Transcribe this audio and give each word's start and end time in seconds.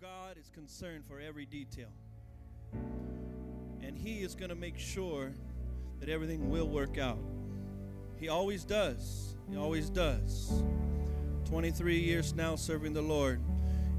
God 0.00 0.38
is 0.38 0.48
concerned 0.54 1.04
for 1.06 1.20
every 1.20 1.44
detail. 1.44 1.90
And 3.82 3.98
He 3.98 4.20
is 4.20 4.34
going 4.34 4.48
to 4.48 4.54
make 4.54 4.78
sure 4.78 5.30
that 5.98 6.08
everything 6.08 6.48
will 6.48 6.68
work 6.68 6.96
out. 6.96 7.18
He 8.18 8.30
always 8.30 8.64
does. 8.64 9.34
He 9.50 9.58
always 9.58 9.90
does. 9.90 10.62
23 11.50 11.98
years 11.98 12.32
now 12.32 12.56
serving 12.56 12.94
the 12.94 13.02
Lord 13.02 13.42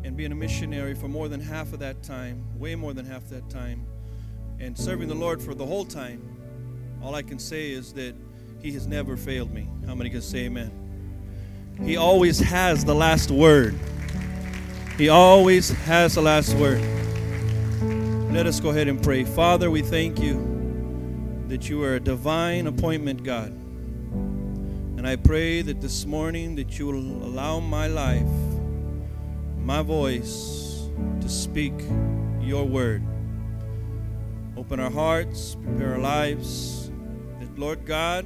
and 0.04 0.18
being 0.18 0.32
a 0.32 0.36
missionary 0.36 0.96
for 0.96 1.08
more 1.08 1.28
than 1.28 1.40
half 1.40 1.72
of 1.72 1.78
that 1.80 2.02
time, 2.02 2.48
way 2.58 2.74
more 2.74 2.94
than 2.94 3.06
half 3.06 3.30
that 3.30 3.48
time, 3.52 3.86
and 4.60 4.76
serving 4.76 5.08
the 5.08 5.14
Lord 5.14 5.40
for 5.40 5.54
the 5.54 5.66
whole 5.68 5.86
time. 5.86 6.20
All 7.04 7.14
I 7.14 7.22
can 7.22 7.38
say 7.38 7.70
is 7.70 7.94
that 7.94 8.16
He 8.60 8.72
has 8.72 8.88
never 8.88 9.16
failed 9.16 9.54
me. 9.54 9.68
How 9.86 9.94
many 9.94 10.10
can 10.10 10.24
say 10.24 10.46
amen? 10.46 10.72
He 11.84 11.96
always 11.96 12.40
has 12.40 12.84
the 12.84 12.96
last 12.96 13.30
word. 13.30 13.76
He 14.98 15.10
always 15.10 15.70
has 15.70 16.16
the 16.16 16.22
last 16.22 16.54
word. 16.56 16.82
Let 18.32 18.46
us 18.46 18.60
go 18.60 18.70
ahead 18.70 18.88
and 18.88 19.02
pray. 19.02 19.24
Father, 19.24 19.72
we 19.72 19.82
thank 19.82 20.20
you 20.20 21.44
that 21.48 21.68
you 21.70 21.84
are 21.84 21.96
a 21.96 22.00
divine 22.00 22.68
appointment, 22.68 23.24
God. 23.24 23.52
And 24.98 25.08
I 25.08 25.16
pray 25.16 25.64
that 25.64 25.82
this 25.82 26.06
morning 26.06 26.56
that 26.56 26.78
you 26.78 26.86
will 26.88 27.26
allow 27.26 27.60
my 27.60 27.88
life, 27.88 28.22
my 29.58 29.82
voice 29.82 30.90
to 31.22 31.28
speak 31.28 31.74
your 32.40 32.66
word. 32.66 33.02
Open 34.56 34.80
our 34.80 34.92
hearts, 34.92 35.56
prepare 35.56 35.94
our 35.94 36.00
lives, 36.00 36.92
that 37.40 37.58
Lord 37.58 37.86
God, 37.86 38.26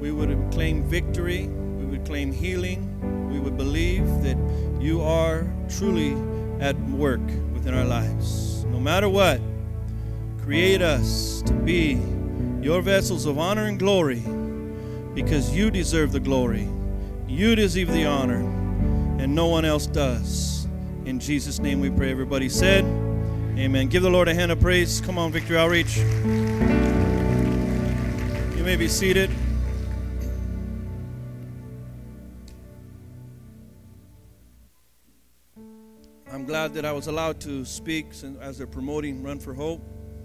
we 0.00 0.12
would 0.12 0.52
claim 0.52 0.84
victory, 0.84 1.48
we 1.48 1.84
would 1.86 2.04
claim 2.04 2.30
healing, 2.30 3.28
we 3.30 3.40
would 3.40 3.56
believe 3.56 4.06
that 4.22 4.36
you 4.82 5.00
are 5.00 5.46
truly 5.68 6.12
at 6.60 6.76
work 6.90 7.20
within 7.54 7.72
our 7.72 7.84
lives. 7.84 8.64
No 8.64 8.80
matter 8.80 9.08
what, 9.08 9.40
create 10.42 10.82
us 10.82 11.40
to 11.42 11.52
be 11.52 12.00
your 12.60 12.82
vessels 12.82 13.24
of 13.26 13.38
honor 13.38 13.66
and 13.66 13.78
glory 13.78 14.24
because 15.14 15.54
you 15.54 15.70
deserve 15.70 16.10
the 16.10 16.18
glory. 16.18 16.68
You 17.28 17.54
deserve 17.54 17.92
the 17.92 18.06
honor, 18.06 18.40
and 19.20 19.34
no 19.34 19.46
one 19.46 19.64
else 19.64 19.86
does. 19.86 20.66
In 21.04 21.20
Jesus' 21.20 21.60
name 21.60 21.80
we 21.80 21.88
pray. 21.88 22.10
Everybody 22.10 22.48
said, 22.48 22.84
Amen. 23.56 23.88
Give 23.88 24.02
the 24.02 24.10
Lord 24.10 24.28
a 24.28 24.34
hand 24.34 24.50
of 24.50 24.60
praise. 24.60 25.00
Come 25.00 25.16
on, 25.18 25.30
Victory 25.30 25.58
Outreach. 25.58 25.96
You 28.56 28.64
may 28.64 28.76
be 28.76 28.88
seated. 28.88 29.30
I'm 36.42 36.48
glad 36.48 36.74
that 36.74 36.84
I 36.84 36.90
was 36.90 37.06
allowed 37.06 37.40
to 37.42 37.64
speak 37.64 38.08
as 38.40 38.58
they're 38.58 38.66
promoting 38.66 39.22
Run 39.22 39.38
for 39.38 39.54
Hope 39.54 39.80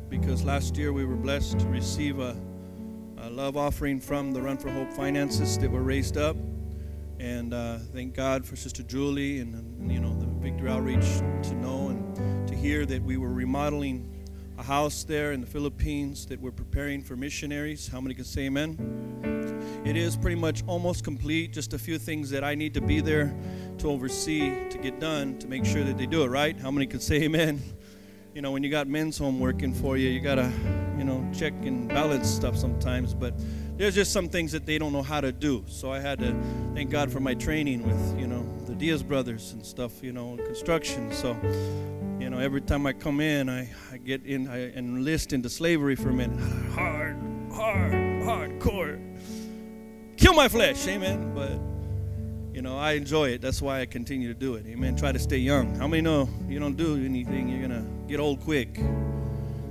because 0.09 0.43
last 0.43 0.75
year 0.75 0.91
we 0.91 1.05
were 1.05 1.15
blessed 1.15 1.59
to 1.59 1.67
receive 1.67 2.17
a, 2.17 2.35
a 3.19 3.29
love 3.29 3.55
offering 3.55 3.99
from 3.99 4.33
the 4.33 4.41
Run 4.41 4.57
for 4.57 4.71
Hope 4.71 4.91
finances 4.91 5.59
that 5.59 5.69
were 5.69 5.83
raised 5.83 6.17
up. 6.17 6.35
And 7.19 7.53
uh, 7.53 7.77
thank 7.93 8.15
God 8.15 8.47
for 8.47 8.55
Sister 8.55 8.81
Julie 8.81 9.41
and, 9.41 9.53
and, 9.53 9.91
you 9.91 9.99
know 9.99 10.19
the 10.19 10.25
Victory 10.25 10.71
Outreach 10.71 11.05
to 11.49 11.53
know 11.53 11.89
and 11.89 12.47
to 12.47 12.55
hear 12.55 12.87
that 12.87 13.03
we 13.03 13.17
were 13.17 13.31
remodeling 13.31 14.11
a 14.57 14.63
house 14.63 15.03
there 15.03 15.33
in 15.33 15.41
the 15.41 15.45
Philippines 15.45 16.25
that 16.25 16.41
we're 16.41 16.49
preparing 16.49 17.03
for 17.03 17.15
missionaries. 17.15 17.87
How 17.87 18.01
many 18.01 18.15
can 18.15 18.23
say 18.23 18.47
amen? 18.47 19.83
It 19.85 19.95
is 19.95 20.17
pretty 20.17 20.35
much 20.35 20.63
almost 20.65 21.03
complete. 21.03 21.53
Just 21.53 21.73
a 21.73 21.77
few 21.79 21.99
things 21.99 22.31
that 22.31 22.43
I 22.43 22.55
need 22.55 22.73
to 22.73 22.81
be 22.81 23.01
there 23.01 23.35
to 23.79 23.89
oversee 23.89 24.69
to 24.69 24.77
get 24.77 24.99
done 24.99 25.37
to 25.39 25.47
make 25.47 25.65
sure 25.65 25.83
that 25.83 25.97
they 25.97 26.05
do 26.05 26.23
it 26.23 26.27
right. 26.27 26.59
How 26.59 26.71
many 26.71 26.87
can 26.87 26.99
say 26.99 27.23
amen? 27.23 27.61
You 28.33 28.41
know, 28.41 28.51
when 28.51 28.63
you 28.63 28.69
got 28.69 28.87
men's 28.87 29.17
home 29.17 29.39
working 29.39 29.73
for 29.73 29.97
you, 29.97 30.09
you 30.09 30.19
gotta, 30.19 30.51
you 30.97 31.03
know, 31.03 31.27
check 31.33 31.53
and 31.63 31.87
balance 31.87 32.29
stuff 32.29 32.55
sometimes. 32.55 33.13
But 33.13 33.33
there's 33.77 33.95
just 33.95 34.11
some 34.11 34.29
things 34.29 34.51
that 34.51 34.65
they 34.65 34.77
don't 34.77 34.93
know 34.93 35.01
how 35.01 35.21
to 35.21 35.31
do. 35.31 35.63
So 35.67 35.91
I 35.91 35.99
had 35.99 36.19
to 36.19 36.35
thank 36.75 36.91
God 36.91 37.11
for 37.11 37.19
my 37.19 37.33
training 37.33 37.81
with, 37.81 38.19
you 38.19 38.27
know, 38.27 38.45
the 38.65 38.75
Diaz 38.75 39.01
brothers 39.01 39.53
and 39.53 39.65
stuff, 39.65 40.03
you 40.03 40.11
know, 40.11 40.37
construction. 40.45 41.11
So, 41.13 41.35
you 42.19 42.29
know, 42.29 42.37
every 42.37 42.61
time 42.61 42.85
I 42.85 42.93
come 42.93 43.21
in, 43.21 43.49
I, 43.49 43.69
I 43.91 43.97
get 43.97 44.23
in, 44.25 44.47
I 44.47 44.71
enlist 44.73 45.33
into 45.33 45.49
slavery 45.49 45.95
for 45.95 46.09
a 46.09 46.13
minute. 46.13 46.39
Hard, 46.73 47.17
hard, 47.51 47.91
hardcore. 47.91 49.01
Kill 50.17 50.33
my 50.33 50.47
flesh, 50.47 50.87
amen. 50.87 51.33
But 51.33 51.59
you 52.57 52.63
know, 52.63 52.75
I 52.75 52.93
enjoy 52.93 53.29
it. 53.29 53.41
That's 53.41 53.61
why 53.61 53.81
I 53.81 53.85
continue 53.85 54.29
to 54.29 54.33
do 54.33 54.55
it. 54.55 54.65
Amen. 54.65 54.95
Try 54.95 55.11
to 55.11 55.19
stay 55.19 55.37
young. 55.37 55.75
How 55.75 55.87
many 55.87 56.01
know 56.01 56.27
you 56.49 56.59
don't 56.59 56.75
do 56.75 56.95
anything, 56.95 57.49
you're 57.49 57.59
going 57.67 57.69
to 57.69 57.87
get 58.07 58.19
old 58.19 58.41
quick? 58.41 58.79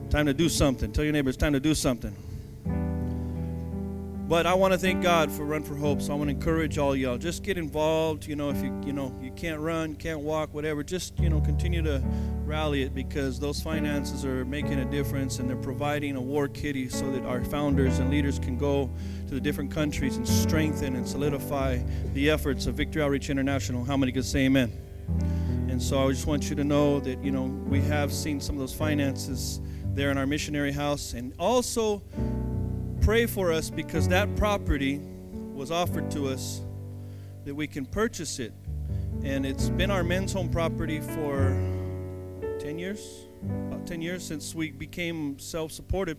Time 0.09 0.27
to 0.27 0.33
do 0.33 0.49
something. 0.49 0.93
Tell 0.93 1.03
your 1.03 1.13
neighbor 1.13 1.29
it's 1.29 1.37
time 1.37 1.55
to 1.55 1.59
do 1.59 1.75
something. 1.75 2.15
But 4.29 4.45
I 4.45 4.55
want 4.55 4.73
to 4.73 4.79
thank 4.79 5.05
God 5.05 5.31
for 5.31 5.45
Run 5.45 5.63
for 5.63 5.77
Hope. 5.77 6.03
So 6.03 6.13
I 6.13 6.17
want 6.17 6.31
to 6.31 6.35
encourage 6.35 6.79
all 6.79 6.97
y'all. 6.97 7.17
Just 7.17 7.45
get 7.45 7.57
involved. 7.57 8.27
You 8.27 8.35
know, 8.35 8.51
if 8.51 8.61
you 8.61 8.77
you 8.85 8.93
know 8.93 9.17
you 9.23 9.31
can't 9.31 9.61
run, 9.61 9.95
can't 9.95 10.19
walk, 10.19 10.53
whatever, 10.53 10.83
just 10.83 11.17
you 11.21 11.31
know 11.31 11.41
continue 11.41 11.81
to 11.83 12.03
rally 12.45 12.83
it 12.83 12.93
because 12.93 13.39
those 13.39 13.61
finances 13.61 14.25
are 14.25 14.45
making 14.45 14.81
a 14.81 14.85
difference 14.85 15.39
and 15.39 15.49
they're 15.49 15.57
providing 15.57 16.17
a 16.17 16.21
war 16.21 16.49
kitty 16.49 16.89
so 16.89 17.09
that 17.13 17.25
our 17.25 17.45
founders 17.45 18.01
and 18.01 18.11
leaders 18.11 18.41
can 18.41 18.59
go 18.59 18.91
to 19.29 19.35
the 19.35 19.41
different 19.41 19.71
countries 19.71 20.17
and 20.17 20.27
strengthen 20.27 20.97
and 20.97 21.07
solidify 21.07 21.79
the 22.13 22.29
efforts 22.29 22.67
of 22.67 22.75
Victory 22.75 23.03
Outreach 23.03 23.31
International. 23.31 23.85
How 23.85 23.97
many 23.97 24.11
can 24.11 24.25
say 24.25 24.47
amen? 24.47 24.73
And 25.69 25.81
so 25.81 26.05
I 26.05 26.11
just 26.11 26.27
want 26.27 26.51
you 26.51 26.57
to 26.57 26.65
know 26.65 26.99
that 26.99 27.23
you 27.23 27.31
know 27.31 27.45
we 27.45 27.81
have 27.83 28.13
seen 28.13 28.41
some 28.41 28.57
of 28.57 28.61
those 28.61 28.75
finances 28.75 29.61
there 29.95 30.11
in 30.11 30.19
our 30.19 30.27
missionary 30.27 30.73
house 30.73 31.15
and 31.15 31.33
also 31.39 32.03
pray 33.06 33.25
for 33.25 33.53
us 33.53 33.71
because 33.71 34.09
that 34.09 34.34
property 34.34 35.00
was 35.55 35.71
offered 35.71 36.11
to 36.11 36.27
us 36.27 36.61
that 37.44 37.55
we 37.55 37.65
can 37.69 37.87
purchase 37.87 38.41
it. 38.41 38.53
And 39.22 39.47
it's 39.47 39.69
been 39.69 39.93
our 39.93 40.03
men's 40.03 40.33
home 40.33 40.49
property 40.49 41.00
for 41.00 41.56
10 42.59 42.81
years, 42.81 43.28
about 43.69 43.87
10 43.87 44.03
years 44.03 44.25
since 44.25 44.56
we 44.56 44.72
became 44.72 45.39
self 45.39 45.71
supported. 45.71 46.19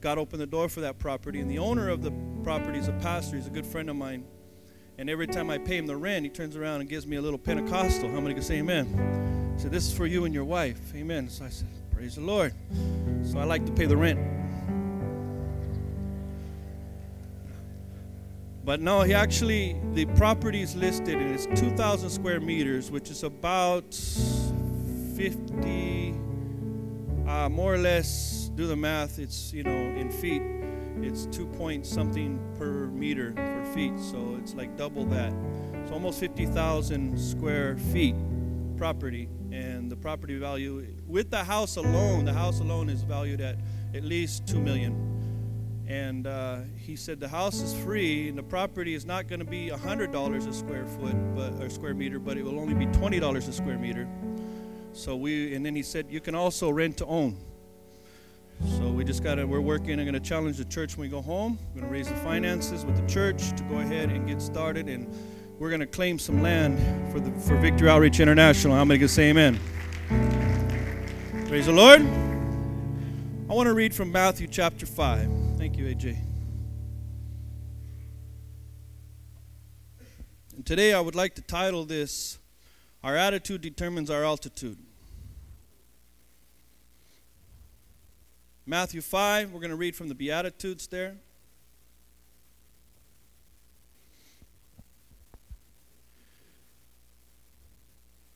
God 0.00 0.18
opened 0.18 0.42
the 0.42 0.46
door 0.48 0.68
for 0.68 0.80
that 0.80 0.98
property. 0.98 1.38
And 1.38 1.48
the 1.48 1.58
owner 1.58 1.88
of 1.88 2.02
the 2.02 2.12
property 2.42 2.80
is 2.80 2.88
a 2.88 2.94
pastor, 2.94 3.36
he's 3.36 3.46
a 3.46 3.50
good 3.50 3.64
friend 3.64 3.88
of 3.88 3.94
mine. 3.94 4.24
And 4.98 5.08
every 5.08 5.28
time 5.28 5.50
I 5.50 5.58
pay 5.58 5.76
him 5.76 5.86
the 5.86 5.96
rent, 5.96 6.24
he 6.24 6.30
turns 6.30 6.56
around 6.56 6.80
and 6.80 6.90
gives 6.90 7.06
me 7.06 7.14
a 7.14 7.22
little 7.22 7.38
Pentecostal. 7.38 8.10
How 8.10 8.18
many 8.18 8.34
can 8.34 8.42
say 8.42 8.56
amen? 8.56 9.52
He 9.54 9.62
said, 9.62 9.70
This 9.70 9.86
is 9.86 9.96
for 9.96 10.06
you 10.06 10.24
and 10.24 10.34
your 10.34 10.44
wife. 10.44 10.80
Amen. 10.96 11.28
So 11.28 11.44
I 11.44 11.50
said, 11.50 11.68
Praise 11.92 12.16
the 12.16 12.22
Lord. 12.22 12.52
So 13.24 13.38
I 13.38 13.44
like 13.44 13.64
to 13.66 13.72
pay 13.72 13.86
the 13.86 13.96
rent. 13.96 14.18
But 18.64 18.80
no, 18.80 19.02
he 19.02 19.12
actually, 19.12 19.78
the 19.92 20.06
property 20.06 20.62
is 20.62 20.74
listed 20.74 21.16
and 21.16 21.34
it's 21.34 21.44
2,000 21.60 22.08
square 22.08 22.40
meters, 22.40 22.90
which 22.90 23.10
is 23.10 23.22
about 23.22 23.92
50, 23.94 26.14
uh, 27.26 27.50
more 27.50 27.74
or 27.74 27.78
less, 27.78 28.50
do 28.54 28.66
the 28.66 28.76
math, 28.76 29.18
it's, 29.18 29.52
you 29.52 29.64
know, 29.64 29.70
in 29.70 30.10
feet, 30.10 30.40
it's 31.02 31.26
two 31.26 31.46
point 31.46 31.84
something 31.84 32.40
per 32.56 32.86
meter 32.86 33.32
per 33.32 33.64
feet. 33.74 33.98
So 33.98 34.38
it's 34.40 34.54
like 34.54 34.78
double 34.78 35.04
that. 35.06 35.34
It's 35.82 35.92
almost 35.92 36.20
50,000 36.20 37.18
square 37.18 37.76
feet 37.76 38.14
property. 38.78 39.28
And 39.52 39.90
the 39.90 39.96
property 39.96 40.38
value, 40.38 40.86
with 41.06 41.30
the 41.30 41.44
house 41.44 41.76
alone, 41.76 42.24
the 42.24 42.32
house 42.32 42.60
alone 42.60 42.88
is 42.88 43.02
valued 43.02 43.40
at 43.40 43.56
at 43.94 44.04
least 44.04 44.48
2 44.48 44.58
million 44.58 45.13
and 45.86 46.26
uh, 46.26 46.58
he 46.78 46.96
said 46.96 47.20
the 47.20 47.28
house 47.28 47.60
is 47.60 47.74
free 47.74 48.28
and 48.28 48.38
the 48.38 48.42
property 48.42 48.94
is 48.94 49.04
not 49.04 49.26
going 49.28 49.40
to 49.40 49.44
be 49.44 49.68
$100 49.68 50.48
a 50.48 50.52
square 50.52 50.86
foot 50.86 51.14
but 51.34 51.52
or 51.62 51.68
square 51.68 51.94
meter 51.94 52.18
but 52.18 52.38
it 52.38 52.42
will 52.42 52.58
only 52.58 52.74
be 52.74 52.86
$20 52.86 53.36
a 53.36 53.52
square 53.52 53.78
meter. 53.78 54.08
So 54.92 55.16
we 55.16 55.54
and 55.54 55.64
then 55.64 55.74
he 55.74 55.82
said 55.82 56.06
you 56.08 56.20
can 56.20 56.34
also 56.34 56.70
rent 56.70 56.96
to 56.98 57.06
own. 57.06 57.36
So 58.78 58.88
we 58.88 59.04
just 59.04 59.22
got 59.22 59.34
to 59.34 59.44
we're 59.44 59.60
working 59.60 59.98
i'm 59.98 60.06
going 60.06 60.14
to 60.14 60.20
challenge 60.20 60.56
the 60.56 60.64
church 60.64 60.96
when 60.96 61.06
we 61.06 61.10
go 61.10 61.20
home. 61.20 61.58
We're 61.74 61.82
going 61.82 61.92
to 61.92 61.92
raise 61.92 62.08
the 62.08 62.16
finances 62.16 62.84
with 62.84 62.96
the 62.96 63.06
church 63.06 63.50
to 63.56 63.62
go 63.64 63.78
ahead 63.78 64.08
and 64.10 64.26
get 64.26 64.40
started 64.40 64.88
and 64.88 65.12
we're 65.58 65.70
going 65.70 65.80
to 65.80 65.86
claim 65.86 66.18
some 66.18 66.42
land 66.42 66.78
for 67.12 67.20
the 67.20 67.30
for 67.40 67.56
victory 67.58 67.90
outreach 67.90 68.20
international. 68.20 68.74
How 68.74 68.84
many 68.84 68.98
can 68.98 69.08
say 69.08 69.30
amen? 69.30 69.60
Praise 71.46 71.66
the 71.66 71.72
lord. 71.72 72.00
I 72.00 73.52
want 73.52 73.66
to 73.66 73.74
read 73.74 73.94
from 73.94 74.10
matthew 74.10 74.46
chapter 74.46 74.86
5 74.86 75.43
Thank 75.56 75.78
you, 75.78 75.86
AJ. 75.86 76.18
And 80.56 80.66
today 80.66 80.92
I 80.92 81.00
would 81.00 81.14
like 81.14 81.36
to 81.36 81.42
title 81.42 81.84
this 81.84 82.38
Our 83.04 83.16
Attitude 83.16 83.60
Determines 83.60 84.10
Our 84.10 84.24
Altitude. 84.24 84.78
Matthew 88.66 89.00
5, 89.00 89.52
we're 89.52 89.60
going 89.60 89.70
to 89.70 89.76
read 89.76 89.94
from 89.94 90.08
the 90.08 90.14
Beatitudes 90.14 90.88
there. 90.88 91.14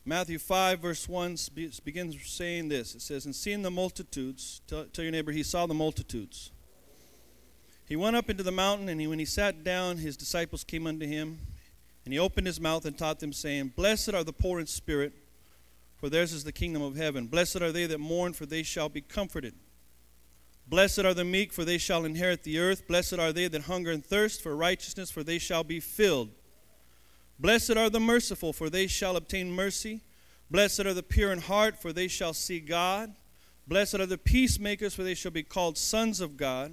Matthew 0.05 0.39
5, 0.39 0.79
verse 0.79 1.09
1 1.09 1.37
begins 1.85 2.17
saying 2.25 2.69
this. 2.69 2.95
It 2.95 3.03
says, 3.03 3.27
And 3.27 3.35
seeing 3.35 3.63
the 3.63 3.71
multitudes, 3.71 4.61
tell, 4.67 4.85
tell 4.85 5.05
your 5.05 5.13
neighbor, 5.13 5.33
he 5.33 5.43
saw 5.43 5.67
the 5.67 5.75
multitudes. 5.75 6.53
He 7.89 7.97
went 7.97 8.17
up 8.17 8.29
into 8.29 8.43
the 8.43 8.53
mountain, 8.53 8.89
and 8.91 9.01
he, 9.01 9.07
when 9.07 9.19
he 9.19 9.25
sat 9.25 9.65
down, 9.65 9.97
his 9.97 10.17
disciples 10.17 10.63
came 10.63 10.87
unto 10.87 11.07
him. 11.07 11.39
And 12.05 12.13
he 12.13 12.19
opened 12.19 12.47
his 12.47 12.61
mouth 12.61 12.85
and 12.85 12.97
taught 12.97 13.21
them, 13.21 13.33
saying, 13.33 13.73
Blessed 13.77 14.15
are 14.15 14.25
the 14.25 14.33
poor 14.33 14.61
in 14.61 14.67
spirit, 14.67 15.13
for 15.97 16.09
theirs 16.09 16.33
is 16.33 16.45
the 16.45 16.53
kingdom 16.53 16.83
of 16.83 16.97
heaven. 16.97 17.27
Blessed 17.27 17.61
are 17.61 17.73
they 17.73 17.87
that 17.87 17.99
mourn, 17.99 18.33
for 18.33 18.47
they 18.47 18.63
shall 18.63 18.89
be 18.89 19.01
comforted. 19.01 19.55
Blessed 20.67 21.01
are 21.01 21.15
the 21.15 21.25
meek, 21.25 21.53
for 21.53 21.65
they 21.65 21.79
shall 21.79 22.05
inherit 22.05 22.45
the 22.45 22.59
earth. 22.59 22.87
Blessed 22.87 23.19
are 23.19 23.33
they 23.33 23.49
that 23.49 23.63
hunger 23.63 23.91
and 23.91 24.05
thirst 24.05 24.43
for 24.43 24.55
righteousness, 24.55 25.11
for 25.11 25.23
they 25.23 25.39
shall 25.39 25.65
be 25.65 25.81
filled. 25.81 26.31
Blessed 27.39 27.77
are 27.77 27.89
the 27.89 28.01
merciful, 28.01 28.53
for 28.53 28.69
they 28.69 28.87
shall 28.87 29.17
obtain 29.17 29.51
mercy. 29.51 30.03
Blessed 30.51 30.81
are 30.81 30.95
the 30.95 31.03
pure 31.03 31.33
in 31.33 31.41
heart, 31.41 31.81
for 31.81 31.93
they 31.93 32.09
shall 32.09 32.35
see 32.35 32.61
God. 32.61 33.15
Blessed 33.67 33.97
are 33.97 34.07
the 34.07 34.19
peacemakers, 34.19 34.95
for 34.95 35.03
they 35.03 35.15
shall 35.15 35.31
be 35.31 35.43
called 35.43 35.79
sons 35.79 36.21
of 36.21 36.37
God. 36.37 36.73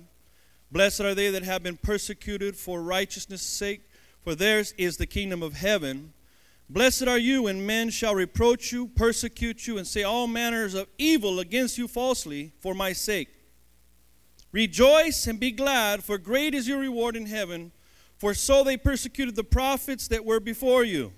Blessed 0.71 1.01
are 1.01 1.15
they 1.15 1.29
that 1.29 1.44
have 1.44 1.63
been 1.63 1.77
persecuted 1.77 2.56
for 2.56 2.81
righteousness' 2.81 3.41
sake, 3.41 3.81
for 4.23 4.35
theirs 4.35 4.73
is 4.77 4.97
the 4.97 5.06
kingdom 5.06 5.44
of 5.44 5.53
heaven. 5.53 6.13
Blessed 6.69 7.07
are 7.07 7.19
you 7.19 7.44
when 7.44 7.65
men 7.65 7.91
shall 7.91 8.15
reproach 8.15 8.71
you, 8.71 8.88
persecute 8.88 9.67
you, 9.67 9.77
and 9.77 9.85
say 9.85 10.03
all 10.03 10.25
manners 10.25 10.73
of 10.73 10.88
evil 10.97 11.39
against 11.39 11.77
you 11.77 11.88
falsely 11.88 12.51
for 12.59 12.73
my 12.73 12.91
sake. 12.91 13.29
Rejoice 14.51 15.27
and 15.27 15.39
be 15.39 15.51
glad, 15.51 16.03
for 16.03 16.17
great 16.17 16.56
is 16.56 16.67
your 16.67 16.79
reward 16.79 17.15
in 17.15 17.27
heaven, 17.27 17.71
for 18.17 18.33
so 18.33 18.63
they 18.63 18.77
persecuted 18.77 19.35
the 19.35 19.44
prophets 19.44 20.07
that 20.07 20.25
were 20.25 20.39
before 20.39 20.83
you. 20.83 21.13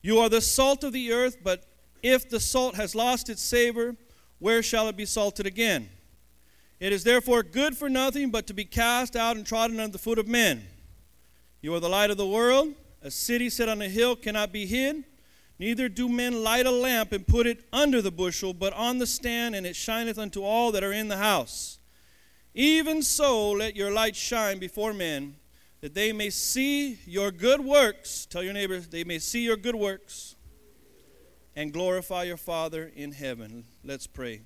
You 0.00 0.18
are 0.20 0.28
the 0.28 0.40
salt 0.40 0.84
of 0.84 0.92
the 0.92 1.12
earth, 1.12 1.38
but 1.42 1.64
if 2.02 2.30
the 2.30 2.40
salt 2.40 2.76
has 2.76 2.94
lost 2.94 3.28
its 3.28 3.42
savor, 3.42 3.96
where 4.38 4.62
shall 4.62 4.88
it 4.88 4.96
be 4.96 5.04
salted 5.04 5.46
again? 5.46 5.90
It 6.80 6.94
is 6.94 7.04
therefore 7.04 7.42
good 7.42 7.76
for 7.76 7.90
nothing 7.90 8.30
but 8.30 8.46
to 8.46 8.54
be 8.54 8.64
cast 8.64 9.14
out 9.14 9.36
and 9.36 9.46
trodden 9.46 9.78
under 9.78 9.92
the 9.92 9.98
foot 9.98 10.18
of 10.18 10.26
men. 10.26 10.66
You 11.60 11.74
are 11.74 11.80
the 11.80 11.90
light 11.90 12.10
of 12.10 12.16
the 12.16 12.26
world. 12.26 12.74
A 13.02 13.10
city 13.10 13.50
set 13.50 13.68
on 13.68 13.82
a 13.82 13.88
hill 13.88 14.16
cannot 14.16 14.50
be 14.50 14.64
hid. 14.64 15.04
Neither 15.58 15.90
do 15.90 16.08
men 16.08 16.42
light 16.42 16.64
a 16.64 16.70
lamp 16.70 17.12
and 17.12 17.26
put 17.26 17.46
it 17.46 17.66
under 17.70 18.00
the 18.00 18.10
bushel, 18.10 18.54
but 18.54 18.72
on 18.72 18.96
the 18.96 19.06
stand, 19.06 19.54
and 19.54 19.66
it 19.66 19.76
shineth 19.76 20.18
unto 20.18 20.42
all 20.42 20.72
that 20.72 20.82
are 20.82 20.92
in 20.92 21.08
the 21.08 21.18
house. 21.18 21.78
Even 22.54 23.02
so, 23.02 23.50
let 23.50 23.76
your 23.76 23.92
light 23.92 24.16
shine 24.16 24.58
before 24.58 24.94
men, 24.94 25.36
that 25.82 25.94
they 25.94 26.14
may 26.14 26.30
see 26.30 26.98
your 27.04 27.30
good 27.30 27.60
works. 27.60 28.24
Tell 28.24 28.42
your 28.42 28.54
neighbors, 28.54 28.88
they 28.88 29.04
may 29.04 29.18
see 29.18 29.44
your 29.44 29.56
good 29.56 29.74
works 29.74 30.34
and 31.54 31.74
glorify 31.74 32.22
your 32.22 32.38
Father 32.38 32.90
in 32.96 33.12
heaven. 33.12 33.64
Let's 33.84 34.06
pray. 34.06 34.40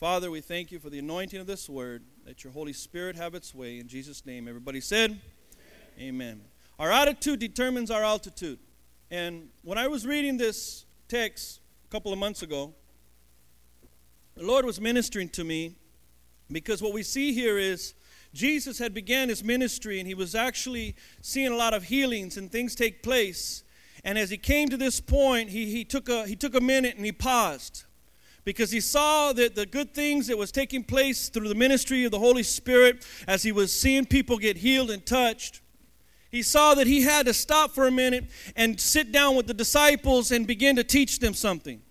Father, 0.00 0.30
we 0.30 0.40
thank 0.40 0.72
you 0.72 0.78
for 0.78 0.88
the 0.88 0.98
anointing 0.98 1.38
of 1.38 1.46
this 1.46 1.68
word. 1.68 2.02
Let 2.26 2.42
your 2.42 2.54
Holy 2.54 2.72
Spirit 2.72 3.16
have 3.16 3.34
its 3.34 3.54
way. 3.54 3.78
In 3.78 3.86
Jesus' 3.86 4.24
name, 4.24 4.48
everybody 4.48 4.80
said, 4.80 5.10
Amen. 5.98 6.08
Amen. 6.08 6.40
Our 6.78 6.90
attitude 6.90 7.38
determines 7.38 7.90
our 7.90 8.02
altitude. 8.02 8.60
And 9.10 9.50
when 9.62 9.76
I 9.76 9.88
was 9.88 10.06
reading 10.06 10.38
this 10.38 10.86
text 11.06 11.60
a 11.86 11.90
couple 11.90 12.14
of 12.14 12.18
months 12.18 12.40
ago, 12.40 12.72
the 14.36 14.42
Lord 14.42 14.64
was 14.64 14.80
ministering 14.80 15.28
to 15.28 15.44
me 15.44 15.76
because 16.50 16.80
what 16.80 16.94
we 16.94 17.02
see 17.02 17.34
here 17.34 17.58
is 17.58 17.92
Jesus 18.32 18.78
had 18.78 18.94
began 18.94 19.28
his 19.28 19.44
ministry 19.44 19.98
and 19.98 20.08
he 20.08 20.14
was 20.14 20.34
actually 20.34 20.96
seeing 21.20 21.52
a 21.52 21.56
lot 21.56 21.74
of 21.74 21.82
healings 21.82 22.38
and 22.38 22.50
things 22.50 22.74
take 22.74 23.02
place. 23.02 23.64
And 24.02 24.16
as 24.16 24.30
he 24.30 24.38
came 24.38 24.70
to 24.70 24.78
this 24.78 24.98
point, 24.98 25.50
he, 25.50 25.66
he, 25.66 25.84
took, 25.84 26.08
a, 26.08 26.26
he 26.26 26.36
took 26.36 26.54
a 26.54 26.60
minute 26.62 26.96
and 26.96 27.04
he 27.04 27.12
paused 27.12 27.84
because 28.44 28.70
he 28.70 28.80
saw 28.80 29.32
that 29.32 29.54
the 29.54 29.66
good 29.66 29.94
things 29.94 30.26
that 30.26 30.38
was 30.38 30.50
taking 30.50 30.82
place 30.82 31.28
through 31.28 31.48
the 31.48 31.54
ministry 31.54 32.04
of 32.04 32.10
the 32.10 32.18
Holy 32.18 32.42
Spirit 32.42 33.06
as 33.26 33.42
he 33.42 33.52
was 33.52 33.72
seeing 33.72 34.06
people 34.06 34.38
get 34.38 34.56
healed 34.56 34.90
and 34.90 35.04
touched. 35.04 35.60
He 36.30 36.42
saw 36.42 36.74
that 36.74 36.86
he 36.86 37.02
had 37.02 37.26
to 37.26 37.34
stop 37.34 37.72
for 37.72 37.86
a 37.86 37.90
minute 37.90 38.24
and 38.56 38.80
sit 38.80 39.10
down 39.12 39.36
with 39.36 39.46
the 39.46 39.54
disciples 39.54 40.30
and 40.30 40.46
begin 40.46 40.76
to 40.76 40.84
teach 40.84 41.18
them 41.18 41.34
something. 41.34 41.82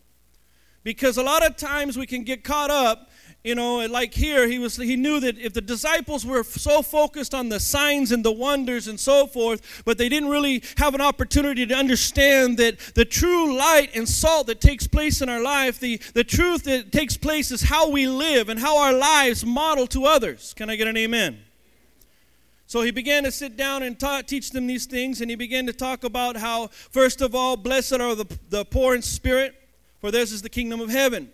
Because 0.84 1.18
a 1.18 1.24
lot 1.24 1.46
of 1.46 1.57
times 1.57 1.98
we 1.98 2.07
can 2.07 2.24
get 2.24 2.44
caught 2.44 2.72
up 2.72 3.09
you 3.44 3.56
know 3.56 3.86
like 3.88 4.13
here 4.13 4.47
he 4.47 4.59
was 4.59 4.75
he 4.75 4.95
knew 4.95 5.19
that 5.19 5.38
if 5.38 5.53
the 5.53 5.62
disciples 5.62 6.25
were 6.25 6.44
so 6.44 6.81
focused 6.81 7.33
on 7.33 7.50
the 7.50 7.59
signs 7.59 8.12
and 8.12 8.24
the 8.24 8.31
wonders 8.31 8.88
and 8.88 9.00
so 9.00 9.25
forth 9.25 9.81
but 9.86 9.97
they 9.97 10.09
didn't 10.09 10.30
really 10.30 10.62
have 10.77 10.94
an 10.94 11.01
opportunity 11.01 11.65
to 11.65 11.74
understand 11.74 12.57
that 12.57 12.77
the 12.95 13.06
true 13.06 13.57
light 13.57 13.95
and 13.95 14.07
salt 14.07 14.47
that 14.47 14.59
takes 14.59 14.88
place 14.88 15.21
in 15.21 15.30
our 15.30 15.41
life 15.41 15.80
the 15.80 15.97
the 16.13 16.24
truth 16.24 16.63
that 16.63 16.91
takes 16.91 17.15
place 17.15 17.51
is 17.51 17.62
how 17.62 17.89
we 17.89 18.07
live 18.07 18.50
and 18.50 18.59
how 18.59 18.77
our 18.77 18.94
lives 18.94 19.45
model 19.45 19.88
to 19.88 20.06
others 20.06 20.53
can 20.56 20.69
i 20.69 20.75
get 20.75 20.88
an 20.88 20.97
amen 20.97 21.39
so 22.68 22.83
he 22.83 22.91
began 22.91 23.24
to 23.24 23.31
sit 23.31 23.57
down 23.57 23.81
and 23.81 23.97
ta- 23.97 24.21
teach 24.21 24.51
them 24.51 24.68
these 24.68 24.86
things, 24.86 25.21
and 25.21 25.30
he 25.31 25.36
began 25.36 25.65
to 25.65 25.74
talk 25.74 26.03
about 26.03 26.38
how, 26.38 26.68
first 26.68 27.19
of 27.19 27.33
all, 27.33 27.57
blessed 27.57 27.94
are 27.94 28.13
the, 28.13 28.27
the 28.50 28.63
poor 28.63 28.94
in 28.94 29.01
spirit, 29.01 29.56
for 30.00 30.12
theirs 30.12 30.31
is 30.31 30.44
the 30.44 30.50
kingdom 30.50 30.80
of 30.80 30.91
heaven. 30.91 31.31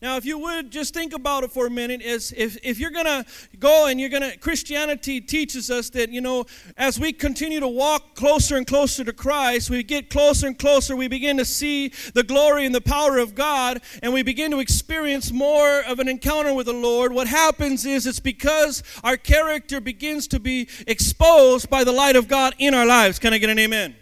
Now, 0.00 0.16
if 0.16 0.24
you 0.24 0.38
would 0.38 0.70
just 0.70 0.94
think 0.94 1.12
about 1.12 1.42
it 1.42 1.50
for 1.50 1.66
a 1.66 1.70
minute, 1.70 2.02
is 2.02 2.32
if, 2.36 2.56
if 2.62 2.78
you're 2.78 2.92
gonna 2.92 3.24
go 3.58 3.86
and 3.86 3.98
you're 3.98 4.08
gonna 4.08 4.36
Christianity 4.36 5.20
teaches 5.20 5.72
us 5.72 5.90
that, 5.90 6.10
you 6.10 6.20
know, 6.20 6.46
as 6.76 7.00
we 7.00 7.12
continue 7.12 7.58
to 7.58 7.66
walk 7.66 8.14
closer 8.14 8.56
and 8.56 8.64
closer 8.64 9.02
to 9.02 9.12
Christ, 9.12 9.70
we 9.70 9.82
get 9.82 10.08
closer 10.08 10.46
and 10.46 10.56
closer, 10.56 10.94
we 10.94 11.08
begin 11.08 11.36
to 11.38 11.44
see 11.44 11.92
the 12.14 12.22
glory 12.22 12.64
and 12.64 12.72
the 12.72 12.80
power 12.80 13.18
of 13.18 13.34
God, 13.34 13.80
and 14.00 14.12
we 14.12 14.22
begin 14.22 14.52
to 14.52 14.60
experience 14.60 15.32
more 15.32 15.80
of 15.80 15.98
an 15.98 16.06
encounter 16.06 16.54
with 16.54 16.66
the 16.66 16.72
Lord. 16.72 17.12
What 17.12 17.26
happens 17.26 17.84
is 17.84 18.06
it's 18.06 18.20
because 18.20 18.84
our 19.02 19.16
character 19.16 19.80
begins 19.80 20.28
to 20.28 20.38
be 20.38 20.68
exposed 20.86 21.68
by 21.68 21.82
the 21.82 21.92
light 21.92 22.14
of 22.14 22.28
God 22.28 22.54
in 22.58 22.72
our 22.72 22.86
lives. 22.86 23.18
Can 23.18 23.32
I 23.32 23.38
get 23.38 23.50
an 23.50 23.58
amen? 23.58 23.96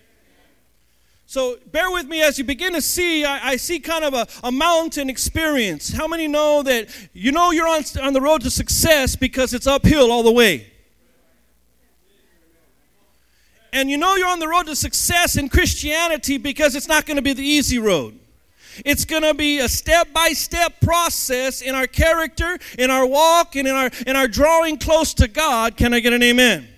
So 1.28 1.58
bear 1.72 1.90
with 1.90 2.06
me 2.06 2.22
as 2.22 2.38
you 2.38 2.44
begin 2.44 2.72
to 2.74 2.80
see, 2.80 3.24
I, 3.24 3.48
I, 3.48 3.56
see 3.56 3.80
kind 3.80 4.04
of 4.04 4.14
a, 4.14 4.28
a 4.44 4.52
mountain 4.52 5.10
experience. 5.10 5.92
How 5.92 6.06
many 6.06 6.28
know 6.28 6.62
that 6.62 6.88
you 7.12 7.32
know 7.32 7.50
you're 7.50 7.66
on, 7.66 7.82
on 8.00 8.12
the 8.12 8.20
road 8.20 8.42
to 8.42 8.50
success 8.50 9.16
because 9.16 9.52
it's 9.52 9.66
uphill 9.66 10.12
all 10.12 10.22
the 10.22 10.30
way? 10.30 10.72
And 13.72 13.90
you 13.90 13.98
know 13.98 14.14
you're 14.14 14.28
on 14.28 14.38
the 14.38 14.46
road 14.46 14.66
to 14.66 14.76
success 14.76 15.36
in 15.36 15.48
Christianity 15.48 16.38
because 16.38 16.76
it's 16.76 16.86
not 16.86 17.06
going 17.06 17.16
to 17.16 17.22
be 17.22 17.32
the 17.32 17.44
easy 17.44 17.80
road. 17.80 18.16
It's 18.84 19.04
going 19.04 19.22
to 19.22 19.34
be 19.34 19.58
a 19.58 19.68
step 19.68 20.12
by 20.12 20.28
step 20.28 20.80
process 20.80 21.60
in 21.60 21.74
our 21.74 21.88
character, 21.88 22.56
in 22.78 22.90
our 22.90 23.04
walk, 23.04 23.56
and 23.56 23.66
in 23.66 23.74
our, 23.74 23.90
in 24.06 24.14
our 24.14 24.28
drawing 24.28 24.78
close 24.78 25.12
to 25.14 25.26
God. 25.26 25.76
Can 25.76 25.92
I 25.92 25.98
get 25.98 26.12
an 26.12 26.22
amen? 26.22 26.68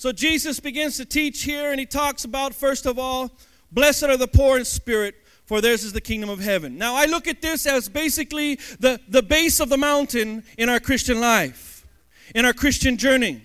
So 0.00 0.12
Jesus 0.12 0.60
begins 0.60 0.96
to 0.96 1.04
teach 1.04 1.42
here, 1.42 1.72
and 1.72 1.78
he 1.78 1.84
talks 1.84 2.24
about, 2.24 2.54
first 2.54 2.86
of 2.86 2.98
all, 2.98 3.30
blessed 3.70 4.04
are 4.04 4.16
the 4.16 4.26
poor 4.26 4.56
in 4.56 4.64
spirit, 4.64 5.14
for 5.44 5.60
theirs 5.60 5.84
is 5.84 5.92
the 5.92 6.00
kingdom 6.00 6.30
of 6.30 6.40
heaven. 6.40 6.78
Now, 6.78 6.94
I 6.94 7.04
look 7.04 7.28
at 7.28 7.42
this 7.42 7.66
as 7.66 7.90
basically 7.90 8.54
the, 8.78 8.98
the 9.08 9.22
base 9.22 9.60
of 9.60 9.68
the 9.68 9.76
mountain 9.76 10.42
in 10.56 10.70
our 10.70 10.80
Christian 10.80 11.20
life, 11.20 11.86
in 12.34 12.46
our 12.46 12.54
Christian 12.54 12.96
journey. 12.96 13.42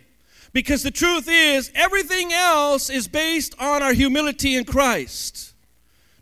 Because 0.54 0.82
the 0.82 0.92
truth 0.92 1.28
is, 1.30 1.74
everything 1.76 2.32
else 2.32 2.90
is 2.90 3.10
based 3.10 3.54
on 3.60 3.84
our 3.84 3.92
humility 3.92 4.56
in 4.56 4.64
Christ. 4.64 5.45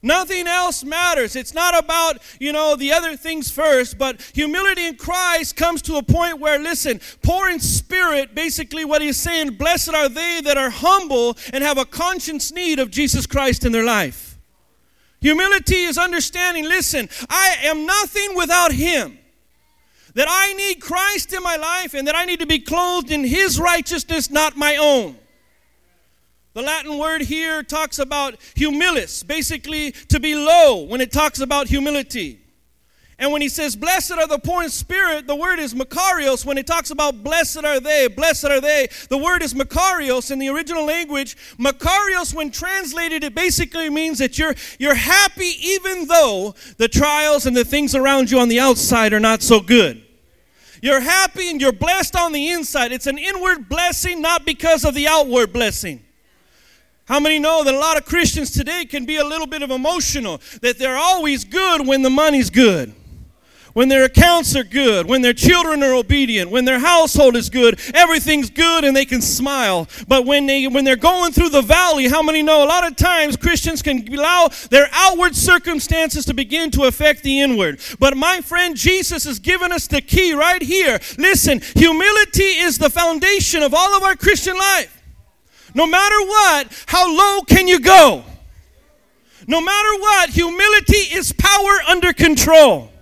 Nothing 0.06 0.48
else 0.48 0.84
matters. 0.84 1.38
It's 1.38 1.54
not 1.54 1.82
about, 1.82 2.18
you 2.38 2.52
know, 2.52 2.76
the 2.76 2.92
other 2.92 3.16
things 3.16 3.50
first, 3.50 3.98
but 3.98 4.22
humility 4.34 4.86
in 4.86 4.98
Christ 4.98 5.56
comes 5.56 5.82
to 5.84 5.96
a 5.96 6.04
point 6.04 6.40
where, 6.40 6.60
listen, 6.60 7.00
poor 7.22 7.50
in 7.50 7.62
spirit, 7.62 8.36
basically 8.36 8.84
what 8.84 9.02
he's 9.02 9.16
saying, 9.16 9.52
blessed 9.52 9.94
are 9.94 10.10
they 10.10 10.42
that 10.44 10.58
are 10.58 10.70
humble 10.70 11.38
and 11.54 11.64
have 11.64 11.78
a 11.78 11.86
conscience 11.86 12.52
need 12.52 12.80
of 12.80 12.92
Jesus 12.92 13.26
Christ 13.26 13.66
in 13.66 13.72
their 13.72 13.86
life. 13.86 14.38
Humility 15.22 15.84
is 15.84 15.98
understanding, 15.98 16.66
listen, 16.66 17.08
I 17.30 17.56
am 17.64 17.86
nothing 17.86 18.36
without 18.36 18.74
him. 18.74 19.18
That 20.16 20.28
I 20.30 20.52
need 20.54 20.82
Christ 20.82 21.32
in 21.32 21.42
my 21.42 21.56
life 21.56 21.94
and 21.94 22.10
that 22.10 22.16
I 22.16 22.26
need 22.26 22.42
to 22.42 22.46
be 22.46 22.60
clothed 22.60 23.10
in 23.10 23.24
his 23.24 23.58
righteousness, 23.58 24.30
not 24.30 24.58
my 24.58 24.76
own. 24.76 25.18
The 26.54 26.62
Latin 26.62 27.00
word 27.00 27.22
here 27.22 27.64
talks 27.64 27.98
about 27.98 28.40
humilis, 28.56 29.26
basically 29.26 29.92
to 30.10 30.20
be 30.20 30.36
low 30.36 30.84
when 30.84 31.02
it 31.02 31.12
talks 31.12 31.40
about 31.40 31.68
humility. 31.68 32.44
And 33.18 33.32
when 33.32 33.42
he 33.42 33.50
says, 33.50 33.76
Blessed 33.76 34.12
are 34.12 34.28
the 34.28 34.38
poor 34.38 34.64
in 34.64 34.70
spirit, 34.70 35.26
the 35.26 35.36
word 35.36 35.58
is 35.58 35.74
makarios. 35.74 36.46
When 36.46 36.58
it 36.60 36.68
talks 36.68 36.92
about 36.92 37.24
blessed 37.24 37.64
are 37.64 37.80
they, 37.80 38.08
blessed 38.08 38.46
are 38.46 38.62
they, 38.62 38.90
the 39.10 39.18
word 39.18 39.42
is 39.42 39.56
makarios 39.56 40.30
in 40.30 40.38
the 40.38 40.50
original 40.50 40.86
language. 40.86 41.38
Makarios, 41.58 42.36
when 42.36 42.52
translated, 42.52 43.24
it 43.24 43.34
basically 43.34 43.90
means 43.90 44.20
that 44.20 44.38
you're, 44.38 44.54
you're 44.78 44.94
happy 44.94 45.54
even 45.60 46.08
though 46.08 46.54
the 46.78 46.88
trials 46.88 47.48
and 47.48 47.58
the 47.58 47.66
things 47.66 47.96
around 47.96 48.30
you 48.30 48.40
on 48.40 48.50
the 48.50 48.60
outside 48.60 49.14
are 49.14 49.20
not 49.20 49.42
so 49.42 49.60
good. 49.60 50.04
You're 50.84 51.00
happy 51.00 51.50
and 51.50 51.62
you're 51.62 51.72
blessed 51.72 52.16
on 52.16 52.32
the 52.32 52.50
inside. 52.50 52.92
It's 52.92 53.08
an 53.08 53.18
inward 53.18 53.70
blessing, 53.70 54.22
not 54.22 54.46
because 54.46 54.84
of 54.84 54.94
the 54.94 55.08
outward 55.08 55.54
blessing. 55.54 56.03
How 57.06 57.20
many 57.20 57.38
know 57.40 57.64
that 57.64 57.74
a 57.74 57.78
lot 57.78 57.98
of 57.98 58.06
Christians 58.06 58.52
today 58.52 58.86
can 58.86 59.06
be 59.06 59.18
a 59.18 59.26
little 59.26 59.48
bit 59.48 59.62
of 59.62 59.72
emotional, 59.72 60.42
that 60.62 60.78
they're 60.78 60.98
always 60.98 61.44
good 61.44 61.86
when 61.86 62.02
the 62.02 62.10
money's 62.10 62.50
good? 62.50 62.94
when 63.74 63.90
their 63.90 64.06
accounts 64.06 64.56
are 64.56 64.64
good, 64.64 65.08
when 65.08 65.22
their 65.22 65.34
children 65.34 65.84
are 65.84 65.94
obedient, 65.94 66.50
when 66.50 66.66
their 66.66 66.80
household 66.80 67.36
is 67.36 67.50
good, 67.50 67.80
everything's 67.94 68.50
good 68.50 68.84
and 68.84 68.96
they 68.96 69.06
can 69.06 69.22
smile. 69.22 69.88
But 70.08 70.26
when 70.26 70.46
they 70.46 70.68
when 70.68 70.86
they're 70.86 70.96
going 70.96 71.34
through 71.34 71.50
the 71.50 71.62
valley, 71.62 72.08
how 72.08 72.22
many 72.22 72.42
know 72.42 72.64
a 72.64 72.66
lot 72.66 72.86
of 72.86 72.96
times 72.96 73.36
Christians 73.36 73.82
can 73.82 74.08
allow 74.14 74.50
their 74.70 74.88
outward 74.92 75.36
circumstances 75.36 76.26
to 76.26 76.34
begin 76.34 76.72
to 76.72 76.84
affect 76.84 77.24
the 77.24 77.42
inward. 77.42 77.80
But 78.00 78.16
my 78.16 78.42
friend 78.42 78.76
Jesus 78.76 79.24
has 79.26 79.40
given 79.40 79.72
us 79.72 79.88
the 79.88 80.02
key 80.02 80.34
right 80.34 80.62
here. 80.62 81.00
Listen, 81.18 81.62
humility 81.76 82.44
is 82.44 82.78
the 82.78 82.90
foundation 82.90 83.64
of 83.64 83.74
all 83.74 83.96
of 83.98 84.04
our 84.04 84.16
Christian 84.16 84.56
life. 84.56 85.03
No 85.76 85.88
matter 85.88 86.20
what, 86.22 86.86
how 86.88 87.12
low 87.12 87.42
can 87.42 87.68
you 87.68 87.80
go? 87.80 88.24
No 89.48 89.60
matter 89.60 90.00
what, 90.00 90.30
humility 90.30 91.16
is 91.16 91.34
power 91.34 91.80
under 91.88 92.14
control. 92.14 92.93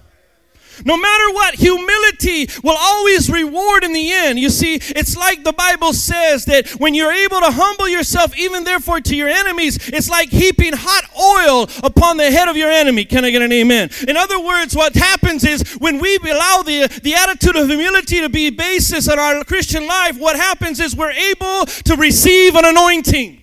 No 0.86 0.98
matter 0.98 1.34
what, 1.34 1.56
humility 1.56 2.48
will 2.64 2.78
always 2.80 3.30
reward 3.30 3.84
in 3.84 3.94
the 3.94 4.12
end. 4.12 4.40
You 4.40 4.50
see, 4.50 4.76
it's 4.76 5.16
like 5.18 5.44
the 5.44 5.54
Bible 5.54 5.94
says 5.94 6.46
that 6.46 6.70
when 6.80 6.94
you're 6.94 7.12
able 7.12 7.40
to 7.40 7.52
humble 7.52 7.88
yourself, 7.88 8.38
even 8.38 8.64
therefore 8.64 9.02
to 9.02 9.16
your 9.16 9.28
enemies, 9.28 9.78
it's 9.90 10.10
like 10.10 10.30
heaping 10.30 10.74
hot 10.76 11.06
oil 11.20 11.70
upon 11.84 12.18
the 12.18 12.32
head 12.32 12.48
of 12.48 12.58
your 12.58 12.72
enemy. 12.72 13.06
Can 13.06 13.26
I 13.26 13.32
get 13.32 13.42
an 13.42 13.52
amen? 13.52 13.90
In 14.08 14.18
other 14.18 14.40
words, 14.40 14.76
what 14.76 14.96
happens 14.96 15.44
is 15.44 15.74
when 15.80 16.00
we 16.00 16.18
allow 16.18 16.64
the, 16.64 16.88
the 17.04 17.14
attitude 17.14 17.56
of 17.56 17.68
humility 17.68 18.22
to 18.22 18.30
be 18.30 18.50
basis 18.50 19.08
in 19.12 19.20
our 19.20 19.44
Christian 19.44 19.88
life, 19.88 20.18
what 20.18 20.36
happens 20.36 20.80
is 20.80 20.96
we're 20.96 21.12
able 21.12 21.66
to 21.66 21.96
receive 21.96 22.56
an 22.56 22.66
anointing. 22.66 23.42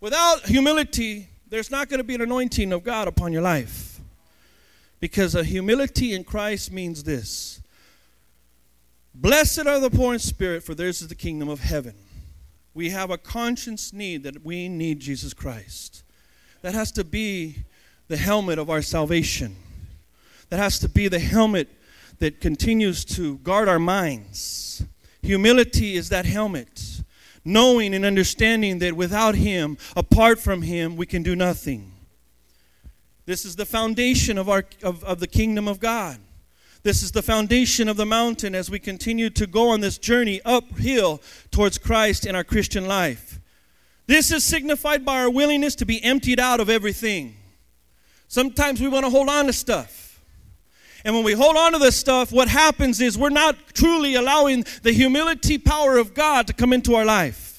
Without 0.00 0.42
humility, 0.46 1.28
there's 1.48 1.70
not 1.70 1.88
going 1.88 1.98
to 1.98 2.04
be 2.04 2.14
an 2.14 2.20
anointing 2.20 2.72
of 2.72 2.84
God 2.84 3.08
upon 3.08 3.32
your 3.32 3.42
life. 3.42 3.93
Because 5.00 5.34
a 5.34 5.44
humility 5.44 6.14
in 6.14 6.24
Christ 6.24 6.72
means 6.72 7.04
this 7.04 7.60
Blessed 9.14 9.66
are 9.66 9.78
the 9.78 9.90
poor 9.90 10.14
in 10.14 10.18
spirit, 10.18 10.64
for 10.64 10.74
theirs 10.74 11.00
is 11.00 11.08
the 11.08 11.14
kingdom 11.14 11.48
of 11.48 11.60
heaven. 11.60 11.94
We 12.74 12.90
have 12.90 13.10
a 13.10 13.18
conscience 13.18 13.92
need 13.92 14.24
that 14.24 14.44
we 14.44 14.68
need 14.68 14.98
Jesus 14.98 15.32
Christ. 15.32 16.02
That 16.62 16.74
has 16.74 16.90
to 16.92 17.04
be 17.04 17.64
the 18.08 18.16
helmet 18.16 18.58
of 18.58 18.68
our 18.68 18.82
salvation. 18.82 19.54
That 20.50 20.58
has 20.58 20.78
to 20.80 20.88
be 20.88 21.06
the 21.08 21.20
helmet 21.20 21.68
that 22.18 22.40
continues 22.40 23.04
to 23.04 23.38
guard 23.38 23.68
our 23.68 23.78
minds. 23.78 24.84
Humility 25.22 25.94
is 25.94 26.08
that 26.08 26.26
helmet, 26.26 27.02
knowing 27.44 27.94
and 27.94 28.04
understanding 28.04 28.78
that 28.80 28.94
without 28.94 29.36
Him, 29.36 29.78
apart 29.96 30.40
from 30.40 30.62
Him, 30.62 30.96
we 30.96 31.06
can 31.06 31.22
do 31.22 31.36
nothing. 31.36 31.93
This 33.26 33.44
is 33.44 33.56
the 33.56 33.66
foundation 33.66 34.38
of, 34.38 34.48
our, 34.48 34.64
of, 34.82 35.02
of 35.04 35.20
the 35.20 35.26
kingdom 35.26 35.66
of 35.66 35.80
God. 35.80 36.18
This 36.82 37.02
is 37.02 37.12
the 37.12 37.22
foundation 37.22 37.88
of 37.88 37.96
the 37.96 38.04
mountain 38.04 38.54
as 38.54 38.70
we 38.70 38.78
continue 38.78 39.30
to 39.30 39.46
go 39.46 39.70
on 39.70 39.80
this 39.80 39.96
journey 39.96 40.42
uphill 40.44 41.22
towards 41.50 41.78
Christ 41.78 42.26
in 42.26 42.36
our 42.36 42.44
Christian 42.44 42.86
life. 42.86 43.40
This 44.06 44.30
is 44.30 44.44
signified 44.44 45.02
by 45.02 45.20
our 45.20 45.30
willingness 45.30 45.74
to 45.76 45.86
be 45.86 46.04
emptied 46.04 46.38
out 46.38 46.60
of 46.60 46.68
everything. 46.68 47.36
Sometimes 48.28 48.82
we 48.82 48.88
want 48.88 49.06
to 49.06 49.10
hold 49.10 49.30
on 49.30 49.46
to 49.46 49.52
stuff. 49.54 50.20
And 51.06 51.14
when 51.14 51.24
we 51.24 51.32
hold 51.32 51.56
on 51.56 51.72
to 51.72 51.78
this 51.78 51.96
stuff, 51.96 52.32
what 52.32 52.48
happens 52.48 53.00
is 53.00 53.16
we're 53.16 53.30
not 53.30 53.56
truly 53.74 54.14
allowing 54.14 54.64
the 54.82 54.92
humility 54.92 55.56
power 55.56 55.96
of 55.96 56.12
God 56.12 56.46
to 56.46 56.52
come 56.52 56.72
into 56.72 56.94
our 56.94 57.04
life. 57.04 57.53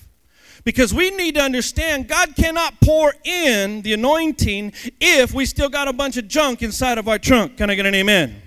Because 0.66 0.94
we 0.94 1.12
need 1.12 1.36
to 1.36 1.42
understand 1.42 2.08
God 2.08 2.36
cannot 2.36 2.82
pour 2.82 3.14
in 3.24 3.84
the 3.84 3.94
anointing 3.94 4.74
if 5.00 5.32
we 5.32 5.46
still 5.46 5.70
got 5.70 5.88
a 5.88 5.94
bunch 5.94 6.18
of 6.18 6.28
junk 6.28 6.64
inside 6.64 6.98
of 6.98 7.08
our 7.08 7.20
trunk. 7.20 7.58
Can 7.58 7.70
I 7.70 7.76
get 7.76 7.86
an 7.86 7.94
amen? 7.94 8.42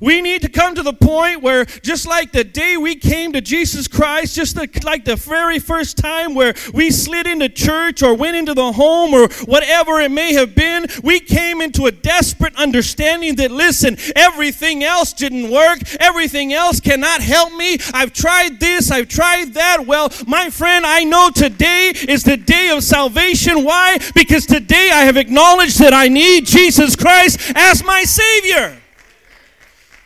We 0.00 0.20
need 0.20 0.42
to 0.42 0.48
come 0.48 0.74
to 0.74 0.82
the 0.82 0.92
point 0.92 1.42
where, 1.42 1.64
just 1.64 2.06
like 2.06 2.32
the 2.32 2.44
day 2.44 2.76
we 2.76 2.94
came 2.94 3.32
to 3.32 3.40
Jesus 3.40 3.88
Christ, 3.88 4.34
just 4.34 4.56
like 4.84 5.04
the 5.04 5.16
very 5.16 5.58
first 5.58 5.96
time 5.96 6.34
where 6.34 6.54
we 6.72 6.90
slid 6.90 7.26
into 7.26 7.48
church 7.48 8.02
or 8.02 8.14
went 8.14 8.36
into 8.36 8.54
the 8.54 8.72
home 8.72 9.14
or 9.14 9.28
whatever 9.44 10.00
it 10.00 10.10
may 10.10 10.32
have 10.34 10.54
been, 10.54 10.86
we 11.02 11.20
came 11.20 11.60
into 11.60 11.86
a 11.86 11.92
desperate 11.92 12.56
understanding 12.56 13.36
that, 13.36 13.50
listen, 13.50 13.96
everything 14.16 14.82
else 14.82 15.12
didn't 15.12 15.50
work. 15.50 15.80
Everything 16.00 16.52
else 16.52 16.80
cannot 16.80 17.20
help 17.20 17.52
me. 17.54 17.78
I've 17.94 18.12
tried 18.12 18.60
this, 18.60 18.90
I've 18.90 19.08
tried 19.08 19.54
that. 19.54 19.86
Well, 19.86 20.10
my 20.26 20.50
friend, 20.50 20.84
I 20.84 21.04
know 21.04 21.30
today 21.34 21.92
is 22.08 22.24
the 22.24 22.36
day 22.36 22.70
of 22.70 22.82
salvation. 22.82 23.64
Why? 23.64 23.98
Because 24.14 24.46
today 24.46 24.90
I 24.92 25.04
have 25.04 25.16
acknowledged 25.16 25.78
that 25.78 25.94
I 25.94 26.08
need 26.08 26.46
Jesus 26.46 26.96
Christ 26.96 27.52
as 27.54 27.84
my 27.84 28.04
Savior. 28.04 28.81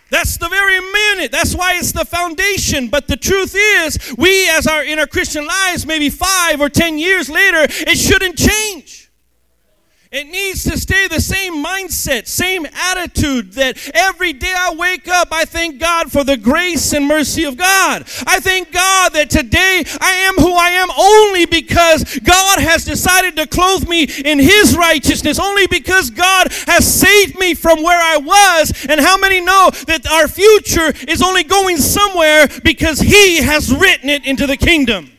That's 0.09 0.37
the 0.37 0.49
very 0.49 0.81
minute. 0.81 1.33
That's 1.33 1.55
why 1.55 1.75
it's 1.75 1.93
the 1.93 2.05
foundation. 2.05 2.89
But 2.89 3.09
the 3.09 3.17
truth 3.17 3.55
is, 3.57 3.99
we 4.17 4.49
as 4.51 4.67
our 4.67 4.85
in 4.85 4.99
our 4.99 5.07
Christian 5.07 5.47
lives, 5.47 5.85
maybe 5.85 6.11
five 6.11 6.61
or 6.61 6.69
ten 6.69 6.97
years 6.99 7.29
later, 7.29 7.67
it 7.69 7.99
shouldn't 7.99 8.39
change. 8.39 9.06
It 10.13 10.29
needs 10.29 10.63
to 10.65 10.79
stay 10.79 11.09
the 11.09 11.21
same 11.21 11.65
mindset, 11.65 12.29
same 12.29 12.65
attitude 12.67 13.55
that 13.55 13.91
every 13.93 14.33
day 14.33 14.55
I 14.57 14.73
wake 14.75 15.09
up, 15.09 15.29
I 15.33 15.45
thank 15.45 15.81
God 15.81 16.13
for 16.13 16.23
the 16.23 16.37
grace 16.37 16.93
and 16.93 17.07
mercy 17.07 17.43
of 17.43 17.57
God. 17.57 18.03
I 18.25 18.39
thank 18.39 18.71
God 18.71 19.13
that 19.15 19.31
today 19.31 19.83
I 20.01 20.13
am 20.13 20.35
who 20.37 20.53
I 20.53 20.71
am 20.71 20.89
only 20.97 21.47
because 21.47 22.21
God 22.21 22.61
has 22.61 22.85
decided 22.85 23.35
to 23.37 23.49
clothe 23.49 23.89
me 23.89 24.05
in 24.05 24.39
His 24.39 24.77
righteousness, 24.77 25.41
only 25.41 25.67
because 25.67 26.11
God 26.11 26.53
has 26.67 26.87
saved 26.87 27.37
me 27.39 27.55
from 27.55 27.83
where 27.83 28.01
I 28.01 28.19
was. 28.19 28.87
And 28.89 29.01
how 29.01 29.17
many 29.17 29.41
know 29.41 29.71
that 29.87 30.07
our 30.11 30.29
future 30.29 30.93
is 31.09 31.21
only 31.21 31.43
going 31.43 31.79
somewhere 31.79 32.49
because 32.63 33.01
He 33.01 33.39
has 33.39 33.75
written 33.75 34.09
it 34.09 34.25
into 34.25 34.47
the 34.47 34.57
kingdom? 34.57 35.16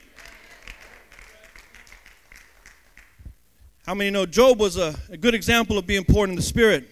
How 3.87 3.93
many 3.93 4.09
know 4.09 4.25
Job 4.25 4.59
was 4.59 4.75
a, 4.75 4.93
a 5.09 5.15
good 5.15 5.33
example 5.33 5.77
of 5.77 5.87
being 5.87 6.03
poured 6.03 6.29
in 6.29 6.35
the 6.35 6.41
Spirit? 6.41 6.89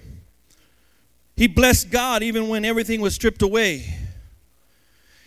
He 1.36 1.46
blessed 1.46 1.92
God 1.92 2.24
even 2.24 2.48
when 2.48 2.64
everything 2.64 3.02
was 3.02 3.14
stripped 3.14 3.42
away. 3.42 3.94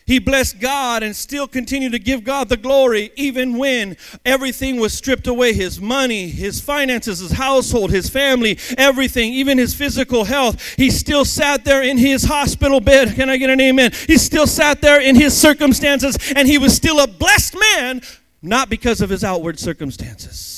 He 0.07 0.19
blessed 0.19 0.61
God 0.61 1.03
and 1.03 1.15
still 1.15 1.47
continued 1.47 1.93
to 1.93 1.99
give 1.99 2.25
God 2.25 2.49
the 2.49 2.57
glory 2.57 3.11
even 3.17 3.59
when 3.59 3.99
everything 4.25 4.81
was 4.81 4.95
stripped 4.95 5.27
away 5.27 5.53
his 5.53 5.79
money, 5.79 6.31
his 6.31 6.59
finances, 6.59 7.19
his 7.19 7.33
household, 7.33 7.91
his 7.91 8.09
family, 8.09 8.59
everything, 8.79 9.35
even 9.35 9.59
his 9.59 9.75
physical 9.75 10.25
health. 10.25 10.77
He 10.79 10.91
still 10.91 11.27
sat 11.27 11.67
there 11.67 11.83
in 11.83 11.99
his 11.99 12.25
hospital 12.25 12.81
bed. 12.81 13.15
Can 13.15 13.29
I 13.29 13.37
get 13.37 13.51
an 13.51 13.61
amen? 13.61 13.93
He 14.07 14.17
still 14.17 14.47
sat 14.47 14.81
there 14.81 15.03
in 15.03 15.17
his 15.17 15.39
circumstances 15.39 16.17
and 16.35 16.49
he 16.49 16.57
was 16.57 16.75
still 16.75 16.99
a 17.01 17.07
blessed 17.07 17.57
man, 17.75 18.01
not 18.41 18.71
because 18.71 19.03
of 19.03 19.11
his 19.11 19.23
outward 19.23 19.59
circumstances. 19.59 20.58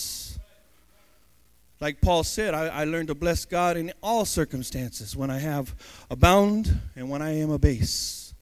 Like 1.81 2.03
Paul 2.03 2.25
said, 2.25 2.53
I, 2.53 2.67
I 2.67 2.85
learned 2.85 3.09
to 3.09 3.15
bless 3.15 3.47
God 3.47 3.79
in 3.79 3.93
all 4.03 4.27
circumstances 4.27 5.17
when 5.17 5.31
I 5.31 5.39
have 5.39 5.75
abound 6.11 6.79
and 6.95 7.09
when 7.09 7.23
I 7.23 7.39
am 7.39 7.51
abase. 7.51 8.35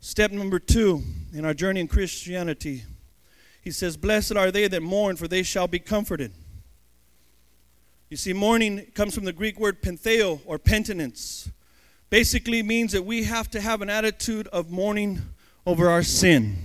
Step 0.00 0.32
number 0.32 0.58
two 0.58 1.02
in 1.34 1.44
our 1.44 1.52
journey 1.52 1.80
in 1.80 1.88
Christianity, 1.88 2.84
he 3.62 3.70
says, 3.70 3.98
Blessed 3.98 4.36
are 4.36 4.50
they 4.50 4.66
that 4.66 4.82
mourn, 4.82 5.16
for 5.16 5.28
they 5.28 5.42
shall 5.42 5.68
be 5.68 5.78
comforted. 5.78 6.32
You 8.08 8.16
see, 8.16 8.32
mourning 8.32 8.86
comes 8.94 9.14
from 9.14 9.24
the 9.24 9.32
Greek 9.32 9.60
word 9.60 9.82
pentheo 9.82 10.40
or 10.46 10.58
penitence. 10.58 11.50
Basically 12.10 12.62
means 12.62 12.92
that 12.92 13.04
we 13.04 13.24
have 13.24 13.50
to 13.50 13.60
have 13.60 13.80
an 13.80 13.88
attitude 13.88 14.48
of 14.48 14.70
mourning 14.70 15.20
over 15.66 15.88
our 15.88 16.02
sin. 16.02 16.56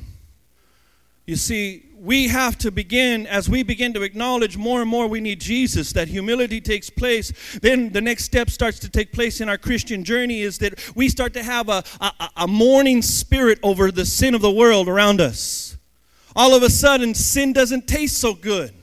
You 1.25 1.35
see, 1.35 1.83
we 2.07 2.29
have 2.29 2.57
to 2.59 2.71
begin, 2.71 3.27
as 3.27 3.49
we 3.49 3.63
begin 3.63 3.91
to 3.91 4.01
acknowledge 4.01 4.55
more 4.55 4.79
and 4.79 4.89
more 4.89 5.07
we 5.07 5.19
need 5.19 5.41
Jesus, 5.41 5.91
that 5.91 6.07
humility 6.07 6.61
takes 6.61 6.89
place. 6.89 7.33
Then 7.61 7.91
the 7.91 7.99
next 7.99 8.23
step 8.23 8.49
starts 8.49 8.79
to 8.79 8.89
take 8.89 9.11
place 9.11 9.41
in 9.41 9.49
our 9.49 9.57
Christian 9.57 10.05
journey 10.05 10.39
is 10.39 10.57
that 10.59 10.95
we 10.95 11.09
start 11.09 11.33
to 11.33 11.43
have 11.43 11.67
a, 11.67 11.83
a, 11.99 12.29
a 12.37 12.47
mourning 12.47 13.01
spirit 13.01 13.59
over 13.61 13.91
the 13.91 14.05
sin 14.05 14.35
of 14.35 14.41
the 14.41 14.49
world 14.49 14.87
around 14.87 15.19
us. 15.19 15.75
All 16.33 16.55
of 16.55 16.63
a 16.63 16.69
sudden, 16.69 17.13
sin 17.13 17.51
doesn't 17.51 17.89
taste 17.89 18.19
so 18.19 18.33
good. 18.33 18.73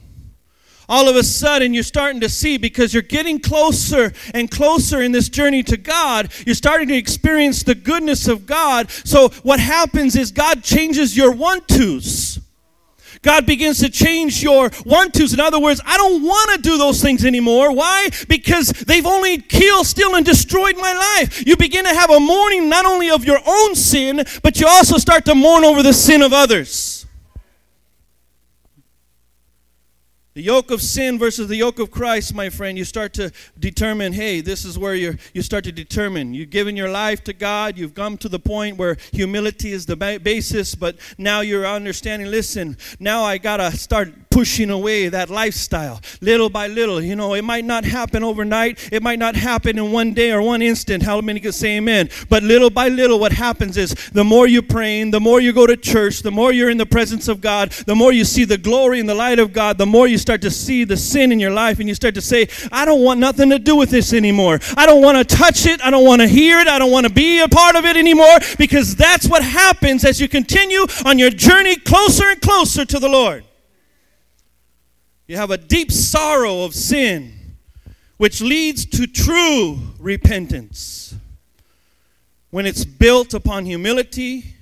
All 0.87 1.09
of 1.09 1.17
a 1.17 1.25
sudden, 1.25 1.73
you're 1.73 1.83
starting 1.83 2.21
to 2.21 2.29
see 2.29 2.59
because 2.59 2.93
you're 2.93 3.03
getting 3.03 3.41
closer 3.41 4.13
and 4.35 4.51
closer 4.51 5.01
in 5.01 5.13
this 5.13 5.31
journey 5.31 5.63
to 5.63 5.79
God, 5.79 6.31
you're 6.45 6.55
starting 6.55 6.89
to 6.89 6.97
experience 6.97 7.63
the 7.63 7.75
goodness 7.75 8.29
of 8.29 8.45
God. 8.45 8.91
So, 8.91 9.31
what 9.45 9.61
happens 9.61 10.15
is 10.15 10.31
God 10.31 10.63
changes 10.63 11.17
your 11.17 11.33
want 11.33 11.69
tos. 11.69 12.44
God 13.25 13.47
begins 13.47 13.81
to 13.81 13.91
change 13.91 14.43
your 14.43 14.71
want 14.85 15.15
tos. 15.15 15.33
In 15.33 15.41
other 15.41 15.59
words, 15.59 15.81
I 15.85 15.97
don't 15.97 16.23
want 16.23 16.53
to 16.53 16.59
do 16.59 16.79
those 16.79 17.03
things 17.03 17.25
anymore. 17.25 17.73
Why? 17.73 18.11
Because 18.29 18.69
they've 18.69 19.07
only 19.07 19.39
killed, 19.39 19.87
steal, 19.87 20.15
and 20.15 20.25
destroyed 20.25 20.77
my 20.77 20.93
life. 20.93 21.45
You 21.47 21.57
begin 21.57 21.85
to 21.85 21.95
have 21.95 22.11
a 22.11 22.21
mourning 22.21 22.69
not 22.69 22.85
only 22.85 23.11
of 23.11 23.25
your 23.25 23.41
own 23.45 23.75
sin, 23.75 24.25
but 24.43 24.61
you 24.61 24.67
also 24.69 24.99
start 24.99 25.25
to 25.25 25.35
mourn 25.35 25.65
over 25.65 25.83
the 25.83 25.95
sin 25.95 26.23
of 26.23 26.33
others. 26.33 26.84
The 30.35 30.43
yoke 30.43 30.73
of 30.73 30.83
sin 30.83 31.17
versus 31.17 31.47
the 31.47 31.55
yoke 31.55 31.79
of 31.79 31.93
Christ, 31.93 32.35
my 32.35 32.51
friend, 32.51 32.77
you 32.77 32.85
start 32.85 33.13
to 33.15 33.31
determine, 33.57 34.13
hey, 34.13 34.41
this 34.41 34.65
is 34.65 34.77
where 34.77 34.97
you 34.97 35.17
you 35.33 35.43
start 35.43 35.63
to 35.63 35.71
determine. 35.71 36.35
You've 36.35 36.51
given 36.51 36.75
your 36.75 36.89
life 36.89 37.23
to 37.25 37.33
God. 37.33 37.79
You've 37.79 37.95
come 37.95 38.19
to 38.19 38.29
the 38.29 38.41
point 38.41 38.77
where 38.77 38.97
humility 39.13 39.71
is 39.71 39.87
the 39.87 39.95
basis, 39.95 40.75
but 40.75 40.97
now 41.19 41.41
you're 41.41 41.65
understanding, 41.65 42.33
listen, 42.33 42.77
now 42.99 43.23
I 43.23 43.39
got 43.39 43.59
to 43.59 43.71
start 43.77 44.24
pushing 44.35 44.69
away 44.69 45.09
that 45.09 45.31
lifestyle 45.31 46.01
little 46.21 46.51
by 46.51 46.67
little. 46.67 47.01
You 47.01 47.15
know, 47.15 47.35
it 47.35 47.43
might 47.43 47.65
not 47.65 47.85
happen 47.85 48.25
overnight. 48.25 48.89
It 48.91 49.01
might 49.01 49.21
not 49.21 49.37
happen 49.37 49.79
in 49.79 49.93
one 49.93 50.13
day 50.13 50.33
or 50.33 50.43
one 50.43 50.61
instant. 50.61 51.05
How 51.05 51.21
many 51.21 51.39
can 51.39 51.53
say 51.53 51.77
amen? 51.77 52.11
But 52.29 52.43
little 52.43 52.69
by 52.69 52.89
little, 52.89 53.21
what 53.21 53.31
happens 53.31 53.77
is 53.77 53.95
the 54.13 54.25
more 54.25 54.49
you're 54.49 54.61
praying, 54.61 55.13
the 55.13 55.21
more 55.21 55.41
you 55.41 55.53
go 55.53 55.69
to 55.69 55.77
church, 55.77 56.23
the 56.23 56.33
more 56.33 56.53
you're 56.53 56.69
in 56.69 56.79
the 56.79 56.85
presence 56.85 57.29
of 57.29 57.41
God, 57.41 57.71
the 57.87 57.95
more 57.95 58.13
you 58.13 58.25
see 58.25 58.45
the 58.45 58.59
glory 58.59 58.99
and 58.99 59.09
the 59.09 59.15
light 59.15 59.39
of 59.39 59.53
God, 59.53 59.79
the 59.79 59.87
more 59.87 60.09
you 60.09 60.19
start 60.19 60.43
to 60.43 60.51
see 60.51 60.83
the 60.83 60.97
sin 60.97 61.31
in 61.31 61.39
your 61.39 61.53
life 61.53 61.79
and 61.79 61.89
you 61.89 61.95
start 61.95 62.17
to 62.17 62.21
say, 62.21 62.49
I 62.73 62.85
don't 62.85 63.05
want 63.05 63.21
nothing 63.21 63.51
to 63.51 63.61
do 63.61 63.77
with 63.77 63.91
this 63.91 64.13
anymore. 64.13 64.59
I 64.77 64.85
don't 64.85 65.01
want 65.01 65.17
to 65.17 65.37
touch 65.37 65.65
it. 65.65 65.81
I 65.81 65.93
don't 65.93 66.05
want 66.05 66.23
to 66.23 66.27
hear 66.27 66.59
it. 66.59 66.67
I 66.67 66.81
don't 66.81 66.91
want 66.91 67.07
to 67.07 67.13
be 67.13 67.39
a 67.39 67.47
part 67.49 67.77
of 67.77 67.85
it 67.85 67.97
anymore 67.97 68.39
because 68.59 68.97
that's 68.97 69.29
what 69.29 69.45
happens 69.45 70.05
as 70.05 70.21
you 70.21 70.29
continue 70.29 70.85
on 71.05 71.21
your 71.21 71.31
journey 71.31 71.77
closer 71.77 72.31
and 72.31 72.41
closer 72.41 72.85
to 72.85 72.99
the 72.99 73.09
Lord. 73.09 73.45
You 75.27 75.37
have 75.37 75.51
a 75.51 75.57
deep 75.57 75.91
sorrow 75.91 76.65
of 76.65 76.75
sin, 76.75 77.57
which 78.19 78.41
leads 78.41 78.85
to 78.87 79.07
true 79.07 79.79
repentance. 79.99 81.15
When 82.51 82.67
it's 82.67 82.85
built 82.85 83.35
upon 83.35 83.65
humility 83.65 84.55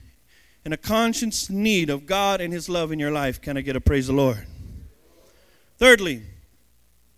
and 0.65 0.73
a 0.73 0.77
conscious 0.77 1.51
need 1.51 1.91
of 1.91 2.07
God 2.07 2.41
and 2.41 2.53
His 2.53 2.69
love 2.69 2.93
in 2.93 2.99
your 2.99 3.11
life, 3.11 3.41
can 3.41 3.57
I 3.57 3.61
get 3.61 3.77
a 3.77 3.81
praise 3.81 4.09
of 4.09 4.15
the 4.15 4.23
Lord? 4.23 4.47
Thirdly, 5.79 6.23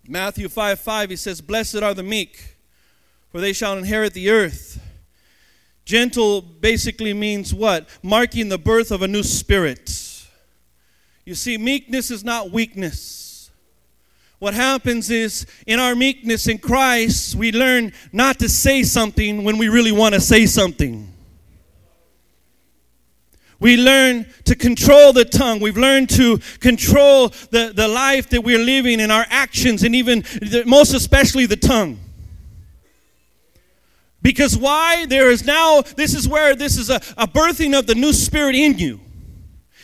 Matthew 0.07 0.49
5 0.49 0.79
5, 0.79 1.09
he 1.11 1.15
says, 1.15 1.39
Blessed 1.39 1.77
are 1.77 1.93
the 1.93 2.03
meek, 2.03 2.57
for 3.31 3.39
they 3.39 3.53
shall 3.53 3.77
inherit 3.77 4.13
the 4.13 4.29
earth. 4.31 4.81
Gentle 5.85 6.41
basically 6.41 7.13
means 7.13 7.53
what? 7.53 7.87
Marking 8.01 8.49
the 8.49 8.57
birth 8.57 8.91
of 8.91 9.03
a 9.03 9.07
new 9.07 9.21
spirit. 9.21 10.25
You 11.25 11.35
see, 11.35 11.57
meekness 11.57 12.09
is 12.09 12.23
not 12.23 12.51
weakness. 12.51 13.24
What 14.39 14.53
happens 14.53 15.09
is 15.09 15.45
in 15.65 15.79
our 15.79 15.95
meekness 15.95 16.47
in 16.47 16.57
Christ, 16.57 17.35
we 17.35 17.51
learn 17.51 17.93
not 18.11 18.39
to 18.39 18.49
say 18.49 18.83
something 18.83 19.43
when 19.43 19.57
we 19.57 19.69
really 19.69 19.91
want 19.91 20.13
to 20.13 20.21
say 20.21 20.45
something. 20.45 21.11
We 23.59 23.77
learn 23.77 24.25
to 24.43 24.55
control 24.55 25.13
the 25.13 25.23
tongue. 25.23 25.61
We've 25.61 25.77
learned 25.77 26.09
to 26.11 26.39
control 26.59 27.29
the, 27.51 27.71
the 27.73 27.87
life 27.87 28.29
that 28.31 28.43
we're 28.43 28.59
living 28.59 28.99
and 28.99 29.11
our 29.11 29.25
actions 29.29 29.83
and 29.83 29.95
even, 29.95 30.21
the, 30.41 30.63
most 30.65 30.93
especially, 30.93 31.45
the 31.45 31.55
tongue. 31.55 31.99
Because 34.21 34.57
why? 34.57 35.05
There 35.05 35.31
is 35.31 35.45
now, 35.45 35.81
this 35.81 36.13
is 36.13 36.27
where 36.27 36.55
this 36.55 36.77
is 36.77 36.89
a, 36.89 36.95
a 37.17 37.27
birthing 37.27 37.77
of 37.77 37.87
the 37.87 37.95
new 37.95 38.11
spirit 38.11 38.55
in 38.55 38.77
you. 38.77 38.99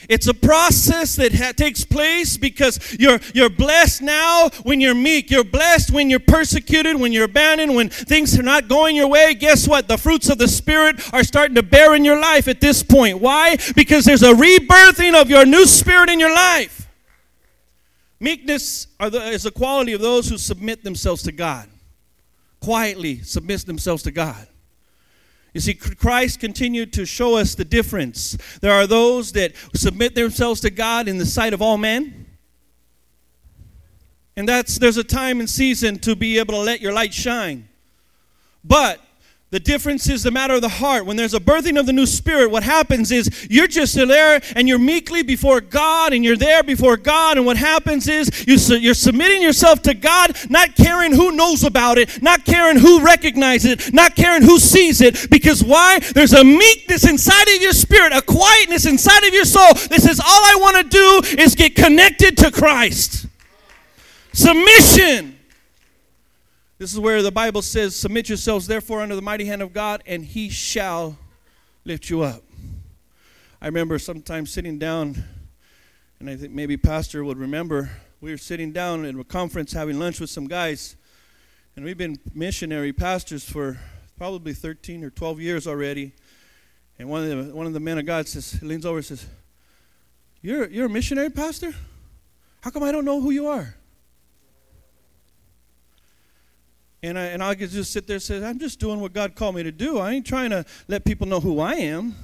It's 0.10 0.28
a 0.28 0.34
process 0.34 1.16
that 1.18 1.34
ha- 1.34 1.54
takes 1.56 1.86
place 1.86 2.38
because 2.38 2.98
you're, 3.00 3.20
you're 3.34 3.50
blessed 3.50 4.02
now 4.02 4.50
when 4.64 4.82
you're 4.82 4.96
meek. 4.96 5.32
You're 5.32 5.44
blessed 5.44 5.92
when 5.92 6.10
you're 6.10 6.20
persecuted, 6.20 7.00
when 7.00 7.12
you're 7.12 7.26
abandoned, 7.26 7.76
when 7.76 7.90
things 7.90 8.38
are 8.38 8.44
not 8.44 8.68
going 8.68 8.96
your 8.96 9.08
way. 9.08 9.34
Guess 9.34 9.68
what? 9.68 9.88
The 9.88 9.98
fruits 9.98 10.30
of 10.30 10.38
the 10.38 10.48
Spirit 10.48 11.14
are 11.14 11.24
starting 11.24 11.56
to 11.56 11.64
bear 11.64 11.96
in 11.96 12.06
your 12.06 12.20
life 12.20 12.48
at 12.48 12.62
this 12.62 12.84
point. 12.84 13.20
Why? 13.20 13.58
Because 13.76 14.06
there's 14.06 14.24
a 14.24 14.34
rebirthing 14.34 15.20
of 15.20 15.30
your 15.30 15.46
new 15.46 15.66
spirit 15.66 16.10
in 16.10 16.20
your 16.20 16.34
life. 16.34 16.88
Meekness 18.20 18.88
the, 19.00 19.30
is 19.32 19.46
a 19.46 19.52
quality 19.52 19.94
of 19.94 20.02
those 20.02 20.30
who 20.30 20.38
submit 20.38 20.84
themselves 20.84 21.24
to 21.24 21.32
God, 21.32 21.68
quietly 22.60 23.20
submit 23.24 23.66
themselves 23.66 24.04
to 24.04 24.12
God. 24.12 24.48
You 25.54 25.60
see, 25.60 25.74
Christ 25.74 26.40
continued 26.40 26.94
to 26.94 27.06
show 27.06 27.36
us 27.36 27.56
the 27.56 27.66
difference. 27.66 28.38
There 28.62 28.72
are 28.72 28.88
those 28.88 29.34
that 29.34 29.54
submit 29.76 30.16
themselves 30.16 30.62
to 30.62 30.70
God 30.70 31.08
in 31.08 31.18
the 31.18 31.26
sight 31.26 31.54
of 31.54 31.62
all 31.62 31.78
men. 31.78 32.26
And 34.38 34.48
that's 34.48 34.80
there's 34.80 34.98
a 34.98 35.04
time 35.04 35.40
and 35.40 35.50
season 35.50 36.00
to 36.00 36.16
be 36.16 36.40
able 36.40 36.54
to 36.54 36.62
let 36.62 36.80
your 36.80 36.94
light 36.94 37.14
shine. 37.14 37.68
But 38.64 39.02
the 39.52 39.60
difference 39.60 40.08
is 40.10 40.24
the 40.24 40.32
matter 40.32 40.54
of 40.54 40.62
the 40.62 40.70
heart. 40.70 41.06
When 41.06 41.18
there's 41.18 41.34
a 41.34 41.40
birthing 41.40 41.78
of 41.78 41.86
the 41.86 41.92
new 41.92 42.06
spirit, 42.06 42.52
what 42.52 42.64
happens 42.64 43.12
is 43.12 43.48
you're 43.50 43.68
just 43.68 43.96
there 43.96 44.42
and 44.56 44.66
you're 44.66 44.80
meekly 44.80 45.24
before 45.24 45.60
God 45.60 46.14
and 46.14 46.24
you're 46.24 46.38
there 46.38 46.64
before 46.64 46.96
God. 46.96 47.36
And 47.36 47.46
what 47.46 47.58
happens 47.58 48.08
is 48.08 48.46
you 48.48 48.78
you're 48.78 48.94
submitting 48.94 49.42
yourself 49.42 49.82
to 49.82 49.94
God, 49.94 50.38
not 50.50 50.78
caring 50.78 51.14
who 51.14 51.34
knows 51.34 51.66
about 51.66 51.98
it, 51.98 52.22
not 52.22 52.46
caring 52.46 52.80
who 52.80 53.02
recognizes 53.02 53.72
it, 53.74 53.94
not 53.94 54.16
caring 54.16 54.42
who 54.42 54.58
sees 54.58 55.02
it. 55.02 55.30
Because 55.30 55.62
why? 55.62 56.00
There's 56.00 56.34
a 56.34 56.46
meekness 56.46 57.06
inside 57.06 57.50
of 57.54 57.62
your 57.62 57.74
spirit, 57.74 58.14
a 58.14 58.22
quietness 58.22 58.86
inside 58.86 59.26
of 59.26 59.34
your 59.34 59.46
soul 59.46 59.74
that 59.74 60.00
says, 60.02 60.22
All 60.22 60.26
I 60.30 60.56
want 60.62 60.78
to 60.78 60.84
do 60.84 61.42
is 61.42 61.56
get 61.56 61.76
connected 61.76 62.38
to 62.38 62.52
Christ. 62.52 63.26
Submission. 64.32 65.41
This 66.82 66.94
is 66.94 67.00
where 67.00 67.22
the 67.22 67.32
Bible 67.32 67.62
says, 67.62 67.96
Submit 67.96 68.28
yourselves 68.28 68.66
therefore 68.66 69.02
under 69.02 69.16
the 69.16 69.22
mighty 69.22 69.46
hand 69.46 69.62
of 69.62 69.72
God, 69.72 70.02
and 70.08 70.26
he 70.26 70.50
shall 70.50 71.16
lift 71.86 72.10
you 72.10 72.22
up. 72.22 72.42
I 73.62 73.68
remember 73.68 74.00
sometimes 74.00 74.52
sitting 74.52 74.80
down, 74.80 75.24
and 76.20 76.28
I 76.28 76.36
think 76.36 76.54
maybe 76.54 76.78
Pastor 76.78 77.24
would 77.24 77.38
remember, 77.38 77.92
we 78.20 78.32
were 78.32 78.38
sitting 78.40 78.72
down 78.72 79.06
at 79.06 79.14
a 79.14 79.24
conference 79.24 79.74
having 79.74 80.00
lunch 80.00 80.20
with 80.20 80.32
some 80.32 80.48
guys, 80.48 80.96
and 81.76 81.86
we've 81.86 82.00
been 82.00 82.18
missionary 82.34 82.94
pastors 82.94 83.48
for 83.48 83.78
probably 84.18 84.56
13 84.56 85.04
or 85.04 85.12
12 85.12 85.40
years 85.40 85.68
already. 85.68 86.14
And 86.98 87.08
one 87.08 87.30
of 87.32 87.46
the, 87.46 87.54
one 87.54 87.68
of 87.68 87.74
the 87.74 87.80
men 87.80 88.00
of 88.00 88.08
God 88.08 88.28
says, 88.28 88.60
leans 88.64 88.88
over 88.88 88.98
and 88.98 89.06
says, 89.06 89.28
you're, 90.42 90.68
you're 90.68 90.88
a 90.88 90.90
missionary 90.90 91.30
pastor? 91.30 91.76
How 92.62 92.72
come 92.72 92.82
I 92.82 92.92
don't 92.92 93.06
know 93.06 93.22
who 93.22 93.30
you 93.30 93.46
are? 93.46 93.76
And 97.04 97.18
I, 97.18 97.24
and 97.24 97.42
I 97.44 97.56
could 97.56 97.72
just 97.72 97.92
sit 97.92 98.06
there 98.06 98.16
and 98.16 98.22
say, 98.22 98.44
I'm 98.44 98.60
just 98.60 98.80
doing 98.80 99.00
what 99.00 99.12
God 99.12 99.34
called 99.34 99.56
me 99.56 99.64
to 99.64 99.72
do. 99.72 99.98
I 99.98 100.12
ain't 100.12 100.26
trying 100.26 100.52
to 100.52 100.64
let 100.88 101.04
people 101.04 101.26
know 101.26 101.40
who 101.40 101.60
I 101.60 101.74
am. 101.74 102.16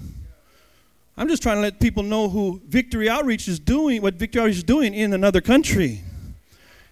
I'm 1.18 1.28
just 1.28 1.42
trying 1.42 1.58
to 1.58 1.62
let 1.62 1.80
people 1.80 2.04
know 2.04 2.30
who 2.30 2.62
Victory 2.68 3.10
Outreach 3.10 3.48
is 3.48 3.60
doing, 3.60 4.04
what 4.04 4.14
Victory 4.14 4.42
Outreach 4.42 4.58
is 4.58 4.64
doing 4.64 4.94
in 4.94 5.14
another 5.14 5.42
country. 5.42 6.02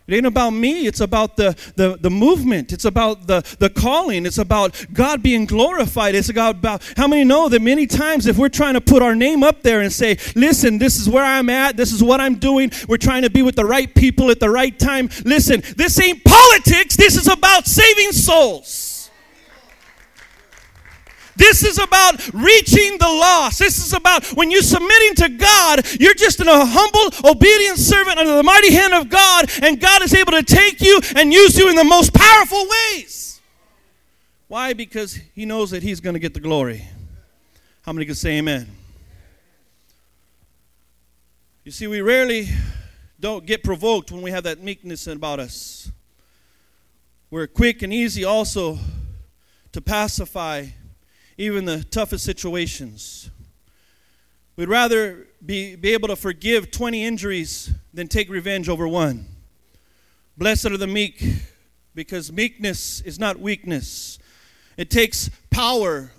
It 0.08 0.14
ain't 0.14 0.28
about 0.28 0.52
me. 0.52 0.86
It's 0.86 1.00
about 1.00 1.36
the, 1.36 1.56
the, 1.76 1.98
the 2.00 2.12
movement. 2.12 2.72
It's 2.72 2.86
about 2.86 3.26
the, 3.26 3.42
the 3.58 3.72
calling. 3.72 4.28
It's 4.28 4.38
about 4.38 4.86
God 4.94 5.24
being 5.24 5.46
glorified. 5.46 6.14
It's 6.14 6.30
about, 6.30 6.58
about 6.58 6.84
how 6.96 7.08
many 7.08 7.24
know 7.24 7.50
that 7.50 7.62
many 7.62 7.88
times 7.88 8.28
if 8.28 8.38
we're 8.38 8.50
trying 8.50 8.76
to 8.76 8.82
put 8.82 9.02
our 9.02 9.16
name 9.16 9.44
up 9.44 9.64
there 9.64 9.82
and 9.82 9.92
say, 9.92 10.18
listen, 10.36 10.78
this 10.78 11.00
is 11.00 11.10
where 11.10 11.24
I'm 11.24 11.50
at, 11.50 11.76
this 11.76 11.92
is 11.92 12.04
what 12.04 12.22
I'm 12.22 12.36
doing, 12.36 12.72
we're 12.88 12.98
trying 12.98 13.24
to 13.24 13.32
be 13.32 13.42
with 13.42 13.56
the 13.56 13.66
right 13.66 13.94
people 13.96 14.30
at 14.30 14.40
the 14.40 14.50
right 14.50 14.78
time. 14.78 15.10
Listen, 15.24 15.64
this 15.76 16.00
ain't 16.00 16.24
politics. 16.24 16.96
This 16.96 17.16
is 17.16 17.28
about 17.28 17.66
saving 17.66 18.12
souls. 18.12 18.85
This 21.36 21.64
is 21.64 21.78
about 21.78 22.34
reaching 22.34 22.98
the 22.98 23.08
lost. 23.08 23.60
This 23.60 23.86
is 23.86 23.94
about 23.94 24.26
when 24.34 24.52
you're 24.52 24.62
submitting 24.62 25.16
to 25.16 25.30
God, 25.30 25.86
you're 26.00 26.14
just 26.14 26.40
an, 26.40 26.48
a 26.48 26.66
humble, 26.66 27.30
obedient 27.30 27.78
servant 27.78 28.18
under 28.18 28.36
the 28.36 28.44
mighty 28.44 28.74
hand 28.74 28.94
of 28.94 29.10
God, 29.10 29.50
and 29.62 29.80
God 29.80 30.02
is 30.02 30.14
able 30.14 30.32
to 30.32 30.44
take 30.44 30.82
you 30.82 31.00
and 31.16 31.34
use 31.34 31.58
you 31.58 31.70
in 31.70 31.76
the 31.76 31.84
most 31.84 32.14
powerful 32.14 32.66
ways. 32.94 33.42
Why? 34.48 34.74
Because 34.74 35.20
He 35.34 35.46
knows 35.46 35.72
that 35.72 35.84
He's 35.84 36.00
going 36.00 36.14
to 36.14 36.20
get 36.20 36.34
the 36.34 36.40
glory. 36.40 36.88
How 37.82 37.94
many 37.94 38.06
can 38.06 38.16
say 38.16 38.38
amen? 38.38 38.68
You 41.64 41.72
see, 41.72 41.88
we 41.88 42.02
rarely 42.02 42.48
don't 43.20 43.46
get 43.46 43.64
provoked 43.64 44.12
when 44.12 44.22
we 44.22 44.32
have 44.32 44.44
that 44.44 44.62
meekness 44.62 45.08
about 45.08 45.40
us. 45.40 45.92
We're 47.32 47.48
quick 47.48 47.82
and 47.82 47.92
easy 47.92 48.24
also 48.24 48.78
to 49.72 49.82
pacify 49.82 50.68
even 51.38 51.66
the 51.66 51.84
toughest 51.84 52.24
situations. 52.24 53.30
We'd 54.56 54.70
rather 54.70 55.28
be, 55.46 55.76
be 55.76 55.94
able 55.94 56.08
to 56.08 56.16
forgive 56.16 56.72
20 56.72 57.04
injuries 57.04 57.72
than 57.94 58.08
take 58.08 58.30
revenge 58.30 58.70
over 58.70 58.88
one. 58.88 59.26
Blessed 60.38 60.68
are 60.68 60.78
the 60.78 60.88
meek, 60.88 61.24
because 61.94 62.32
meekness 62.32 63.02
is 63.02 63.20
not 63.20 63.40
weakness. 63.40 64.20
It 64.78 64.90
takes 64.90 65.30
power 65.50 66.12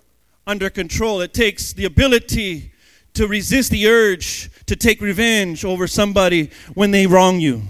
under 0.46 0.70
control, 0.70 1.20
it 1.20 1.34
takes 1.34 1.72
the 1.72 1.86
ability 1.86 2.72
to 3.14 3.26
resist 3.26 3.70
the 3.70 3.88
urge 3.88 4.50
to 4.66 4.76
take 4.76 5.00
revenge 5.00 5.64
over 5.64 5.86
somebody 5.86 6.50
when 6.74 6.90
they 6.90 7.06
wrong 7.06 7.40
you, 7.40 7.62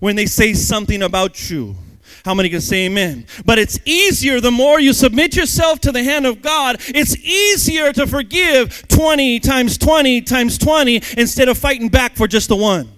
when 0.00 0.16
they 0.16 0.26
say 0.26 0.54
something 0.54 1.02
about 1.02 1.50
you 1.50 1.76
how 2.24 2.34
many 2.34 2.48
can 2.48 2.60
say 2.60 2.86
amen? 2.86 3.26
But 3.44 3.58
it's 3.58 3.78
easier 3.84 4.40
the 4.40 4.50
more 4.50 4.78
you 4.80 4.92
submit 4.92 5.36
yourself 5.36 5.80
to 5.80 5.92
the 5.92 6.02
hand 6.02 6.26
of 6.26 6.42
God, 6.42 6.76
it's 6.88 7.16
easier 7.16 7.92
to 7.92 8.06
forgive 8.06 8.86
20 8.88 9.40
times 9.40 9.78
20 9.78 10.22
times 10.22 10.58
20 10.58 10.96
instead 11.16 11.48
of 11.48 11.56
fighting 11.56 11.88
back 11.88 12.16
for 12.16 12.26
just 12.26 12.48
the 12.48 12.56
one. 12.56 12.90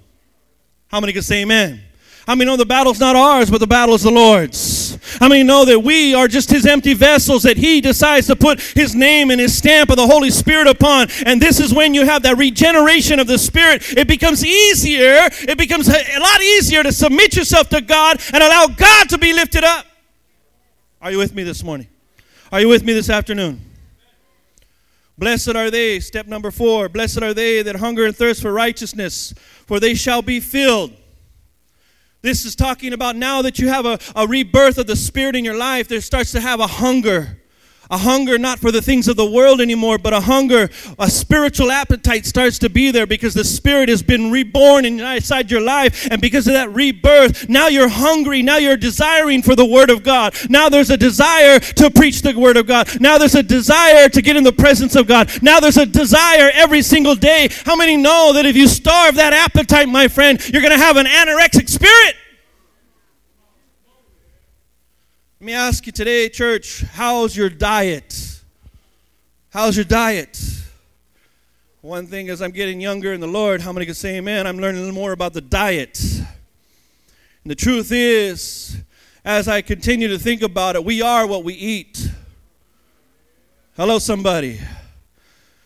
How 0.89 1.01
many 1.01 1.13
can 1.13 1.23
say 1.23 1.43
amen? 1.43 1.81
How 2.27 2.35
many 2.35 2.51
know 2.51 2.57
the 2.57 2.67
battle's 2.67 3.01
not 3.01 3.17
ours, 3.17 3.51
but 3.51 3.59
the 3.59 3.67
battle 3.67 3.95
is 3.95 4.03
the 4.03 4.11
Lord's? 4.11 4.82
How 5.19 5.29
many 5.29 5.43
know 5.43 5.65
that 5.65 5.81
we 5.81 6.15
are 6.15 6.29
just 6.29 6.51
His 6.51 6.67
empty 6.67 6.95
vessels 6.95 7.43
that 7.43 7.57
He 7.57 7.81
decides 7.81 8.27
to 8.29 8.37
put 8.37 8.61
His 8.61 8.95
name 8.95 9.31
and 9.31 9.41
His 9.41 9.57
stamp 9.57 9.91
of 9.91 9.97
the 9.97 10.07
Holy 10.07 10.31
Spirit 10.31 10.67
upon? 10.67 11.09
And 11.27 11.41
this 11.41 11.61
is 11.61 11.75
when 11.75 11.95
you 11.95 12.05
have 12.05 12.23
that 12.23 12.39
regeneration 12.39 13.19
of 13.19 13.27
the 13.27 13.39
Spirit. 13.39 13.97
It 13.97 14.09
becomes 14.09 14.45
easier, 14.45 15.29
it 15.43 15.59
becomes 15.59 15.89
a 15.89 16.19
lot 16.19 16.41
easier 16.41 16.83
to 16.83 16.93
submit 16.93 17.37
yourself 17.37 17.69
to 17.71 17.81
God 17.81 18.21
and 18.33 18.43
allow 18.43 18.67
God 18.67 19.09
to 19.11 19.19
be 19.19 19.33
lifted 19.33 19.65
up. 19.65 19.87
Are 21.01 21.11
you 21.11 21.19
with 21.19 21.35
me 21.35 21.43
this 21.43 21.65
morning? 21.65 21.89
Are 22.53 22.61
you 22.61 22.69
with 22.69 22.85
me 22.85 22.93
this 22.93 23.11
afternoon? 23.11 23.61
Blessed 25.19 25.57
are 25.57 25.71
they, 25.71 26.01
step 26.01 26.27
number 26.27 26.51
four. 26.51 26.89
Blessed 26.89 27.23
are 27.23 27.35
they 27.35 27.63
that 27.63 27.77
hunger 27.77 28.07
and 28.07 28.17
thirst 28.17 28.43
for 28.43 28.53
righteousness, 28.53 29.35
for 29.67 29.79
they 29.79 29.95
shall 29.95 30.23
be 30.23 30.41
filled. 30.41 30.93
This 32.23 32.45
is 32.45 32.55
talking 32.55 32.93
about 32.93 33.17
now 33.17 33.43
that 33.43 33.59
you 33.59 33.69
have 33.69 33.85
a, 33.85 33.99
a 34.15 34.29
rebirth 34.29 34.79
of 34.79 34.87
the 34.87 34.95
Spirit 34.95 35.35
in 35.35 35.45
your 35.45 35.57
life, 35.57 35.89
there 35.89 36.01
starts 36.01 36.31
to 36.33 36.41
have 36.41 36.61
a 36.61 36.69
hunger. 36.69 37.42
A 37.93 37.99
hunger 37.99 38.39
not 38.39 38.59
for 38.59 38.73
the 38.73 38.81
things 38.81 39.07
of 39.07 39.17
the 39.17 39.31
world 39.31 39.61
anymore, 39.61 39.99
but 39.99 40.15
a 40.15 40.21
hunger, 40.21 40.71
a 40.99 41.11
spiritual 41.11 41.71
appetite 41.71 42.25
starts 42.25 42.59
to 42.61 42.71
be 42.71 42.91
there 42.91 43.07
because 43.07 43.35
the 43.35 43.45
Spirit 43.45 43.91
has 43.91 44.03
been 44.03 44.31
reborn 44.31 44.87
inside 44.87 45.51
your 45.51 45.61
life. 45.61 46.09
And 46.11 46.19
because 46.19 46.47
of 46.47 46.55
that 46.55 46.73
rebirth, 46.73 47.51
now 47.51 47.69
you're 47.69 47.91
hungry. 47.91 48.43
Now 48.43 48.57
you're 48.57 48.79
desiring 48.79 49.43
for 49.43 49.55
the 49.55 49.67
Word 49.67 49.91
of 49.91 50.03
God. 50.03 50.35
Now 50.49 50.71
there's 50.71 50.89
a 50.89 50.97
desire 50.97 51.59
to 51.61 51.91
preach 51.91 52.23
the 52.23 52.33
Word 52.33 52.57
of 52.57 52.67
God. 52.67 52.99
Now 52.99 53.19
there's 53.19 53.35
a 53.35 53.43
desire 53.43 54.09
to 54.09 54.23
get 54.23 54.37
in 54.37 54.45
the 54.45 54.55
presence 54.55 54.97
of 54.97 55.07
God. 55.07 55.31
Now 55.43 55.61
there's 55.61 55.77
a 55.77 55.85
desire 55.85 56.51
every 56.55 56.81
single 56.81 57.15
day. 57.15 57.51
How 57.67 57.77
many 57.77 57.99
know 57.99 58.33
that 58.33 58.47
if 58.47 58.57
you 58.57 58.69
starve 58.69 59.17
that 59.17 59.35
appetite, 59.35 59.89
my 59.91 60.09
friend, 60.09 60.41
you're 60.51 60.63
going 60.63 60.73
to 60.73 60.83
have 60.83 60.97
an 60.97 61.05
anorexic 61.05 61.69
spirit? 61.69 62.17
Let 65.43 65.47
me 65.47 65.55
ask 65.55 65.87
you 65.87 65.93
today, 65.93 66.29
church, 66.29 66.83
how's 66.83 67.37
your 67.37 67.49
diet? 67.49 68.41
How's 69.51 69.75
your 69.77 69.85
diet? 69.85 70.41
One 71.81 72.07
thing 72.07 72.29
as 72.29 72.41
I'm 72.41 72.53
getting 72.53 72.81
younger 72.81 73.13
in 73.13 73.19
the 73.19 73.27
Lord, 73.27 73.61
how 73.61 73.73
many 73.73 73.85
can 73.85 73.97
say 73.97 74.19
amen? 74.19 74.47
I'm 74.47 74.59
learning 74.59 74.83
a 74.83 74.85
little 74.85 74.95
more 74.95 75.11
about 75.11 75.33
the 75.33 75.41
diet. 75.41 76.01
And 76.01 77.51
the 77.51 77.57
truth 77.57 77.91
is, 77.91 78.81
as 79.25 79.49
I 79.49 79.63
continue 79.63 80.07
to 80.07 80.17
think 80.17 80.43
about 80.43 80.77
it, 80.77 80.85
we 80.85 81.03
are 81.03 81.27
what 81.27 81.43
we 81.43 81.55
eat. 81.55 82.09
Hello, 83.77 83.99
somebody. 83.99 84.61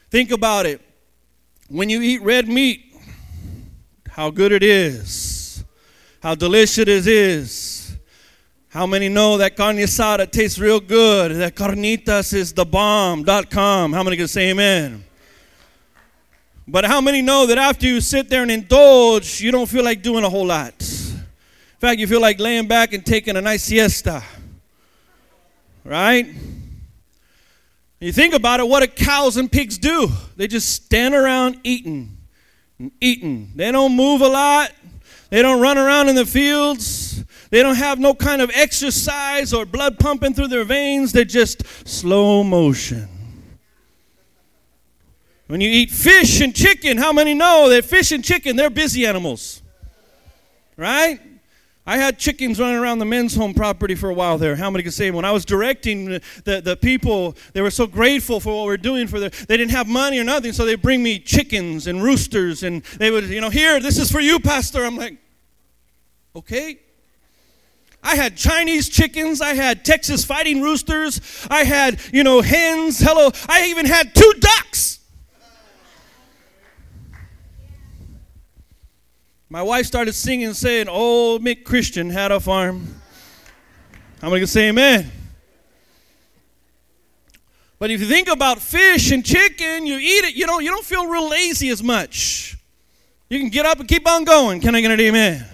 Think 0.08 0.30
about 0.30 0.64
it. 0.64 0.80
When 1.68 1.90
you 1.90 2.00
eat 2.00 2.22
red 2.22 2.48
meat, 2.48 2.96
how 4.08 4.30
good 4.30 4.52
it 4.52 4.62
is, 4.62 5.62
how 6.22 6.34
delicious 6.34 6.78
it 6.78 6.88
is 6.88 7.75
how 8.76 8.84
many 8.84 9.08
know 9.08 9.38
that 9.38 9.56
carne 9.56 9.78
asada 9.78 10.30
tastes 10.30 10.58
real 10.58 10.80
good? 10.80 11.32
That 11.36 11.54
carnitas 11.54 12.34
is 12.34 12.52
the 12.52 12.66
bomb.com. 12.66 13.94
How 13.94 14.02
many 14.02 14.18
can 14.18 14.28
say 14.28 14.50
amen? 14.50 15.02
But 16.68 16.84
how 16.84 17.00
many 17.00 17.22
know 17.22 17.46
that 17.46 17.56
after 17.56 17.86
you 17.86 18.02
sit 18.02 18.28
there 18.28 18.42
and 18.42 18.50
indulge, 18.50 19.40
you 19.40 19.50
don't 19.50 19.66
feel 19.66 19.82
like 19.82 20.02
doing 20.02 20.24
a 20.24 20.28
whole 20.28 20.44
lot? 20.44 20.74
In 20.78 21.80
fact, 21.80 21.98
you 21.98 22.06
feel 22.06 22.20
like 22.20 22.38
laying 22.38 22.68
back 22.68 22.92
and 22.92 23.04
taking 23.04 23.38
a 23.38 23.40
nice 23.40 23.62
siesta. 23.62 24.22
Right? 25.82 26.26
You 27.98 28.12
think 28.12 28.34
about 28.34 28.60
it, 28.60 28.68
what 28.68 28.80
do 28.80 28.88
cows 28.88 29.38
and 29.38 29.50
pigs 29.50 29.78
do? 29.78 30.10
They 30.36 30.48
just 30.48 30.68
stand 30.68 31.14
around 31.14 31.60
eating 31.64 32.14
and 32.78 32.92
eating. 33.00 33.52
They 33.54 33.72
don't 33.72 33.96
move 33.96 34.20
a 34.20 34.28
lot. 34.28 34.70
They 35.30 35.42
don't 35.42 35.60
run 35.60 35.78
around 35.78 36.08
in 36.08 36.14
the 36.14 36.26
fields. 36.26 37.24
They 37.50 37.62
don't 37.62 37.76
have 37.76 37.98
no 37.98 38.14
kind 38.14 38.42
of 38.42 38.50
exercise 38.54 39.52
or 39.52 39.64
blood 39.64 39.98
pumping 39.98 40.34
through 40.34 40.48
their 40.48 40.64
veins. 40.64 41.12
They're 41.12 41.24
just 41.24 41.64
slow 41.86 42.42
motion. 42.42 43.08
When 45.46 45.60
you 45.60 45.68
eat 45.68 45.90
fish 45.90 46.40
and 46.40 46.54
chicken, 46.54 46.98
how 46.98 47.12
many 47.12 47.32
know 47.34 47.68
that 47.68 47.84
fish 47.84 48.10
and 48.10 48.24
chicken, 48.24 48.56
they're 48.56 48.70
busy 48.70 49.06
animals? 49.06 49.62
Right? 50.76 51.20
I 51.86 51.98
had 51.98 52.18
chickens 52.18 52.58
running 52.58 52.78
around 52.78 52.98
the 52.98 53.04
men's 53.04 53.36
home 53.36 53.54
property 53.54 53.94
for 53.94 54.08
a 54.08 54.14
while 54.14 54.38
there. 54.38 54.56
How 54.56 54.70
many 54.70 54.82
can 54.82 54.90
say 54.90 55.10
when 55.12 55.24
I 55.24 55.30
was 55.30 55.44
directing 55.44 56.06
the, 56.44 56.60
the 56.60 56.76
people, 56.76 57.36
they 57.52 57.62
were 57.62 57.70
so 57.70 57.86
grateful 57.86 58.40
for 58.40 58.56
what 58.56 58.66
we 58.66 58.74
are 58.74 58.78
doing 58.78 59.06
for 59.06 59.20
them. 59.20 59.30
They 59.46 59.56
didn't 59.56 59.70
have 59.70 59.86
money 59.86 60.18
or 60.18 60.24
nothing, 60.24 60.52
so 60.52 60.64
they 60.64 60.74
bring 60.74 61.02
me 61.02 61.20
chickens 61.20 61.86
and 61.86 62.02
roosters, 62.02 62.64
and 62.64 62.82
they 62.98 63.10
would, 63.10 63.28
you 63.28 63.40
know, 63.40 63.50
here, 63.50 63.78
this 63.78 63.98
is 63.98 64.10
for 64.10 64.20
you, 64.20 64.40
Pastor. 64.40 64.84
I'm 64.84 64.96
like, 64.96 65.16
okay. 66.34 66.80
I 68.02 68.14
had 68.14 68.36
Chinese 68.36 68.88
chickens. 68.88 69.40
I 69.40 69.54
had 69.54 69.84
Texas 69.84 70.24
fighting 70.24 70.62
roosters. 70.62 71.20
I 71.50 71.64
had, 71.64 72.00
you 72.12 72.22
know, 72.22 72.40
hens. 72.40 73.00
Hello. 73.00 73.30
I 73.48 73.66
even 73.66 73.86
had 73.86 74.14
two 74.14 74.32
ducks. 74.38 74.95
My 79.48 79.62
wife 79.62 79.86
started 79.86 80.12
singing, 80.14 80.52
saying, 80.54 80.88
Old 80.88 81.42
Mick 81.42 81.64
Christian 81.64 82.10
had 82.10 82.32
a 82.32 82.40
farm. 82.40 83.00
How 84.20 84.28
many 84.28 84.40
can 84.40 84.46
say 84.48 84.68
amen? 84.68 85.10
But 87.78 87.90
if 87.90 88.00
you 88.00 88.06
think 88.06 88.28
about 88.28 88.58
fish 88.58 89.12
and 89.12 89.24
chicken, 89.24 89.86
you 89.86 89.98
eat 89.98 90.24
it, 90.24 90.34
you 90.34 90.46
don't, 90.46 90.64
you 90.64 90.70
don't 90.70 90.84
feel 90.84 91.06
real 91.06 91.28
lazy 91.28 91.68
as 91.68 91.82
much. 91.82 92.56
You 93.28 93.38
can 93.38 93.48
get 93.48 93.66
up 93.66 93.78
and 93.78 93.88
keep 93.88 94.08
on 94.08 94.24
going. 94.24 94.60
Can 94.60 94.74
I 94.74 94.80
get 94.80 94.90
an 94.90 95.00
amen? 95.00 95.46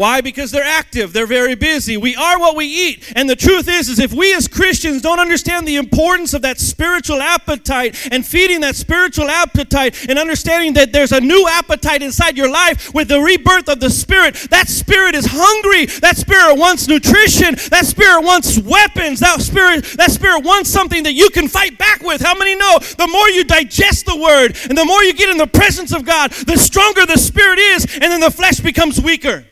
Why? 0.00 0.22
Because 0.22 0.50
they're 0.50 0.64
active. 0.64 1.12
They're 1.12 1.26
very 1.26 1.54
busy. 1.54 1.98
We 1.98 2.16
are 2.16 2.38
what 2.38 2.56
we 2.56 2.64
eat. 2.64 3.12
And 3.14 3.28
the 3.28 3.36
truth 3.36 3.68
is, 3.68 3.90
is 3.90 3.98
if 3.98 4.14
we 4.14 4.34
as 4.34 4.48
Christians 4.48 5.02
don't 5.02 5.18
understand 5.18 5.68
the 5.68 5.76
importance 5.76 6.32
of 6.32 6.40
that 6.40 6.58
spiritual 6.58 7.20
appetite 7.20 8.08
and 8.10 8.26
feeding 8.26 8.62
that 8.62 8.76
spiritual 8.76 9.28
appetite 9.28 10.08
and 10.08 10.18
understanding 10.18 10.72
that 10.72 10.92
there's 10.92 11.12
a 11.12 11.20
new 11.20 11.46
appetite 11.46 12.00
inside 12.00 12.38
your 12.38 12.50
life 12.50 12.94
with 12.94 13.08
the 13.08 13.20
rebirth 13.20 13.68
of 13.68 13.78
the 13.78 13.90
spirit, 13.90 14.36
that 14.48 14.68
spirit 14.68 15.14
is 15.14 15.26
hungry. 15.28 15.84
That 15.84 16.16
spirit 16.16 16.54
wants 16.56 16.88
nutrition. 16.88 17.56
That 17.68 17.84
spirit 17.84 18.22
wants 18.22 18.58
weapons. 18.58 19.20
That 19.20 19.42
spirit, 19.42 19.84
that 19.98 20.12
spirit 20.12 20.42
wants 20.42 20.70
something 20.70 21.02
that 21.02 21.12
you 21.12 21.28
can 21.28 21.46
fight 21.46 21.76
back 21.76 22.00
with. 22.00 22.22
How 22.22 22.34
many 22.34 22.54
know 22.54 22.78
the 22.78 23.06
more 23.06 23.28
you 23.28 23.44
digest 23.44 24.06
the 24.06 24.16
word 24.16 24.56
and 24.66 24.78
the 24.78 24.84
more 24.86 25.04
you 25.04 25.12
get 25.12 25.28
in 25.28 25.36
the 25.36 25.46
presence 25.46 25.92
of 25.92 26.06
God, 26.06 26.30
the 26.30 26.56
stronger 26.56 27.04
the 27.04 27.18
spirit 27.18 27.58
is, 27.58 27.84
and 27.84 28.04
then 28.04 28.20
the 28.20 28.30
flesh 28.30 28.60
becomes 28.60 28.98
weaker. 28.98 29.44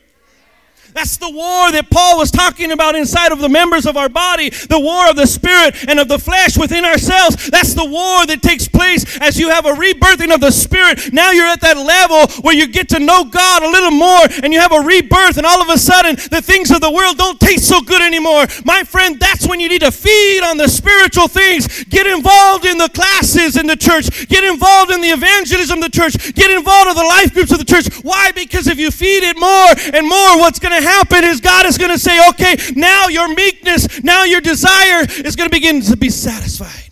That's 0.93 1.17
the 1.17 1.29
war 1.29 1.71
that 1.71 1.89
Paul 1.89 2.17
was 2.17 2.31
talking 2.31 2.71
about 2.71 2.95
inside 2.95 3.31
of 3.31 3.39
the 3.39 3.49
members 3.49 3.85
of 3.85 3.97
our 3.97 4.09
body, 4.09 4.49
the 4.49 4.79
war 4.79 5.09
of 5.09 5.15
the 5.15 5.27
spirit 5.27 5.75
and 5.87 5.99
of 5.99 6.07
the 6.07 6.19
flesh 6.19 6.57
within 6.57 6.85
ourselves. 6.85 7.49
That's 7.49 7.73
the 7.73 7.85
war 7.85 8.25
that 8.25 8.41
takes 8.41 8.67
place 8.67 9.19
as 9.19 9.39
you 9.39 9.49
have 9.49 9.65
a 9.65 9.73
rebirthing 9.73 10.33
of 10.33 10.41
the 10.41 10.51
spirit. 10.51 11.13
Now 11.13 11.31
you're 11.31 11.45
at 11.45 11.61
that 11.61 11.77
level 11.77 12.27
where 12.41 12.55
you 12.55 12.67
get 12.67 12.89
to 12.89 12.99
know 12.99 13.23
God 13.23 13.63
a 13.63 13.69
little 13.69 13.91
more 13.91 14.27
and 14.43 14.53
you 14.53 14.59
have 14.59 14.71
a 14.71 14.81
rebirth, 14.81 15.37
and 15.37 15.45
all 15.45 15.61
of 15.61 15.69
a 15.69 15.77
sudden 15.77 16.15
the 16.29 16.41
things 16.41 16.71
of 16.71 16.81
the 16.81 16.91
world 16.91 17.17
don't 17.17 17.39
taste 17.39 17.67
so 17.67 17.81
good 17.81 18.01
anymore. 18.01 18.45
My 18.65 18.83
friend, 18.83 19.19
that's 19.19 19.47
when 19.47 19.59
you 19.59 19.69
need 19.69 19.81
to 19.81 19.91
feed 19.91 20.41
on 20.43 20.57
the 20.57 20.67
spiritual 20.67 21.27
things. 21.27 21.83
Get 21.85 22.07
involved 22.07 22.65
in 22.65 22.77
the 22.77 22.89
classes 22.89 23.57
in 23.57 23.67
the 23.67 23.75
church, 23.75 24.27
get 24.27 24.43
involved 24.43 24.91
in 24.91 25.01
the 25.01 25.09
evangelism 25.09 25.79
of 25.79 25.91
the 25.91 25.95
church, 25.95 26.33
get 26.33 26.51
involved 26.51 26.89
in 26.89 26.95
the 26.95 27.03
life 27.03 27.33
groups 27.33 27.51
of 27.51 27.59
the 27.59 27.65
church. 27.65 27.87
Why? 28.03 28.31
Because 28.31 28.67
if 28.67 28.79
you 28.79 28.91
feed 28.91 29.23
it 29.23 29.37
more 29.37 29.95
and 29.95 30.07
more, 30.07 30.39
what's 30.39 30.59
going 30.59 30.73
to 30.73 30.78
happen 30.81 31.23
is 31.23 31.41
God 31.41 31.65
is 31.65 31.77
going 31.77 31.91
to 31.91 31.99
say, 31.99 32.29
okay, 32.29 32.55
now 32.75 33.07
your 33.07 33.33
meekness, 33.33 34.03
now 34.03 34.23
your 34.23 34.41
desire 34.41 35.05
is 35.23 35.35
going 35.35 35.49
to 35.49 35.55
begin 35.55 35.81
to 35.81 35.97
be 35.97 36.09
satisfied. 36.09 36.89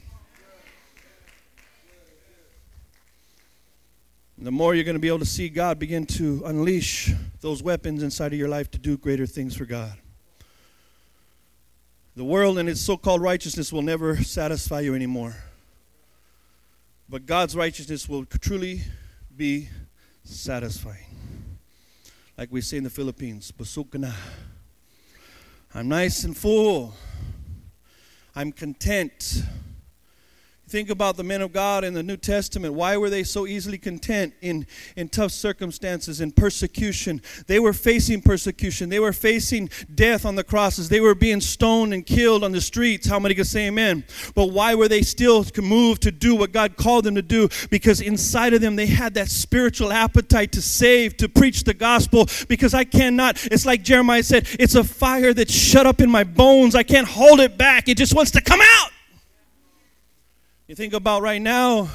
The 4.40 4.52
more 4.52 4.76
you're 4.76 4.84
going 4.84 4.96
to 4.96 5.00
be 5.00 5.08
able 5.08 5.20
to 5.20 5.26
see 5.26 5.50
God 5.50 5.80
begin 5.80 6.06
to 6.06 6.44
unleash 6.46 7.12
those 7.42 7.64
weapons 7.64 8.04
inside 8.04 8.34
of 8.34 8.40
your 8.40 8.48
life 8.48 8.70
to 8.72 8.78
do 8.78 8.98
greater 8.98 9.26
things 9.26 9.56
for 9.56 9.66
God. 9.66 9.94
The 12.16 12.24
world 12.24 12.58
and 12.58 12.70
its 12.70 12.82
so 12.82 12.98
called 12.98 13.22
righteousness 13.22 13.74
will 13.74 13.82
never 13.82 14.16
satisfy 14.24 14.82
you 14.82 14.96
anymore. 14.96 15.36
But 17.10 17.26
God's 17.26 17.56
righteousness 17.56 18.08
will 18.08 18.26
truly 18.26 18.82
be 19.36 19.70
satisfying 20.24 21.07
like 22.38 22.52
we 22.52 22.62
say 22.62 22.78
in 22.78 22.84
the 22.84 22.90
Philippines, 22.90 23.52
busog 23.52 23.98
na. 23.98 24.12
I'm 25.74 25.90
nice 25.90 26.24
and 26.24 26.38
full. 26.38 26.94
I'm 28.36 28.52
content. 28.52 29.42
Think 30.68 30.90
about 30.90 31.16
the 31.16 31.24
men 31.24 31.42
of 31.42 31.54
God 31.54 31.86
in 31.86 31.94
the 31.94 32.04
New 32.04 32.18
Testament. 32.18 32.74
Why 32.74 32.98
were 32.98 33.10
they 33.10 33.24
so 33.24 33.48
easily 33.48 33.78
content 33.78 34.34
in, 34.42 34.68
in 34.98 35.08
tough 35.08 35.32
circumstances, 35.32 36.20
in 36.20 36.34
persecution? 36.34 37.22
They 37.48 37.58
were 37.58 37.72
facing 37.72 38.22
persecution. 38.22 38.90
They 38.90 39.00
were 39.00 39.14
facing 39.14 39.70
death 39.96 40.26
on 40.26 40.36
the 40.36 40.44
crosses. 40.44 40.90
They 40.90 41.00
were 41.00 41.16
being 41.16 41.40
stoned 41.40 41.94
and 41.94 42.06
killed 42.06 42.44
on 42.44 42.52
the 42.52 42.60
streets. 42.60 43.08
How 43.08 43.18
many 43.18 43.34
can 43.34 43.46
say 43.46 43.68
amen? 43.68 44.04
But 44.36 44.48
why 44.48 44.76
were 44.76 44.90
they 44.90 45.04
still 45.04 45.46
moved 45.56 46.02
to 46.02 46.12
do 46.12 46.36
what 46.36 46.52
God 46.52 46.76
called 46.76 47.06
them 47.06 47.16
to 47.16 47.22
do? 47.22 47.48
Because 47.70 48.02
inside 48.02 48.54
of 48.54 48.60
them 48.60 48.76
they 48.76 48.88
had 48.88 49.14
that 49.14 49.30
spiritual 49.30 49.94
appetite 49.94 50.52
to 50.52 50.62
save, 50.62 51.16
to 51.18 51.30
preach 51.30 51.64
the 51.64 51.74
gospel. 51.74 52.28
Because 52.50 52.74
I 52.74 52.84
cannot, 52.84 53.46
it's 53.46 53.66
like 53.66 53.84
Jeremiah 53.84 54.22
said, 54.22 54.46
it's 54.60 54.76
a 54.76 54.84
fire 54.84 55.34
that's 55.34 55.54
shut 55.54 55.86
up 55.86 56.02
in 56.02 56.12
my 56.12 56.26
bones. 56.26 56.76
I 56.76 56.84
can't 56.84 57.08
hold 57.08 57.40
it 57.40 57.58
back. 57.58 57.88
It 57.88 57.96
just 57.98 58.14
wants 58.14 58.32
to 58.32 58.42
come 58.42 58.60
out. 58.62 58.92
You 60.68 60.76
think 60.76 60.92
about 60.92 61.22
right 61.22 61.42
now, 61.42 61.88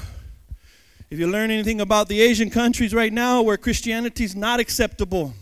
if 1.10 1.18
you 1.18 1.26
learn 1.26 1.50
anything 1.50 1.82
about 1.82 2.08
the 2.08 2.22
Asian 2.22 2.48
countries 2.48 2.94
right 2.94 3.12
now 3.12 3.42
where 3.42 3.58
Christianity 3.58 4.24
is 4.24 4.34
not 4.34 4.60
acceptable, 4.60 5.34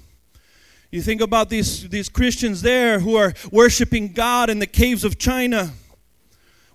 you 0.91 1.01
think 1.01 1.21
about 1.21 1.49
these, 1.49 1.89
these 1.91 2.09
Christians 2.09 2.61
there 2.61 2.99
who 2.99 3.15
are 3.15 3.33
worshiping 3.53 4.13
God 4.13 4.51
in 4.51 4.59
the 4.59 4.67
caves 4.67 5.05
of 5.05 5.17
China 5.17 5.71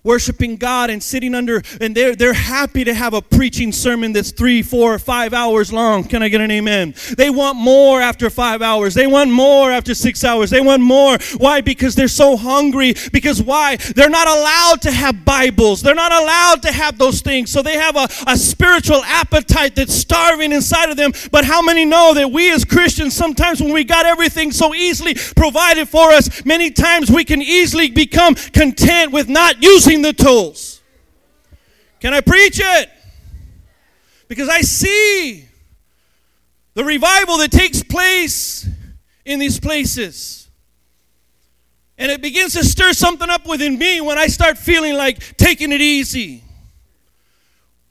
worshiping 0.06 0.56
God 0.56 0.88
and 0.88 1.02
sitting 1.02 1.34
under, 1.34 1.62
and 1.80 1.94
they're, 1.94 2.14
they're 2.14 2.32
happy 2.32 2.84
to 2.84 2.94
have 2.94 3.12
a 3.12 3.20
preaching 3.20 3.72
sermon 3.72 4.12
that's 4.12 4.30
three, 4.30 4.62
four, 4.62 4.98
five 4.98 5.34
hours 5.34 5.72
long. 5.72 6.04
Can 6.04 6.22
I 6.22 6.28
get 6.28 6.40
an 6.40 6.50
amen? 6.50 6.94
They 7.18 7.28
want 7.28 7.58
more 7.58 8.00
after 8.00 8.30
five 8.30 8.62
hours. 8.62 8.94
They 8.94 9.06
want 9.06 9.30
more 9.30 9.70
after 9.70 9.94
six 9.94 10.24
hours. 10.24 10.48
They 10.48 10.60
want 10.60 10.82
more. 10.82 11.18
Why? 11.36 11.60
Because 11.60 11.94
they're 11.96 12.08
so 12.08 12.36
hungry. 12.36 12.94
Because 13.12 13.42
why? 13.42 13.76
They're 13.76 14.08
not 14.08 14.28
allowed 14.28 14.82
to 14.82 14.92
have 14.92 15.24
Bibles. 15.24 15.82
They're 15.82 15.94
not 15.94 16.12
allowed 16.12 16.62
to 16.62 16.72
have 16.72 16.96
those 16.96 17.20
things. 17.20 17.50
So 17.50 17.60
they 17.60 17.74
have 17.74 17.96
a, 17.96 18.08
a 18.28 18.36
spiritual 18.36 19.02
appetite 19.04 19.74
that's 19.74 19.94
starving 19.94 20.52
inside 20.52 20.90
of 20.90 20.96
them. 20.96 21.12
But 21.32 21.44
how 21.44 21.60
many 21.60 21.84
know 21.84 22.14
that 22.14 22.30
we 22.30 22.52
as 22.52 22.64
Christians, 22.64 23.14
sometimes 23.14 23.60
when 23.60 23.72
we 23.72 23.82
got 23.82 24.06
everything 24.06 24.52
so 24.52 24.74
easily 24.74 25.14
provided 25.34 25.88
for 25.88 26.12
us, 26.12 26.44
many 26.44 26.70
times 26.70 27.10
we 27.10 27.24
can 27.24 27.42
easily 27.42 27.90
become 27.90 28.36
content 28.36 29.10
with 29.10 29.28
not 29.28 29.62
using 29.62 29.95
using 29.96 30.02
the 30.02 30.12
tools. 30.12 30.80
Can 32.00 32.12
I 32.12 32.20
preach 32.20 32.60
it? 32.62 32.90
Because 34.28 34.48
I 34.48 34.60
see 34.60 35.48
the 36.74 36.84
revival 36.84 37.38
that 37.38 37.50
takes 37.50 37.82
place 37.82 38.68
in 39.24 39.38
these 39.38 39.58
places. 39.58 40.48
And 41.98 42.12
it 42.12 42.20
begins 42.20 42.52
to 42.52 42.64
stir 42.64 42.92
something 42.92 43.30
up 43.30 43.46
within 43.46 43.78
me 43.78 44.00
when 44.00 44.18
I 44.18 44.26
start 44.26 44.58
feeling 44.58 44.96
like 44.96 45.36
taking 45.38 45.72
it 45.72 45.80
easy. 45.80 46.42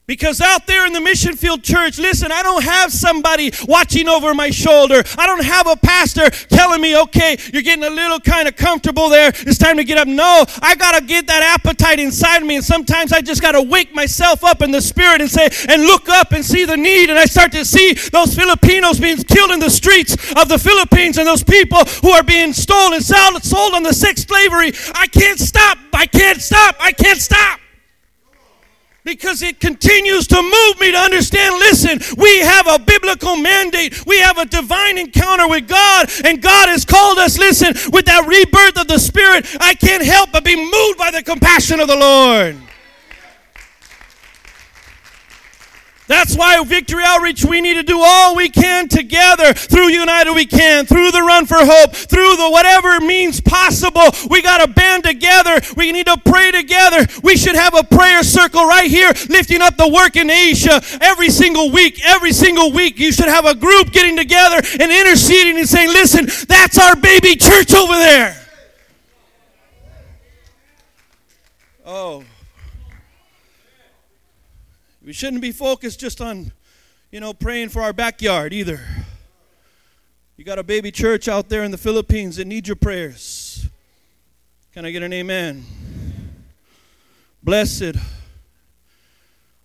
Because 0.06 0.40
out 0.40 0.68
there 0.68 0.86
in 0.86 0.92
the 0.92 1.00
mission 1.00 1.34
field 1.34 1.64
church, 1.64 1.98
listen, 1.98 2.30
I 2.30 2.44
don't 2.44 2.62
have 2.62 2.92
somebody 2.92 3.50
watching 3.66 4.08
over 4.08 4.34
my 4.34 4.50
shoulder. 4.50 5.02
I 5.18 5.26
don't 5.26 5.44
have 5.44 5.66
a 5.66 5.74
pastor 5.76 6.30
telling 6.30 6.80
me, 6.80 6.96
okay, 6.96 7.36
you're 7.52 7.62
getting 7.62 7.82
a 7.82 7.90
little 7.90 8.20
kind 8.20 8.46
of 8.46 8.54
comfortable 8.54 9.08
there. 9.08 9.32
It's 9.34 9.58
time 9.58 9.78
to 9.78 9.84
get 9.84 9.98
up. 9.98 10.06
No, 10.06 10.44
I 10.62 10.76
got 10.76 10.96
to 10.96 11.04
get 11.04 11.26
that 11.26 11.42
appetite 11.42 11.98
inside 11.98 12.44
me. 12.44 12.54
And 12.54 12.64
sometimes 12.64 13.12
I 13.12 13.20
just 13.20 13.42
got 13.42 13.52
to 13.52 13.62
wake 13.62 13.94
myself 13.94 14.44
up 14.44 14.62
in 14.62 14.70
the 14.70 14.80
spirit 14.80 15.20
and 15.20 15.28
say, 15.28 15.48
and 15.68 15.82
look 15.82 16.08
up 16.08 16.30
and 16.30 16.44
see 16.44 16.64
the 16.64 16.76
need. 16.76 17.10
And 17.10 17.18
I 17.18 17.24
start 17.24 17.50
to 17.52 17.64
see 17.64 17.94
those 18.12 18.32
Filipinos 18.32 19.00
being 19.00 19.16
killed 19.16 19.50
in 19.50 19.58
the 19.58 19.70
streets 19.70 20.14
of 20.40 20.48
the 20.48 20.58
Philippines 20.58 21.18
and 21.18 21.26
those 21.26 21.42
people 21.42 21.80
who 22.02 22.10
are 22.10 22.22
being 22.22 22.52
stolen, 22.52 23.00
sold, 23.00 23.42
sold 23.42 23.74
on 23.74 23.82
the 23.82 23.92
sex 23.92 24.22
slavery. 24.22 24.72
I 24.94 25.08
can't 25.08 25.40
stop. 25.40 25.78
I 25.92 26.06
can't 26.06 26.40
stop. 26.40 26.76
I 26.78 26.92
can't 26.92 27.18
stop 27.18 27.60
because 29.06 29.40
it 29.40 29.60
continues 29.60 30.26
to 30.26 30.42
move 30.42 30.80
me 30.80 30.90
to 30.90 30.98
understand 30.98 31.54
listen, 31.54 32.00
we 32.18 32.40
have 32.40 32.66
a 32.66 32.78
biblical 32.78 33.36
mandate, 33.36 34.04
we 34.04 34.18
have 34.18 34.36
a 34.36 34.44
divine 34.44 34.98
encounter 34.98 35.48
with 35.48 35.68
God, 35.68 36.10
and 36.24 36.42
God 36.42 36.68
has 36.68 36.84
called 36.84 37.18
us, 37.18 37.38
listen, 37.38 37.72
with 37.92 38.04
that 38.06 38.26
rebirth 38.26 38.78
of 38.78 38.88
the 38.88 38.98
Spirit, 38.98 39.46
I 39.60 39.74
can't 39.74 40.04
help 40.04 40.32
but 40.32 40.44
be 40.44 40.56
moved 40.56 40.98
by 40.98 41.12
the 41.12 41.22
compassion 41.22 41.78
of 41.78 41.86
the 41.86 41.96
Lord. 41.96 42.65
That's 46.08 46.36
why 46.36 46.62
Victory 46.64 47.02
Outreach, 47.04 47.44
we 47.44 47.60
need 47.60 47.74
to 47.74 47.82
do 47.82 48.00
all 48.00 48.36
we 48.36 48.48
can 48.48 48.88
together 48.88 49.52
through 49.52 49.88
United 49.88 50.32
We 50.32 50.46
Can, 50.46 50.86
through 50.86 51.10
the 51.10 51.22
Run 51.22 51.46
for 51.46 51.58
Hope, 51.58 51.94
through 51.94 52.36
the 52.36 52.48
whatever 52.50 53.00
means 53.00 53.40
possible. 53.40 54.10
We 54.30 54.40
got 54.40 54.64
to 54.64 54.68
band 54.68 55.04
together. 55.04 55.60
We 55.76 55.90
need 55.92 56.06
to 56.06 56.16
pray 56.24 56.52
together. 56.52 57.06
We 57.22 57.36
should 57.36 57.56
have 57.56 57.74
a 57.74 57.82
prayer 57.82 58.22
circle 58.22 58.64
right 58.64 58.90
here, 58.90 59.12
lifting 59.28 59.62
up 59.62 59.76
the 59.76 59.88
work 59.88 60.16
in 60.16 60.30
Asia 60.30 60.80
every 61.00 61.30
single 61.30 61.70
week. 61.72 62.00
Every 62.04 62.32
single 62.32 62.72
week, 62.72 62.98
you 62.98 63.10
should 63.10 63.28
have 63.28 63.44
a 63.44 63.54
group 63.54 63.92
getting 63.92 64.16
together 64.16 64.60
and 64.80 64.92
interceding 64.92 65.56
and 65.58 65.68
saying, 65.68 65.88
listen, 65.88 66.26
that's 66.46 66.78
our 66.78 66.94
baby 66.94 67.34
church 67.36 67.74
over 67.74 67.94
there. 67.94 68.46
Oh. 71.84 72.24
We 75.06 75.12
shouldn't 75.12 75.40
be 75.40 75.52
focused 75.52 76.00
just 76.00 76.20
on, 76.20 76.50
you 77.12 77.20
know, 77.20 77.32
praying 77.32 77.68
for 77.68 77.80
our 77.80 77.92
backyard 77.92 78.52
either. 78.52 78.80
You 80.36 80.44
got 80.44 80.58
a 80.58 80.64
baby 80.64 80.90
church 80.90 81.28
out 81.28 81.48
there 81.48 81.62
in 81.62 81.70
the 81.70 81.78
Philippines 81.78 82.36
that 82.36 82.46
needs 82.48 82.66
your 82.66 82.74
prayers. 82.74 83.68
Can 84.74 84.84
I 84.84 84.90
get 84.90 85.04
an 85.04 85.12
amen? 85.12 85.64
Blessed 87.40 87.94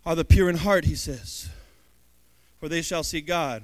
are 0.06 0.16
the 0.16 0.24
pure 0.24 0.48
in 0.48 0.58
heart, 0.58 0.86
he 0.86 0.94
says, 0.94 1.50
for 2.60 2.70
they 2.70 2.84
shall 2.84 3.04
see 3.04 3.20
God. 3.20 3.64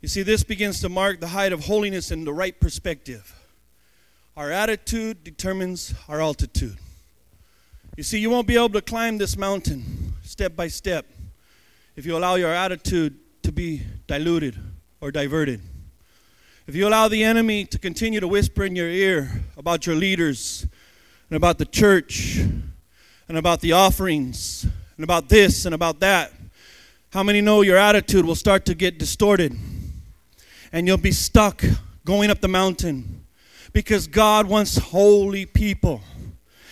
You 0.00 0.08
see, 0.08 0.22
this 0.22 0.42
begins 0.42 0.80
to 0.80 0.88
mark 0.88 1.20
the 1.20 1.28
height 1.28 1.52
of 1.52 1.66
holiness 1.66 2.10
in 2.10 2.24
the 2.24 2.32
right 2.32 2.58
perspective. 2.58 3.32
Our 4.36 4.50
attitude 4.50 5.22
determines 5.22 5.94
our 6.08 6.20
altitude. 6.20 6.78
You 7.96 8.02
see, 8.02 8.18
you 8.18 8.28
won't 8.28 8.48
be 8.48 8.56
able 8.56 8.70
to 8.70 8.82
climb 8.82 9.18
this 9.18 9.36
mountain 9.36 10.05
step 10.26 10.56
by 10.56 10.66
step 10.66 11.06
if 11.94 12.04
you 12.04 12.16
allow 12.16 12.34
your 12.34 12.52
attitude 12.52 13.16
to 13.44 13.52
be 13.52 13.80
diluted 14.08 14.58
or 15.00 15.12
diverted. 15.12 15.60
If 16.66 16.74
you 16.74 16.88
allow 16.88 17.06
the 17.06 17.22
enemy 17.22 17.64
to 17.66 17.78
continue 17.78 18.18
to 18.18 18.26
whisper 18.26 18.64
in 18.64 18.74
your 18.74 18.88
ear 18.88 19.30
about 19.56 19.86
your 19.86 19.94
leaders 19.94 20.66
and 21.30 21.36
about 21.36 21.58
the 21.58 21.64
church 21.64 22.38
and 22.38 23.38
about 23.38 23.60
the 23.60 23.70
offerings 23.70 24.66
and 24.96 25.04
about 25.04 25.28
this 25.28 25.64
and 25.64 25.72
about 25.76 26.00
that, 26.00 26.32
how 27.10 27.22
many 27.22 27.40
know 27.40 27.62
your 27.62 27.76
attitude 27.76 28.24
will 28.24 28.34
start 28.34 28.66
to 28.66 28.74
get 28.74 28.98
distorted 28.98 29.56
and 30.72 30.88
you'll 30.88 30.98
be 30.98 31.12
stuck 31.12 31.62
going 32.04 32.30
up 32.30 32.40
the 32.40 32.48
mountain 32.48 33.24
because 33.72 34.08
God 34.08 34.48
wants 34.48 34.76
holy 34.76 35.46
people. 35.46 36.00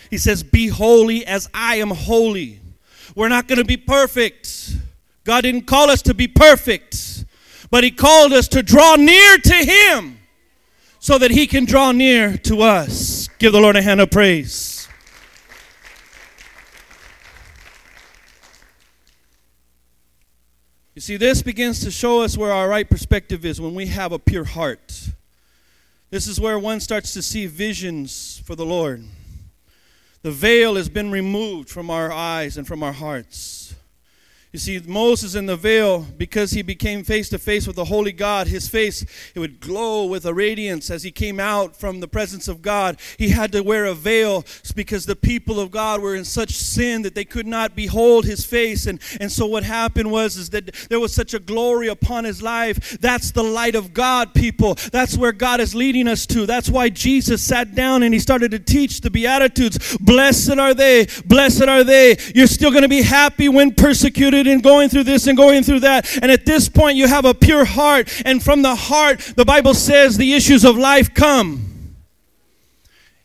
He 0.09 0.17
says, 0.17 0.43
Be 0.43 0.67
holy 0.67 1.25
as 1.25 1.49
I 1.53 1.77
am 1.77 1.91
holy. 1.91 2.59
We're 3.13 3.29
not 3.29 3.47
going 3.47 3.59
to 3.59 3.65
be 3.65 3.77
perfect. 3.77 4.75
God 5.23 5.41
didn't 5.41 5.67
call 5.67 5.89
us 5.89 6.01
to 6.03 6.13
be 6.13 6.27
perfect, 6.27 7.25
but 7.69 7.83
He 7.83 7.91
called 7.91 8.33
us 8.33 8.47
to 8.49 8.63
draw 8.63 8.95
near 8.95 9.37
to 9.37 9.53
Him 9.53 10.19
so 10.99 11.17
that 11.17 11.31
He 11.31 11.45
can 11.47 11.65
draw 11.65 11.91
near 11.91 12.37
to 12.37 12.61
us. 12.61 13.27
Give 13.37 13.51
the 13.51 13.59
Lord 13.59 13.75
a 13.75 13.81
hand 13.81 14.01
of 14.01 14.09
praise. 14.09 14.87
You 20.95 21.01
see, 21.01 21.17
this 21.17 21.41
begins 21.41 21.81
to 21.81 21.91
show 21.91 22.21
us 22.21 22.37
where 22.37 22.53
our 22.53 22.69
right 22.69 22.89
perspective 22.89 23.43
is 23.43 23.59
when 23.59 23.75
we 23.75 23.87
have 23.87 24.13
a 24.13 24.19
pure 24.19 24.45
heart. 24.45 25.09
This 26.09 26.25
is 26.25 26.39
where 26.39 26.57
one 26.57 26.79
starts 26.79 27.11
to 27.13 27.21
see 27.21 27.47
visions 27.47 28.41
for 28.45 28.55
the 28.55 28.65
Lord. 28.65 29.03
The 30.25 30.31
veil 30.31 30.73
has 30.73 30.89
been 30.89 31.11
removed 31.11 31.69
from 31.69 31.91
our 31.91 32.11
eyes 32.11 32.57
and 32.57 32.65
from 32.65 32.81
our 32.81 32.93
hearts. 32.93 33.75
You 34.55 34.59
see, 34.59 34.79
Moses 34.87 35.35
in 35.35 35.47
the 35.47 35.57
veil, 35.57 36.07
because 36.15 36.51
he 36.51 36.61
became 36.61 37.03
face 37.03 37.27
to 37.27 37.37
face 37.37 37.67
with 37.67 37.75
the 37.75 37.83
holy 37.83 38.13
God, 38.13 38.47
his 38.47 38.69
face 38.69 39.05
it 39.35 39.39
would 39.41 39.59
glow 39.59 40.05
with 40.05 40.25
a 40.25 40.33
radiance 40.33 40.89
as 40.89 41.03
he 41.03 41.11
came 41.11 41.41
out 41.41 41.75
from 41.75 41.99
the 41.99 42.07
presence 42.07 42.47
of 42.47 42.61
God. 42.61 42.97
He 43.17 43.27
had 43.27 43.51
to 43.51 43.59
wear 43.59 43.83
a 43.83 43.93
veil 43.93 44.45
because 44.73 45.05
the 45.05 45.15
people 45.17 45.59
of 45.59 45.71
God 45.71 46.01
were 46.01 46.15
in 46.15 46.23
such 46.23 46.51
sin 46.51 47.01
that 47.01 47.15
they 47.15 47.25
could 47.25 47.45
not 47.45 47.75
behold 47.75 48.23
his 48.23 48.45
face. 48.45 48.85
And, 48.85 49.01
and 49.19 49.29
so 49.29 49.45
what 49.45 49.65
happened 49.65 50.09
was 50.09 50.37
is 50.37 50.51
that 50.51 50.73
there 50.89 51.01
was 51.01 51.13
such 51.13 51.33
a 51.33 51.39
glory 51.39 51.89
upon 51.89 52.23
his 52.23 52.41
life. 52.41 52.97
That's 53.01 53.31
the 53.31 53.43
light 53.43 53.75
of 53.75 53.93
God, 53.93 54.33
people. 54.33 54.75
That's 54.93 55.17
where 55.17 55.33
God 55.33 55.59
is 55.59 55.75
leading 55.75 56.07
us 56.07 56.25
to. 56.27 56.45
That's 56.45 56.69
why 56.69 56.87
Jesus 56.87 57.43
sat 57.43 57.75
down 57.75 58.03
and 58.03 58.13
he 58.13 58.21
started 58.21 58.51
to 58.51 58.59
teach 58.59 59.01
the 59.01 59.11
Beatitudes. 59.11 59.97
Blessed 59.97 60.57
are 60.57 60.73
they, 60.73 61.07
blessed 61.25 61.63
are 61.63 61.83
they. 61.83 62.15
You're 62.33 62.47
still 62.47 62.71
going 62.71 62.83
to 62.83 62.87
be 62.87 63.01
happy 63.01 63.49
when 63.49 63.73
persecuted 63.73 64.44
and 64.47 64.63
going 64.63 64.89
through 64.89 65.03
this 65.03 65.27
and 65.27 65.37
going 65.37 65.63
through 65.63 65.81
that. 65.81 66.17
And 66.21 66.31
at 66.31 66.45
this 66.45 66.69
point, 66.69 66.97
you 66.97 67.07
have 67.07 67.25
a 67.25 67.33
pure 67.33 67.65
heart. 67.65 68.09
And 68.25 68.41
from 68.41 68.61
the 68.61 68.75
heart, 68.75 69.19
the 69.35 69.45
Bible 69.45 69.73
says 69.73 70.17
the 70.17 70.33
issues 70.33 70.63
of 70.65 70.77
life 70.77 71.13
come. 71.13 71.74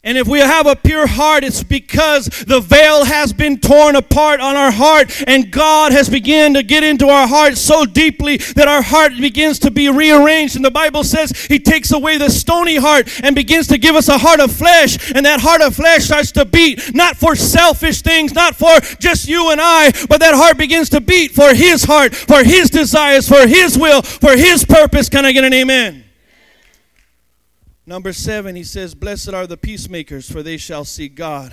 And 0.03 0.17
if 0.17 0.27
we 0.27 0.39
have 0.39 0.67
a 0.67 0.75
pure 0.77 1.07
heart, 1.07 1.45
it's 1.45 1.63
because 1.63 2.25
the 2.25 2.59
veil 2.61 3.05
has 3.05 3.35
been 3.35 3.59
torn 3.59 3.97
apart 3.97 4.41
on 4.41 4.57
our 4.57 4.71
heart, 4.71 5.23
and 5.27 5.51
God 5.51 5.93
has 5.93 6.09
begun 6.09 6.55
to 6.55 6.63
get 6.63 6.83
into 6.83 7.09
our 7.09 7.29
heart 7.29 7.59
so 7.59 7.85
deeply 7.85 8.39
that 8.39 8.67
our 8.67 8.81
heart 8.81 9.13
begins 9.21 9.59
to 9.59 9.71
be 9.71 9.91
rearranged. 9.91 10.57
And 10.57 10.65
the 10.65 10.71
Bible 10.71 11.05
says 11.05 11.33
He 11.33 11.59
takes 11.59 11.93
away 11.93 12.17
the 12.17 12.31
stony 12.31 12.77
heart 12.77 13.11
and 13.23 13.35
begins 13.35 13.67
to 13.67 13.77
give 13.77 13.95
us 13.95 14.09
a 14.09 14.17
heart 14.17 14.41
of 14.41 14.51
flesh, 14.51 15.13
and 15.13 15.27
that 15.27 15.41
heart 15.41 15.61
of 15.61 15.77
flesh 15.77 16.05
starts 16.05 16.33
to 16.33 16.47
beat, 16.47 16.95
not 16.95 17.17
for 17.19 17.37
selfish 17.37 18.01
things, 18.01 18.33
not 18.33 18.57
for 18.57 18.81
just 19.01 19.29
you 19.29 19.51
and 19.51 19.61
I, 19.63 19.91
but 20.09 20.21
that 20.21 20.35
heart 20.35 20.57
begins 20.57 20.89
to 20.91 21.03
beat 21.03 21.33
for 21.33 21.53
His 21.53 21.85
heart, 21.85 22.15
for 22.15 22.43
His 22.43 22.71
desires, 22.71 23.29
for 23.29 23.47
His 23.47 23.77
will, 23.77 24.01
for 24.01 24.35
His 24.35 24.65
purpose. 24.65 25.11
Can 25.11 25.27
I 25.27 25.33
get 25.33 25.45
an 25.45 25.53
amen? 25.53 26.10
Number 27.91 28.13
seven, 28.13 28.55
he 28.55 28.63
says, 28.63 28.95
Blessed 28.95 29.31
are 29.31 29.49
the 29.49 29.57
peacemakers, 29.57 30.31
for 30.31 30.45
they 30.45 30.59
shall 30.59 30.85
see 30.85 31.09
God, 31.09 31.53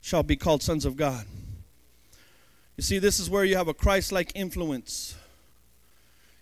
shall 0.00 0.22
be 0.22 0.34
called 0.34 0.62
sons 0.62 0.86
of 0.86 0.96
God. 0.96 1.26
You 2.78 2.82
see, 2.82 2.98
this 2.98 3.20
is 3.20 3.28
where 3.28 3.44
you 3.44 3.58
have 3.58 3.68
a 3.68 3.74
Christ 3.74 4.10
like 4.10 4.32
influence. 4.34 5.14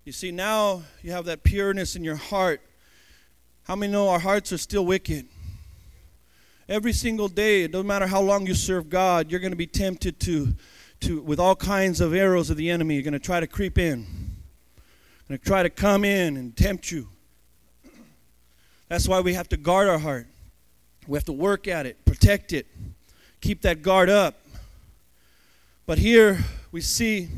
You 0.05 0.13
see, 0.13 0.31
now 0.31 0.85
you 1.03 1.11
have 1.11 1.25
that 1.25 1.43
pureness 1.43 1.97
in 1.97 2.05
your 2.05 2.15
heart. 2.15 2.61
How 3.65 3.75
many 3.75 3.93
know 3.93 4.09
our 4.09 4.21
hearts 4.21 4.53
are 4.53 4.57
still 4.57 4.87
wicked? 4.87 5.27
Every 6.69 6.93
single 6.93 7.27
day, 7.27 7.65
it 7.65 7.73
doesn't 7.73 7.89
matter 7.89 8.07
how 8.07 8.21
long 8.21 8.47
you 8.47 8.55
serve 8.55 8.89
God, 8.89 9.33
you're 9.33 9.41
going 9.41 9.51
to 9.51 9.57
be 9.57 9.67
tempted 9.67 10.21
to, 10.21 10.55
to 11.01 11.23
with 11.23 11.41
all 11.41 11.57
kinds 11.57 12.01
of 12.01 12.15
arrows 12.15 12.51
of 12.51 12.57
the 12.57 12.71
enemy. 12.71 12.95
You're 12.95 13.03
going 13.03 13.15
to 13.15 13.19
try 13.19 13.41
to 13.41 13.49
creep 13.49 13.79
in, 13.79 14.07
going 15.29 15.41
to 15.41 15.45
try 15.45 15.65
to 15.65 15.71
come 15.71 16.05
in 16.05 16.37
and 16.37 16.57
tempt 16.57 16.93
you. 16.93 17.09
That's 18.89 19.07
why 19.07 19.21
we 19.21 19.35
have 19.35 19.49
to 19.51 19.57
guard 19.57 19.89
our 19.89 19.99
heart. 19.99 20.27
We 21.07 21.17
have 21.17 21.25
to 21.25 21.33
work 21.33 21.69
at 21.69 21.87
it, 21.87 22.05
protect 22.05 22.53
it, 22.53 22.67
keep 23.41 23.63
that 23.63 23.83
guard 23.83 24.11
up. 24.11 24.35
But 25.87 25.99
here 25.99 26.39
we 26.71 26.81
see 26.81 27.29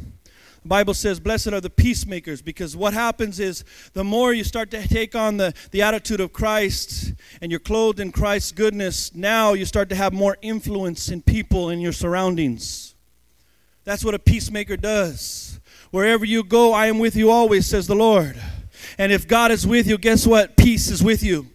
the 0.62 0.68
Bible 0.68 0.92
says, 0.92 1.18
Blessed 1.20 1.48
are 1.48 1.60
the 1.60 1.70
peacemakers, 1.70 2.42
because 2.42 2.76
what 2.76 2.92
happens 2.92 3.40
is 3.40 3.64
the 3.94 4.04
more 4.04 4.34
you 4.34 4.44
start 4.44 4.70
to 4.72 4.86
take 4.86 5.14
on 5.14 5.38
the, 5.38 5.54
the 5.70 5.82
attitude 5.82 6.20
of 6.20 6.32
Christ 6.32 7.14
and 7.40 7.50
you're 7.50 7.60
clothed 7.60 7.98
in 7.98 8.12
Christ's 8.12 8.52
goodness, 8.52 9.14
now 9.14 9.54
you 9.54 9.64
start 9.64 9.88
to 9.88 9.94
have 9.94 10.12
more 10.12 10.36
influence 10.42 11.08
in 11.08 11.22
people 11.22 11.70
in 11.70 11.80
your 11.80 11.92
surroundings. 11.92 12.94
That's 13.84 14.04
what 14.04 14.14
a 14.14 14.18
peacemaker 14.18 14.76
does. 14.76 15.60
Wherever 15.90 16.24
you 16.24 16.44
go, 16.44 16.72
I 16.74 16.86
am 16.86 16.98
with 16.98 17.16
you 17.16 17.30
always, 17.30 17.66
says 17.66 17.86
the 17.86 17.94
Lord. 17.94 18.40
And 19.00 19.10
if 19.10 19.26
God 19.26 19.50
is 19.50 19.66
with 19.66 19.86
you, 19.86 19.96
guess 19.96 20.26
what? 20.26 20.58
Peace 20.58 20.90
is 20.90 21.02
with 21.02 21.22
you. 21.22 21.46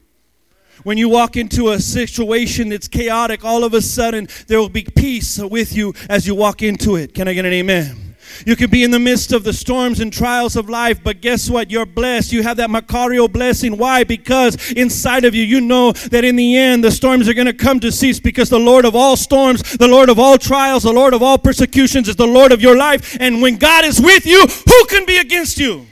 When 0.81 0.97
you 0.97 1.09
walk 1.09 1.37
into 1.37 1.69
a 1.69 1.79
situation 1.79 2.69
that's 2.69 2.87
chaotic, 2.87 3.45
all 3.45 3.63
of 3.63 3.75
a 3.75 3.83
sudden 3.83 4.27
there 4.47 4.57
will 4.57 4.67
be 4.67 4.81
peace 4.81 5.37
with 5.37 5.75
you 5.75 5.93
as 6.09 6.25
you 6.25 6.33
walk 6.33 6.63
into 6.63 6.95
it. 6.95 7.13
Can 7.13 7.27
I 7.27 7.33
get 7.33 7.45
an 7.45 7.53
amen? 7.53 8.15
You 8.47 8.55
can 8.55 8.71
be 8.71 8.83
in 8.83 8.89
the 8.89 8.97
midst 8.97 9.31
of 9.31 9.43
the 9.43 9.53
storms 9.53 9.99
and 9.99 10.11
trials 10.11 10.55
of 10.55 10.69
life, 10.71 11.03
but 11.03 11.21
guess 11.21 11.47
what? 11.47 11.69
You're 11.69 11.85
blessed. 11.85 12.33
You 12.33 12.41
have 12.41 12.57
that 12.57 12.71
Macario 12.71 13.31
blessing. 13.31 13.77
Why? 13.77 14.03
Because 14.03 14.71
inside 14.71 15.23
of 15.23 15.35
you, 15.35 15.43
you 15.43 15.61
know 15.61 15.91
that 15.91 16.25
in 16.25 16.35
the 16.35 16.57
end, 16.57 16.83
the 16.83 16.89
storms 16.89 17.29
are 17.29 17.35
going 17.35 17.45
to 17.45 17.53
come 17.53 17.79
to 17.81 17.91
cease 17.91 18.19
because 18.19 18.49
the 18.49 18.59
Lord 18.59 18.85
of 18.85 18.95
all 18.95 19.15
storms, 19.15 19.77
the 19.77 19.87
Lord 19.87 20.09
of 20.09 20.17
all 20.17 20.39
trials, 20.39 20.81
the 20.81 20.91
Lord 20.91 21.13
of 21.13 21.21
all 21.21 21.37
persecutions 21.37 22.09
is 22.09 22.15
the 22.15 22.25
Lord 22.25 22.51
of 22.51 22.59
your 22.59 22.75
life. 22.75 23.15
And 23.19 23.39
when 23.39 23.57
God 23.57 23.85
is 23.85 24.01
with 24.01 24.25
you, 24.25 24.41
who 24.41 24.85
can 24.87 25.05
be 25.05 25.17
against 25.17 25.59
you? 25.59 25.85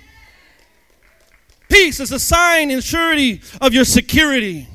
Peace 1.73 1.99
is 1.99 2.11
a 2.11 2.19
sign 2.19 2.69
and 2.69 2.83
surety 2.83 3.41
of 3.59 3.73
your 3.73 3.83
security. 3.83 4.67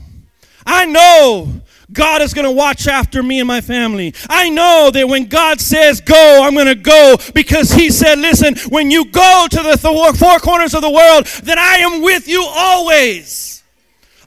I 0.67 0.85
know 0.85 1.63
God 1.93 2.23
is 2.23 2.35
going 2.35 2.45
to 2.45 2.51
watch 2.51 2.89
after 2.89 3.23
me 3.23 3.39
and 3.39 3.47
my 3.47 3.61
family. 3.61 4.15
I 4.29 4.51
know 4.51 4.91
that 4.93 5.09
when 5.09 5.27
God 5.27 5.61
says 5.61 6.01
go, 6.01 6.41
I'm 6.43 6.55
going 6.55 6.67
to 6.67 6.75
go 6.75 7.17
because 7.35 7.71
He 7.71 7.91
said, 7.91 8.19
listen, 8.19 8.57
when 8.71 8.91
you 8.91 9.05
go 9.05 9.47
to 9.49 9.57
the 9.59 9.77
th- 9.77 10.17
four 10.17 10.39
corners 10.41 10.75
of 10.75 10.83
the 10.83 10.91
world, 10.91 11.27
then 11.45 11.57
I 11.57 11.77
am 11.77 12.03
with 12.03 12.27
you 12.27 12.45
always. 12.45 13.58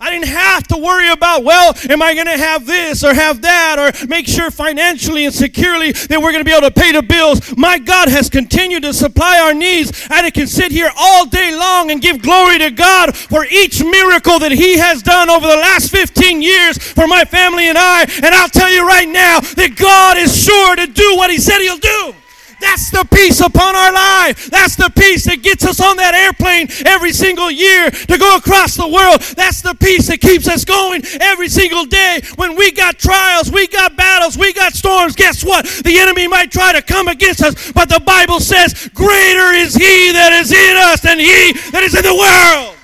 I 0.02 0.10
didn't 0.10 0.30
have 0.30 0.68
to 0.70 0.78
worry 0.78 1.12
about, 1.12 1.44
well, 1.44 1.76
am 1.88 2.02
I 2.02 2.16
going 2.16 2.26
to 2.26 2.38
have 2.38 2.66
this 2.66 3.04
or 3.04 3.14
have 3.14 3.44
that 3.44 3.78
or 3.78 4.08
make 4.08 4.28
sure 4.28 4.50
financially 4.50 5.26
and 5.26 5.34
securely 5.34 5.92
that 5.92 6.20
we're 6.20 6.32
going 6.32 6.44
to 6.44 6.50
be 6.50 6.52
able 6.52 6.68
to 6.68 6.74
pay 6.74 6.92
the 6.92 7.04
bills. 7.04 7.56
My 7.56 7.78
God 7.78 8.10
has 8.10 8.28
continued 8.28 8.82
to 8.82 8.96
supply 8.96 9.40
our 9.40 9.54
needs. 9.54 10.08
and 10.10 10.26
I 10.26 10.32
can 10.32 10.48
sit 10.48 10.72
here 10.72 10.90
all 10.98 11.28
day 11.28 11.56
long 11.56 11.92
and 11.92 12.02
give 12.02 12.22
glory 12.22 12.58
to 12.60 12.72
God 12.72 13.16
for 13.16 13.46
each 13.46 13.84
miracle 13.84 14.40
that 14.40 14.52
He 14.52 14.80
has 14.80 15.04
done 15.04 15.30
over 15.30 15.46
the 15.46 15.56
last 15.56 15.92
15 15.92 16.42
years 16.42 16.80
for 16.80 17.06
my 17.06 17.24
family 17.24 17.70
and 17.70 17.78
I. 17.78 18.02
And 18.24 18.34
I'll 18.34 18.50
tell 18.50 18.72
you 18.72 18.88
right 18.88 19.08
now 19.08 19.40
that 19.40 19.76
God 19.76 20.18
is 20.18 20.36
sure 20.36 20.76
to 20.78 20.88
do 20.88 21.16
what 21.16 21.30
He 21.30 21.38
said 21.38 21.60
He'll 21.60 21.78
do. 21.78 22.21
That's 22.62 22.92
the 22.92 23.06
peace 23.12 23.42
upon 23.42 23.76
our 23.76 23.92
life. 23.92 24.50
That's 24.50 24.76
the 24.76 24.92
peace 24.96 25.26
that 25.26 25.42
gets 25.42 25.66
us 25.66 25.82
on 25.82 25.98
that 25.98 26.14
airplane 26.14 26.70
every 26.86 27.12
single 27.12 27.50
year 27.50 27.90
to 27.90 28.18
go 28.18 28.38
across 28.38 28.78
the 28.78 28.88
world. 28.88 29.22
That's 29.36 29.62
the 29.62 29.74
peace 29.74 30.08
that 30.08 30.22
keeps 30.22 30.48
us 30.48 30.64
going 30.64 31.04
every 31.20 31.50
single 31.50 31.86
day. 31.86 32.22
When 32.36 32.56
we 32.56 32.72
got 32.72 33.00
trials, 33.00 33.52
we 33.52 33.68
got 33.68 33.98
battles, 33.98 34.38
we 34.38 34.54
got 34.54 34.74
storms, 34.74 35.16
guess 35.16 35.44
what? 35.44 35.66
The 35.66 35.98
enemy 35.98 36.28
might 36.28 36.52
try 36.52 36.72
to 36.72 36.82
come 36.82 37.08
against 37.08 37.42
us, 37.42 37.72
but 37.72 37.90
the 37.90 38.00
Bible 38.00 38.40
says, 38.40 38.90
Greater 38.94 39.52
is 39.58 39.74
he 39.74 40.12
that 40.14 40.32
is 40.34 40.52
in 40.52 40.78
us 40.78 41.02
than 41.02 41.18
he 41.18 41.54
that 41.72 41.82
is 41.84 41.96
in 41.96 42.04
the 42.04 42.14
world. 42.14 42.78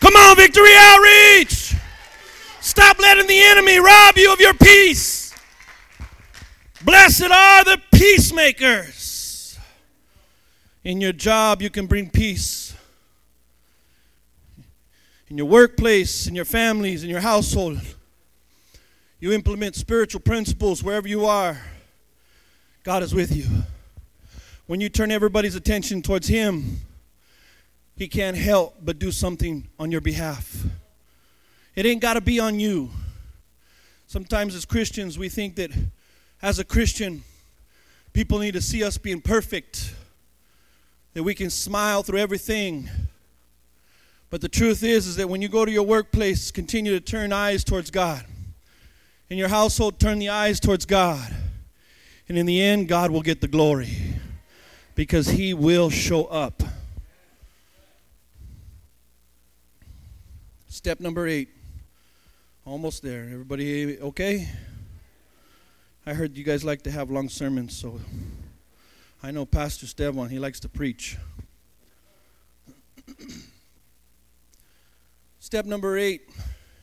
Come 0.00 0.16
on, 0.16 0.36
Victory 0.36 0.72
Outreach. 0.76 1.74
Stop 2.60 2.98
letting 2.98 3.26
the 3.26 3.40
enemy 3.40 3.78
rob 3.78 4.16
you 4.16 4.32
of 4.32 4.40
your 4.40 4.54
peace. 4.54 5.23
Blessed 6.84 7.30
are 7.30 7.64
the 7.64 7.80
peacemakers. 7.92 9.58
In 10.82 11.00
your 11.00 11.12
job, 11.12 11.62
you 11.62 11.70
can 11.70 11.86
bring 11.86 12.10
peace. 12.10 12.76
In 15.28 15.38
your 15.38 15.46
workplace, 15.46 16.26
in 16.26 16.34
your 16.34 16.44
families, 16.44 17.02
in 17.02 17.08
your 17.08 17.20
household, 17.20 17.80
you 19.18 19.32
implement 19.32 19.74
spiritual 19.74 20.20
principles 20.20 20.82
wherever 20.82 21.08
you 21.08 21.24
are. 21.24 21.58
God 22.82 23.02
is 23.02 23.14
with 23.14 23.34
you. 23.34 23.46
When 24.66 24.82
you 24.82 24.90
turn 24.90 25.10
everybody's 25.10 25.54
attention 25.54 26.02
towards 26.02 26.28
Him, 26.28 26.80
He 27.96 28.08
can't 28.08 28.36
help 28.36 28.76
but 28.82 28.98
do 28.98 29.10
something 29.10 29.68
on 29.78 29.90
your 29.90 30.02
behalf. 30.02 30.64
It 31.74 31.86
ain't 31.86 32.02
got 32.02 32.14
to 32.14 32.20
be 32.20 32.38
on 32.38 32.60
you. 32.60 32.90
Sometimes 34.06 34.54
as 34.54 34.66
Christians, 34.66 35.18
we 35.18 35.30
think 35.30 35.56
that 35.56 35.70
as 36.44 36.58
a 36.58 36.64
Christian, 36.64 37.24
people 38.12 38.38
need 38.38 38.52
to 38.52 38.60
see 38.60 38.84
us 38.84 38.98
being 38.98 39.22
perfect, 39.22 39.94
that 41.14 41.22
we 41.22 41.34
can 41.34 41.48
smile 41.48 42.02
through 42.02 42.18
everything. 42.18 42.86
But 44.28 44.42
the 44.42 44.50
truth 44.50 44.82
is, 44.82 45.06
is 45.06 45.16
that 45.16 45.26
when 45.26 45.40
you 45.40 45.48
go 45.48 45.64
to 45.64 45.70
your 45.72 45.84
workplace, 45.84 46.50
continue 46.50 46.92
to 46.92 47.00
turn 47.00 47.32
eyes 47.32 47.64
towards 47.64 47.90
God. 47.90 48.26
In 49.30 49.38
your 49.38 49.48
household, 49.48 49.98
turn 49.98 50.18
the 50.18 50.28
eyes 50.28 50.60
towards 50.60 50.84
God. 50.84 51.34
And 52.28 52.36
in 52.36 52.44
the 52.44 52.60
end, 52.60 52.88
God 52.88 53.10
will 53.10 53.22
get 53.22 53.40
the 53.40 53.48
glory 53.48 53.96
because 54.94 55.28
He 55.28 55.54
will 55.54 55.88
show 55.88 56.26
up. 56.26 56.62
Step 60.68 61.00
number 61.00 61.26
eight. 61.26 61.48
Almost 62.66 63.02
there. 63.02 63.22
Everybody 63.32 63.98
okay? 63.98 64.50
I 66.06 66.12
heard 66.12 66.36
you 66.36 66.44
guys 66.44 66.62
like 66.64 66.82
to 66.82 66.90
have 66.90 67.10
long 67.10 67.30
sermons, 67.30 67.74
so 67.74 67.98
I 69.22 69.30
know 69.30 69.46
Pastor 69.46 69.86
Stevan, 69.86 70.28
he 70.28 70.38
likes 70.38 70.60
to 70.60 70.68
preach. 70.68 71.16
Step 75.38 75.64
number 75.64 75.96
eight. 75.96 76.28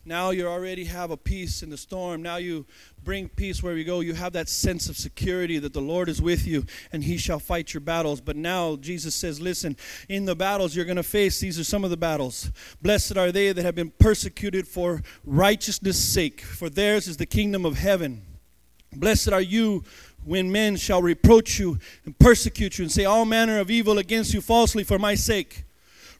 Now 0.05 0.31
you 0.31 0.47
already 0.47 0.85
have 0.85 1.11
a 1.11 1.17
peace 1.17 1.61
in 1.61 1.69
the 1.69 1.77
storm. 1.77 2.23
Now 2.23 2.37
you 2.37 2.65
bring 3.03 3.29
peace 3.29 3.61
where 3.61 3.77
you 3.77 3.83
go. 3.83 3.99
You 3.99 4.15
have 4.15 4.33
that 4.33 4.49
sense 4.49 4.89
of 4.89 4.97
security 4.97 5.59
that 5.59 5.73
the 5.73 5.81
Lord 5.81 6.09
is 6.09 6.19
with 6.19 6.47
you 6.47 6.65
and 6.91 7.03
he 7.03 7.17
shall 7.17 7.37
fight 7.37 7.75
your 7.75 7.81
battles. 7.81 8.21
But 8.21 8.35
now 8.35 8.75
Jesus 8.75 9.13
says, 9.13 9.39
listen, 9.39 9.77
in 10.09 10.25
the 10.25 10.35
battles 10.35 10.75
you're 10.75 10.85
going 10.85 10.95
to 10.95 11.03
face, 11.03 11.39
these 11.39 11.59
are 11.59 11.63
some 11.63 11.83
of 11.83 11.91
the 11.91 11.97
battles. 11.97 12.51
Blessed 12.81 13.17
are 13.17 13.31
they 13.31 13.51
that 13.51 13.63
have 13.63 13.75
been 13.75 13.91
persecuted 13.99 14.67
for 14.67 15.03
righteousness' 15.23 15.99
sake, 15.99 16.41
for 16.41 16.71
theirs 16.71 17.07
is 17.07 17.17
the 17.17 17.27
kingdom 17.27 17.67
of 17.67 17.77
heaven. 17.77 18.23
Blessed 18.93 19.29
are 19.29 19.41
you 19.41 19.83
when 20.23 20.51
men 20.51 20.75
shall 20.75 21.01
reproach 21.01 21.59
you 21.59 21.79
and 22.05 22.17
persecute 22.19 22.77
you 22.77 22.83
and 22.83 22.91
say 22.91 23.05
all 23.05 23.25
manner 23.25 23.59
of 23.59 23.71
evil 23.71 23.97
against 23.97 24.33
you 24.33 24.41
falsely 24.41 24.83
for 24.83 24.99
my 24.99 25.15
sake. 25.15 25.63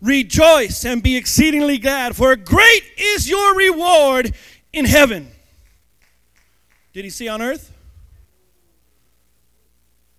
Rejoice 0.01 0.83
and 0.85 1.03
be 1.03 1.15
exceedingly 1.15 1.77
glad, 1.77 2.15
for 2.15 2.35
great 2.35 2.83
is 2.97 3.29
your 3.29 3.55
reward 3.55 4.33
in 4.73 4.85
heaven. 4.85 5.29
Did 6.93 7.03
he 7.03 7.11
see 7.11 7.27
on 7.27 7.41
earth? 7.41 7.71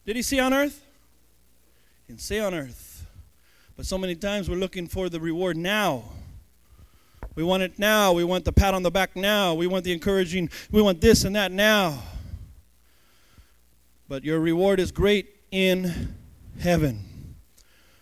Did 0.07 0.16
he 0.16 0.22
see 0.22 0.38
on 0.38 0.55
earth? 0.55 0.84
He 2.07 2.12
didn't 2.12 2.22
say 2.22 2.38
on 2.38 2.55
earth. 2.55 3.07
But 3.76 3.86
so 3.86 3.98
many 3.98 4.14
times 4.14 4.48
we're 4.48 4.57
looking 4.57 4.86
for 4.86 5.09
the 5.09 5.18
reward 5.18 5.57
now. 5.57 6.05
We 7.34 7.42
want 7.42 7.62
it 7.62 7.78
now. 7.78 8.12
We 8.12 8.24
want 8.24 8.44
the 8.44 8.53
pat 8.53 8.74
on 8.74 8.82
the 8.82 8.90
back 8.90 9.16
now. 9.16 9.55
We 9.55 9.66
want 9.66 9.84
the 9.84 9.92
encouraging. 9.92 10.50
We 10.70 10.82
want 10.82 11.00
this 11.00 11.24
and 11.24 11.34
that 11.34 11.50
now. 11.50 12.03
But 14.12 14.24
your 14.24 14.40
reward 14.40 14.78
is 14.78 14.92
great 14.92 15.36
in 15.50 16.14
heaven. 16.60 17.34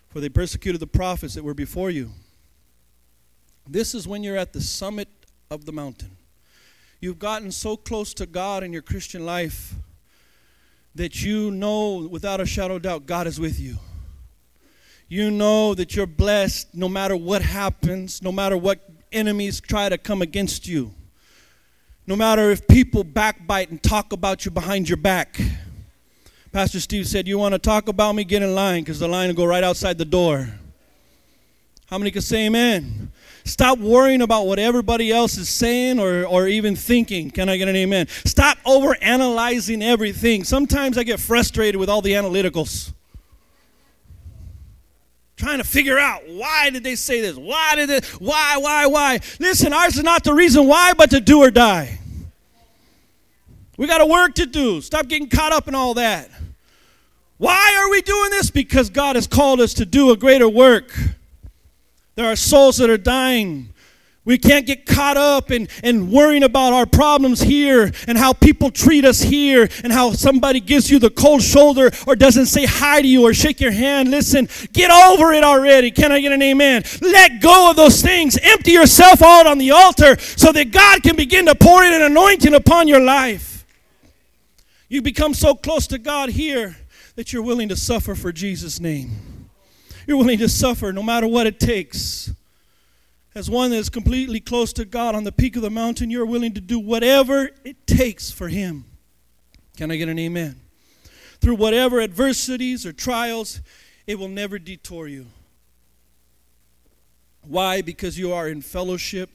For 0.09 0.19
they 0.19 0.29
persecuted 0.29 0.81
the 0.81 0.89
prophets 0.89 1.35
that 1.35 1.45
were 1.45 1.55
before 1.55 1.89
you. 1.89 2.11
This 3.69 3.95
is 3.95 4.09
when 4.09 4.25
you're 4.25 4.37
at 4.37 4.53
the 4.53 4.61
summit 4.61 5.07
of 5.53 5.67
the 5.67 5.73
mountain. 5.73 6.17
You've 7.01 7.21
gotten 7.21 7.53
so 7.53 7.77
close 7.77 8.13
to 8.15 8.27
God 8.27 8.65
in 8.65 8.73
your 8.73 8.83
Christian 8.83 9.25
life 9.25 9.73
that 10.97 11.23
you 11.23 11.53
know 11.53 12.09
without 12.11 12.41
a 12.41 12.45
shadow 12.45 12.75
of 12.75 12.83
doubt 12.83 13.07
God 13.07 13.29
is 13.29 13.39
with 13.39 13.61
you. 13.61 13.77
You 15.07 15.31
know 15.31 15.75
that 15.75 15.95
you're 15.95 16.07
blessed 16.07 16.75
no 16.75 16.89
matter 16.89 17.15
what 17.15 17.41
happens, 17.41 18.21
no 18.21 18.33
matter 18.33 18.57
what 18.57 18.81
enemies 19.13 19.61
try 19.61 19.89
to 19.89 19.97
come 19.97 20.23
against 20.23 20.67
you, 20.67 20.93
no 22.05 22.17
matter 22.17 22.51
if 22.51 22.67
people 22.67 23.05
backbite 23.05 23.71
and 23.71 23.81
talk 23.81 24.13
about 24.13 24.45
you 24.45 24.51
behind 24.51 24.89
your 24.89 24.97
back. 24.97 25.41
Pastor 26.53 26.81
Steve 26.81 27.07
said, 27.07 27.29
You 27.29 27.39
want 27.39 27.53
to 27.53 27.59
talk 27.59 27.89
about 27.89 28.15
me? 28.15 28.25
Get 28.25 28.43
in 28.43 28.55
line 28.55 28.83
because 28.83 28.99
the 28.99 29.07
line 29.07 29.29
will 29.29 29.37
go 29.37 29.45
right 29.45 29.63
outside 29.63 29.99
the 29.99 30.05
door. 30.05 30.49
How 31.87 31.99
many 31.99 32.11
can 32.11 32.23
say 32.23 32.47
amen? 32.47 33.13
Stop 33.45 33.79
worrying 33.79 34.23
about 34.23 34.47
what 34.47 34.59
everybody 34.59 35.13
else 35.13 35.37
is 35.37 35.49
saying 35.49 35.99
or, 35.99 36.25
or 36.27 36.47
even 36.47 36.77
thinking. 36.77 37.31
Can 37.31 37.49
I 37.49 37.57
get 37.57 37.69
an 37.69 37.77
amen? 37.77 38.07
Stop 38.25 38.59
over 38.65 38.97
analyzing 39.01 39.83
everything. 39.83 40.45
Sometimes 40.45 40.99
I 40.99 41.05
get 41.05 41.21
frustrated 41.21 41.79
with 41.79 41.89
all 41.89 42.03
the 42.03 42.13
analyticals. 42.13 42.93
Trying 45.37 45.59
to 45.59 45.65
figure 45.65 45.99
out 45.99 46.29
why 46.29 46.69
did 46.71 46.85
they 46.85 46.97
say 46.97 47.21
this? 47.21 47.37
Why 47.37 47.75
did 47.77 47.91
it? 47.91 48.05
Why, 48.21 48.59
why, 48.59 48.87
why? 48.87 49.21
Listen, 49.39 49.73
ours 49.73 49.97
is 49.97 50.05
not 50.05 50.23
the 50.23 50.35
reason 50.35 50.67
why, 50.67 50.93
but 50.95 51.11
to 51.11 51.21
do 51.21 51.39
or 51.39 51.51
die. 51.51 52.00
We 53.81 53.87
got 53.87 54.03
a 54.03 54.07
work 54.07 54.35
to 54.35 54.45
do. 54.45 54.83
Stop 54.83 55.09
getting 55.09 55.31
caught 55.31 55.55
up 55.55 55.67
in 55.67 55.75
all 55.75 55.95
that. 55.95 56.29
Why 57.39 57.79
are 57.81 57.91
we 57.91 58.03
doing 58.03 58.29
this? 58.29 58.51
Because 58.51 58.91
God 58.91 59.17
has 59.17 59.27
called 59.27 59.59
us 59.59 59.73
to 59.73 59.87
do 59.87 60.11
a 60.11 60.19
greater 60.19 60.51
work. 60.51 60.93
There 62.15 62.27
are 62.27 62.37
souls 62.37 62.77
that 62.77 62.91
are 62.91 62.99
dying. 62.99 63.73
We 64.27 64.37
can't 64.37 64.67
get 64.67 64.85
caught 64.85 65.17
up 65.17 65.51
in, 65.51 65.67
in 65.83 66.11
worrying 66.11 66.43
about 66.43 66.75
our 66.75 66.85
problems 66.85 67.41
here 67.41 67.91
and 68.07 68.19
how 68.19 68.35
people 68.35 68.71
treat 68.71 69.07
us 69.07 69.23
here 69.23 69.67
and 69.83 69.91
how 69.95 70.13
somebody 70.13 70.61
gives 70.61 70.91
you 70.91 70.99
the 70.99 71.09
cold 71.09 71.41
shoulder 71.41 71.91
or 72.07 72.15
doesn't 72.17 72.47
say 72.47 72.67
hi 72.67 73.01
to 73.01 73.09
you 73.09 73.23
or 73.23 73.33
shake 73.33 73.63
your 73.63 73.73
hand. 73.73 74.11
Listen, 74.11 74.47
get 74.75 74.91
over 74.91 75.33
it 75.33 75.43
already. 75.43 75.91
Can 75.91 76.13
I 76.13 76.21
get 76.21 76.33
an 76.33 76.43
amen? 76.43 76.83
Let 77.01 77.41
go 77.41 77.71
of 77.71 77.77
those 77.77 78.03
things. 78.03 78.39
Empty 78.43 78.73
yourself 78.73 79.23
out 79.23 79.47
on 79.47 79.57
the 79.57 79.71
altar 79.71 80.19
so 80.19 80.53
that 80.53 80.71
God 80.71 81.03
can 81.03 81.17
begin 81.17 81.47
to 81.47 81.55
pour 81.55 81.83
in 81.83 81.95
an 81.95 82.03
anointing 82.03 82.53
upon 82.53 82.87
your 82.87 83.01
life. 83.01 83.50
You 84.91 85.01
become 85.01 85.35
so 85.35 85.55
close 85.55 85.87
to 85.87 85.99
God 85.99 86.31
here 86.31 86.77
that 87.15 87.33
you're 87.33 87.45
willing 87.45 87.69
to 87.69 87.77
suffer 87.77 88.17
for 88.17 88.33
Jesus' 88.33 88.81
name. 88.81 89.49
You're 90.05 90.17
willing 90.17 90.41
to 90.41 90.49
suffer 90.49 90.93
no 90.93 91.01
matter 91.01 91.29
what 91.29 91.47
it 91.47 91.61
takes. 91.61 92.33
As 93.33 93.49
one 93.49 93.71
that 93.71 93.77
is 93.77 93.89
completely 93.89 94.41
close 94.41 94.73
to 94.73 94.85
God 94.85 95.15
on 95.15 95.23
the 95.23 95.31
peak 95.31 95.55
of 95.55 95.63
the 95.63 95.71
mountain, 95.71 96.11
you're 96.11 96.27
willing 96.27 96.55
to 96.55 96.61
do 96.61 96.81
whatever 96.81 97.51
it 97.65 97.87
takes 97.87 98.33
for 98.33 98.49
Him. 98.49 98.85
Can 99.77 99.93
I 99.93 99.97
get 99.97 100.09
an 100.09 100.19
amen? 100.19 100.57
Through 101.41 101.55
whatever 101.55 102.01
adversities 102.01 102.85
or 102.85 102.93
trials, 102.93 103.61
it 104.09 104.19
will 104.19 104.29
never 104.29 104.59
detour 104.59 105.07
you. 105.07 105.27
Why? 107.43 107.81
Because 107.81 108.19
you 108.19 108.33
are 108.33 108.49
in 108.49 108.61
fellowship 108.61 109.31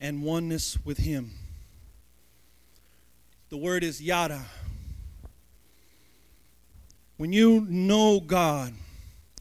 and 0.00 0.22
oneness 0.22 0.78
with 0.84 0.98
Him. 0.98 1.32
The 3.48 3.56
word 3.56 3.82
is 3.82 4.00
yada. 4.00 4.44
When 7.20 7.34
you 7.34 7.66
know 7.68 8.18
God, 8.18 8.72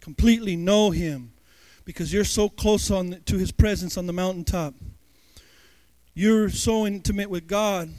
completely 0.02 0.58
know 0.58 0.92
Him 0.92 1.32
because 1.86 2.12
you're 2.12 2.26
so 2.26 2.50
close 2.50 2.92
on, 2.92 3.22
to 3.26 3.38
His 3.38 3.54
presence 3.54 3.96
on 3.96 4.06
the 4.06 4.12
mountaintop. 4.12 4.74
You're 6.14 6.50
so 6.50 6.86
intimate 6.86 7.30
with 7.30 7.48
God 7.48 7.90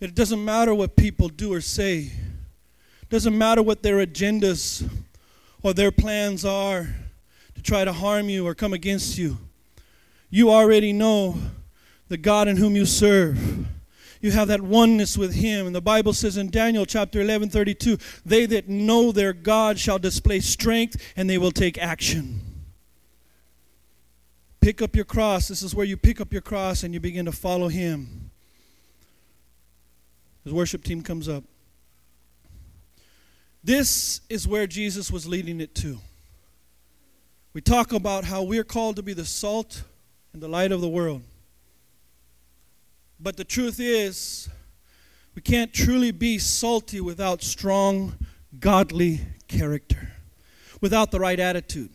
that 0.00 0.08
it 0.08 0.16
doesn't 0.16 0.44
matter 0.44 0.74
what 0.74 0.96
people 0.96 1.28
do 1.28 1.52
or 1.52 1.60
say, 1.60 2.10
it 3.02 3.08
doesn't 3.08 3.38
matter 3.38 3.62
what 3.62 3.84
their 3.84 4.04
agendas 4.04 4.84
or 5.62 5.72
their 5.72 5.92
plans 5.92 6.44
are 6.44 6.88
to 7.54 7.62
try 7.62 7.84
to 7.84 7.92
harm 7.92 8.28
you 8.28 8.48
or 8.48 8.56
come 8.56 8.72
against 8.72 9.16
you. 9.16 9.38
You 10.28 10.50
already 10.50 10.92
know 10.92 11.38
the 12.08 12.16
God 12.16 12.48
in 12.48 12.56
whom 12.56 12.74
you 12.74 12.84
serve 12.84 13.68
you 14.20 14.30
have 14.32 14.48
that 14.48 14.60
oneness 14.60 15.16
with 15.16 15.34
him. 15.34 15.66
And 15.66 15.74
the 15.74 15.80
bible 15.80 16.12
says 16.12 16.36
in 16.36 16.50
daniel 16.50 16.86
chapter 16.86 17.20
11 17.20 17.50
32 17.50 17.98
they 18.24 18.46
that 18.46 18.68
know 18.68 19.12
their 19.12 19.32
god 19.32 19.78
shall 19.78 19.98
display 19.98 20.40
strength 20.40 21.12
and 21.16 21.28
they 21.28 21.38
will 21.38 21.52
take 21.52 21.78
action. 21.78 22.40
Pick 24.60 24.82
up 24.82 24.94
your 24.94 25.06
cross. 25.06 25.48
This 25.48 25.62
is 25.62 25.74
where 25.74 25.86
you 25.86 25.96
pick 25.96 26.20
up 26.20 26.32
your 26.32 26.42
cross 26.42 26.82
and 26.82 26.92
you 26.92 27.00
begin 27.00 27.24
to 27.24 27.32
follow 27.32 27.68
him. 27.68 28.30
His 30.44 30.52
worship 30.52 30.84
team 30.84 31.02
comes 31.02 31.28
up. 31.28 31.44
This 33.62 34.20
is 34.28 34.46
where 34.48 34.66
jesus 34.66 35.10
was 35.10 35.26
leading 35.26 35.60
it 35.60 35.74
to. 35.76 35.98
We 37.52 37.60
talk 37.60 37.92
about 37.92 38.24
how 38.24 38.42
we're 38.42 38.64
called 38.64 38.96
to 38.96 39.02
be 39.02 39.12
the 39.12 39.24
salt 39.24 39.82
and 40.32 40.42
the 40.42 40.48
light 40.48 40.72
of 40.72 40.80
the 40.80 40.88
world 40.88 41.22
but 43.22 43.36
the 43.36 43.44
truth 43.44 43.78
is, 43.78 44.48
we 45.34 45.42
can't 45.42 45.72
truly 45.72 46.10
be 46.10 46.38
salty 46.38 47.00
without 47.00 47.42
strong, 47.42 48.14
godly 48.58 49.20
character, 49.46 50.12
without 50.80 51.10
the 51.10 51.20
right 51.20 51.38
attitude. 51.38 51.90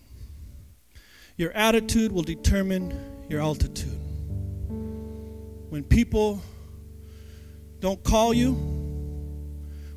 Your 1.37 1.51
attitude 1.51 2.11
will 2.11 2.23
determine 2.23 2.97
your 3.27 3.41
altitude. 3.41 3.99
When 5.69 5.83
people 5.83 6.41
don't 7.79 8.01
call 8.03 8.33
you, 8.33 8.53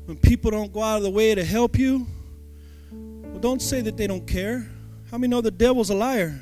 when 0.05 0.17
people 0.17 0.51
don't 0.51 0.73
go 0.73 0.81
out 0.81 0.97
of 0.97 1.03
the 1.03 1.11
way 1.11 1.35
to 1.35 1.43
help 1.43 1.77
you, 1.77 2.07
well, 2.91 3.39
don't 3.39 3.61
say 3.61 3.81
that 3.81 3.95
they 3.95 4.07
don't 4.07 4.25
care. 4.25 4.67
How 5.11 5.17
many 5.17 5.29
know 5.29 5.41
the 5.41 5.51
devil's 5.51 5.91
a 5.91 5.95
liar? 5.95 6.41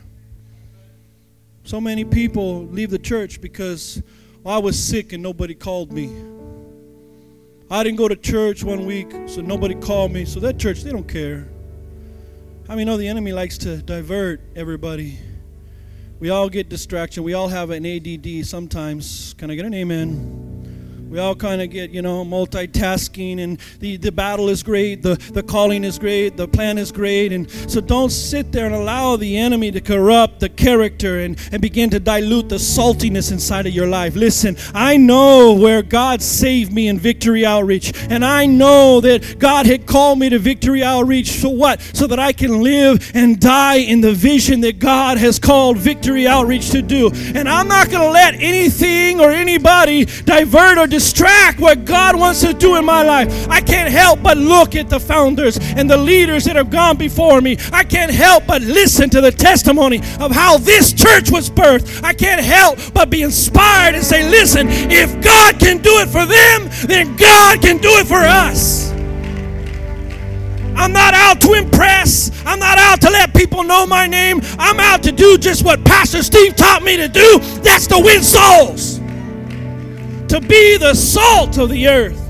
So 1.63 1.81
many 1.81 2.05
people 2.05 2.65
leave 2.67 2.89
the 2.89 2.97
church 2.97 3.41
because 3.41 4.01
I 4.47 4.59
was 4.59 4.81
sick 4.81 5.11
and 5.11 5.21
nobody 5.21 5.53
called 5.53 5.91
me. 5.91 6.09
I 7.69 7.83
didn't 7.83 7.97
go 7.97 8.07
to 8.07 8.15
church 8.15 8.63
one 8.63 8.85
week, 8.85 9.11
so 9.25 9.41
nobody 9.41 9.75
called 9.75 10.13
me. 10.13 10.23
So 10.23 10.39
that 10.39 10.57
church, 10.57 10.83
they 10.83 10.91
don't 10.91 11.07
care. 11.07 11.49
I 12.69 12.75
mean, 12.75 12.87
know 12.87 12.95
the 12.95 13.09
enemy 13.09 13.33
likes 13.33 13.57
to 13.59 13.81
divert 13.81 14.39
everybody? 14.55 15.19
We 16.21 16.29
all 16.29 16.47
get 16.47 16.69
distraction. 16.69 17.23
We 17.23 17.33
all 17.33 17.49
have 17.49 17.71
an 17.71 17.85
ADD 17.85 18.45
sometimes. 18.45 19.35
Can 19.37 19.51
I 19.51 19.55
get 19.55 19.65
an 19.65 19.73
amen? 19.73 20.46
We 21.09 21.19
all 21.19 21.35
kind 21.35 21.61
of 21.61 21.69
get, 21.69 21.91
you 21.91 22.01
know, 22.01 22.25
multitasking, 22.25 23.41
and 23.41 23.57
the, 23.79 23.95
the 23.95 24.11
battle 24.11 24.49
is 24.49 24.61
great, 24.61 25.03
the, 25.03 25.15
the 25.31 25.41
calling 25.41 25.85
is 25.85 25.97
great, 25.97 26.35
the 26.35 26.49
plan 26.49 26.77
is 26.77 26.91
great. 26.91 27.31
And 27.31 27.49
so 27.49 27.79
don't 27.79 28.09
sit 28.09 28.51
there 28.51 28.65
and 28.65 28.75
allow 28.75 29.15
the 29.15 29.37
enemy 29.37 29.71
to 29.71 29.79
corrupt 29.79 30.41
the 30.41 30.49
character 30.49 31.19
and, 31.19 31.39
and 31.53 31.61
begin 31.61 31.89
to 31.91 31.99
dilute 32.01 32.49
the 32.49 32.55
saltiness 32.55 33.31
inside 33.31 33.67
of 33.67 33.73
your 33.73 33.87
life. 33.87 34.15
Listen, 34.15 34.57
I 34.73 34.97
know 34.97 35.53
where 35.53 35.81
God 35.81 36.21
saved 36.21 36.73
me 36.73 36.89
in 36.89 36.99
Victory 36.99 37.45
Outreach, 37.45 37.93
and 38.09 38.25
I 38.25 38.45
know 38.45 38.99
that 38.99 39.39
God 39.39 39.65
had 39.65 39.85
called 39.85 40.19
me 40.19 40.27
to 40.29 40.39
Victory 40.39 40.83
Outreach. 40.83 41.31
So 41.31 41.49
what? 41.49 41.79
So 41.79 42.07
that 42.07 42.19
I 42.19 42.33
can 42.33 42.61
live 42.61 43.11
and 43.13 43.39
die 43.39 43.77
in 43.77 44.01
the 44.01 44.13
vision 44.13 44.59
that 44.61 44.79
God 44.79 45.17
has 45.17 45.39
called 45.39 45.77
Victory 45.77 46.27
Outreach 46.27 46.69
to 46.71 46.81
do. 46.81 47.11
And 47.13 47.47
I'm 47.47 47.69
not 47.69 47.89
going 47.89 48.01
to 48.01 48.11
let 48.11 48.33
anything 48.35 49.21
or 49.21 49.31
anybody 49.31 50.03
divert 50.03 50.77
or 50.77 50.87
distract 50.97 51.59
what 51.59 51.85
God 51.85 52.17
wants 52.17 52.41
to 52.41 52.53
do 52.55 52.75
in 52.75 52.83
my 52.83 53.03
life. 53.03 53.47
I 53.49 53.61
can't 53.61 53.91
help 53.91 54.23
but 54.23 54.35
look 54.35 54.75
at 54.75 54.89
the 54.89 54.99
founders 54.99 55.59
and 55.75 55.87
the 55.87 55.95
leaders 55.95 56.45
that 56.45 56.55
have 56.55 56.71
gone 56.71 56.97
before 56.97 57.39
me. 57.39 57.55
I 57.71 57.83
can't 57.83 58.09
help 58.09 58.47
but 58.47 58.63
listen 58.63 59.07
to 59.11 59.21
the 59.21 59.31
testimony 59.31 59.97
of 60.19 60.31
how 60.31 60.57
this 60.57 60.93
church 60.93 61.29
was 61.29 61.51
birthed. 61.51 62.03
I 62.03 62.13
can't 62.13 62.41
help 62.41 62.79
but 62.95 63.11
be 63.11 63.21
inspired 63.21 63.93
and 63.93 64.03
say, 64.03 64.27
listen, 64.27 64.65
if 64.69 65.21
God 65.21 65.59
can 65.59 65.77
do 65.83 65.99
it 65.99 66.09
for 66.09 66.25
them, 66.25 66.87
then 66.87 67.15
God 67.15 67.61
can 67.61 67.77
do 67.77 67.91
it 68.01 68.07
for 68.07 68.15
us. 68.15 68.91
I'm 70.75 70.93
not 70.93 71.13
out 71.13 71.41
to 71.41 71.53
impress. 71.53 72.31
I'm 72.43 72.57
not 72.57 72.79
out 72.79 73.01
to 73.01 73.11
let 73.11 73.35
people 73.35 73.63
know 73.63 73.85
my 73.85 74.07
name. 74.07 74.41
I'm 74.57 74.79
out 74.79 75.03
to 75.03 75.11
do 75.11 75.37
just 75.37 75.63
what 75.63 75.83
Pastor 75.85 76.23
Steve 76.23 76.55
taught 76.55 76.81
me 76.81 76.97
to 76.97 77.07
do. 77.07 77.37
That's 77.61 77.85
to 77.87 77.99
win 77.99 78.23
souls 78.23 78.96
to 80.29 80.41
be 80.41 80.77
the 80.77 80.93
salt 80.93 81.57
of 81.57 81.69
the 81.69 81.87
earth. 81.87 82.21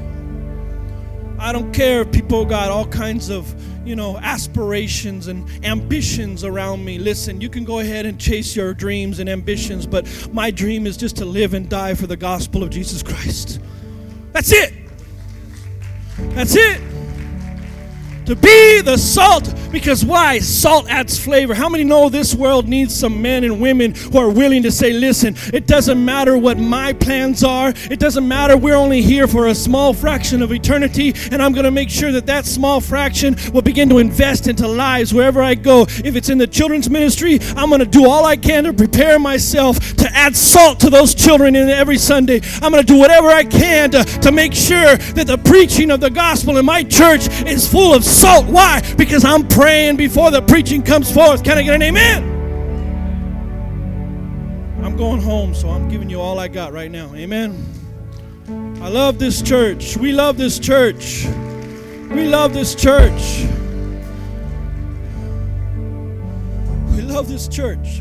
I 1.39 1.51
don't 1.51 1.71
care 1.73 2.01
if 2.01 2.11
people 2.11 2.45
got 2.45 2.71
all 2.71 2.87
kinds 2.87 3.29
of, 3.29 3.53
you 3.87 3.95
know, 3.95 4.17
aspirations 4.17 5.27
and 5.27 5.47
ambitions 5.63 6.43
around 6.43 6.83
me. 6.83 6.97
Listen, 6.97 7.39
you 7.41 7.49
can 7.49 7.63
go 7.63 7.79
ahead 7.79 8.05
and 8.05 8.19
chase 8.19 8.55
your 8.55 8.73
dreams 8.73 9.19
and 9.19 9.29
ambitions, 9.29 9.85
but 9.85 10.07
my 10.31 10.51
dream 10.51 10.87
is 10.87 10.97
just 10.97 11.15
to 11.17 11.25
live 11.25 11.53
and 11.53 11.69
die 11.69 11.93
for 11.93 12.07
the 12.07 12.17
gospel 12.17 12.63
of 12.63 12.69
Jesus 12.69 13.03
Christ. 13.03 13.59
That's 14.33 14.51
it. 14.51 14.73
That's 16.33 16.55
it 16.55 16.96
to 18.27 18.35
be 18.35 18.81
the 18.81 18.97
salt. 18.97 19.53
Because 19.71 20.05
why? 20.05 20.39
Salt 20.39 20.89
adds 20.89 21.17
flavor. 21.17 21.53
How 21.53 21.69
many 21.69 21.83
know 21.83 22.09
this 22.09 22.35
world 22.35 22.67
needs 22.67 22.93
some 22.95 23.21
men 23.21 23.43
and 23.43 23.59
women 23.59 23.93
who 23.95 24.17
are 24.17 24.29
willing 24.29 24.63
to 24.63 24.71
say, 24.71 24.91
listen, 24.91 25.35
it 25.53 25.65
doesn't 25.65 26.03
matter 26.03 26.37
what 26.37 26.57
my 26.57 26.93
plans 26.93 27.43
are, 27.43 27.73
it 27.89 27.99
doesn't 27.99 28.27
matter, 28.27 28.57
we're 28.57 28.75
only 28.75 29.01
here 29.01 29.27
for 29.27 29.47
a 29.47 29.55
small 29.55 29.93
fraction 29.93 30.41
of 30.41 30.51
eternity, 30.51 31.13
and 31.31 31.41
I'm 31.41 31.53
going 31.53 31.65
to 31.65 31.71
make 31.71 31.89
sure 31.89 32.11
that 32.11 32.25
that 32.25 32.45
small 32.45 32.81
fraction 32.81 33.35
will 33.53 33.61
begin 33.61 33.89
to 33.89 33.99
invest 33.99 34.47
into 34.47 34.67
lives 34.67 35.13
wherever 35.13 35.41
I 35.41 35.55
go. 35.55 35.85
If 35.87 36.15
it's 36.15 36.29
in 36.29 36.37
the 36.37 36.47
children's 36.47 36.89
ministry, 36.89 37.39
I'm 37.55 37.69
going 37.69 37.79
to 37.79 37.85
do 37.85 38.09
all 38.09 38.25
I 38.25 38.35
can 38.35 38.65
to 38.65 38.73
prepare 38.73 39.19
myself 39.19 39.79
to 39.97 40.09
add 40.13 40.35
salt 40.35 40.79
to 40.81 40.89
those 40.89 41.15
children 41.15 41.55
in 41.55 41.69
every 41.69 41.97
Sunday. 41.97 42.41
I'm 42.61 42.71
going 42.71 42.85
to 42.85 42.93
do 42.93 42.99
whatever 42.99 43.27
I 43.27 43.43
can 43.43 43.91
to, 43.91 44.03
to 44.03 44.31
make 44.31 44.53
sure 44.53 44.97
that 44.97 45.27
the 45.27 45.37
preaching 45.37 45.91
of 45.91 45.99
the 45.99 46.09
gospel 46.09 46.57
in 46.57 46.65
my 46.65 46.83
church 46.83 47.27
is 47.45 47.67
full 47.67 47.93
of 47.93 48.03
salt. 48.17 48.47
Why? 48.47 48.81
Because 48.97 49.23
I'm 49.23 49.47
praying 49.47 49.97
before 49.97 50.31
the 50.31 50.41
preaching 50.41 50.81
comes 50.81 51.11
forth. 51.11 51.43
Can 51.43 51.57
I 51.57 51.63
get 51.63 51.75
an 51.75 51.81
amen? 51.83 52.33
I'm 54.83 54.97
going 54.97 55.21
home, 55.21 55.53
so 55.53 55.69
I'm 55.69 55.87
giving 55.89 56.09
you 56.09 56.19
all 56.19 56.39
I 56.39 56.47
got 56.47 56.73
right 56.73 56.89
now. 56.89 57.13
Amen. 57.13 57.63
I 58.81 58.89
love 58.89 59.19
this 59.19 59.41
church. 59.41 59.97
We 59.97 60.11
love 60.11 60.37
this 60.37 60.59
church. 60.59 61.25
We 62.09 62.27
love 62.27 62.53
this 62.53 62.73
church. 62.73 63.45
We 66.95 67.01
love 67.01 67.27
this 67.27 67.47
church. 67.47 67.99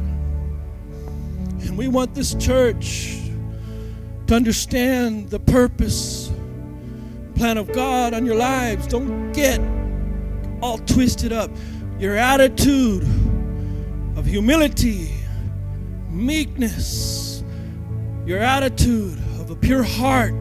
And 1.61 1.77
we 1.77 1.89
want 1.89 2.15
this 2.15 2.35
church 2.35 3.19
to 4.29 4.35
understand 4.35 5.31
the 5.31 5.41
purpose, 5.41 6.31
plan 7.35 7.59
of 7.59 7.73
God 7.73 8.15
on 8.15 8.25
your 8.25 8.37
lives. 8.37 8.87
Don't 8.87 9.33
get 9.33 9.61
all 10.63 10.79
twisted 10.79 11.33
up. 11.33 11.51
Your 11.99 12.17
attitude 12.17 13.03
of 14.17 14.27
humility, 14.27 15.13
meekness, 16.11 17.43
your 18.27 18.39
attitude 18.39 19.19
of 19.41 19.51
a 19.51 19.57
pure 19.57 19.83
heart 19.83 20.35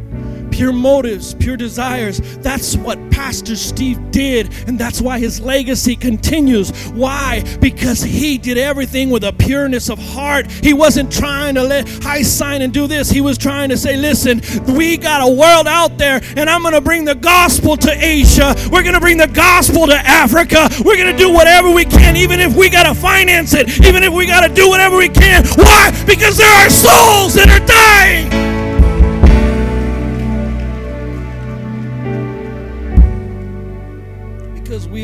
pure 0.55 0.71
motives, 0.71 1.33
pure 1.33 1.57
desires. 1.57 2.21
That's 2.37 2.77
what 2.77 2.97
Pastor 3.25 3.55
Steve 3.55 4.11
did, 4.11 4.53
and 4.67 4.77
that's 4.77 5.01
why 5.01 5.17
his 5.17 5.41
legacy 5.41 5.95
continues. 5.95 6.69
Why? 6.89 7.43
Because 7.59 8.03
he 8.03 8.37
did 8.37 8.59
everything 8.59 9.09
with 9.09 9.23
a 9.23 9.33
pureness 9.33 9.89
of 9.89 9.97
heart. 9.97 10.51
He 10.51 10.75
wasn't 10.75 11.11
trying 11.11 11.55
to 11.55 11.63
let 11.63 11.89
high 12.03 12.21
sign 12.21 12.61
and 12.61 12.71
do 12.71 12.85
this. 12.85 13.09
He 13.09 13.21
was 13.21 13.39
trying 13.39 13.69
to 13.69 13.77
say, 13.77 13.97
listen, 13.97 14.41
we 14.75 14.95
got 14.95 15.27
a 15.27 15.27
world 15.27 15.65
out 15.65 15.97
there, 15.97 16.21
and 16.37 16.47
I'm 16.47 16.61
going 16.61 16.75
to 16.75 16.81
bring 16.81 17.03
the 17.03 17.15
gospel 17.15 17.75
to 17.77 17.91
Asia. 17.91 18.53
We're 18.71 18.83
going 18.83 18.93
to 18.93 19.01
bring 19.01 19.17
the 19.17 19.25
gospel 19.25 19.87
to 19.87 19.95
Africa. 19.95 20.69
We're 20.85 20.97
going 20.97 21.11
to 21.11 21.17
do 21.17 21.33
whatever 21.33 21.71
we 21.71 21.85
can, 21.85 22.15
even 22.15 22.39
if 22.39 22.55
we 22.55 22.69
got 22.69 22.83
to 22.83 22.93
finance 22.93 23.55
it, 23.55 23.83
even 23.87 24.03
if 24.03 24.13
we 24.13 24.27
got 24.27 24.47
to 24.47 24.53
do 24.53 24.69
whatever 24.69 24.97
we 24.97 25.09
can. 25.09 25.43
Why? 25.55 25.89
Because 26.05 26.37
there 26.37 26.53
are 26.53 26.69
souls 26.69 27.33
that 27.33 27.49
are 27.49 27.65
dying. 27.65 28.54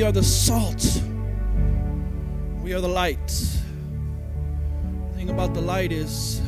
We 0.02 0.08
are 0.08 0.12
the 0.12 0.24
salt. 0.24 1.00
We 2.64 2.74
are 2.74 2.82
the 2.82 2.88
light. 2.88 3.28
The 3.28 5.14
thing 5.16 5.30
about 5.30 5.54
the 5.54 5.62
light 5.62 5.92
is 5.92 6.42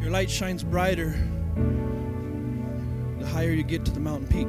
your 0.00 0.08
light 0.08 0.30
shines 0.30 0.64
brighter 0.64 1.14
the 3.18 3.26
higher 3.26 3.50
you 3.50 3.62
get 3.62 3.84
to 3.84 3.90
the 3.90 4.00
mountain 4.00 4.26
peak. 4.28 4.48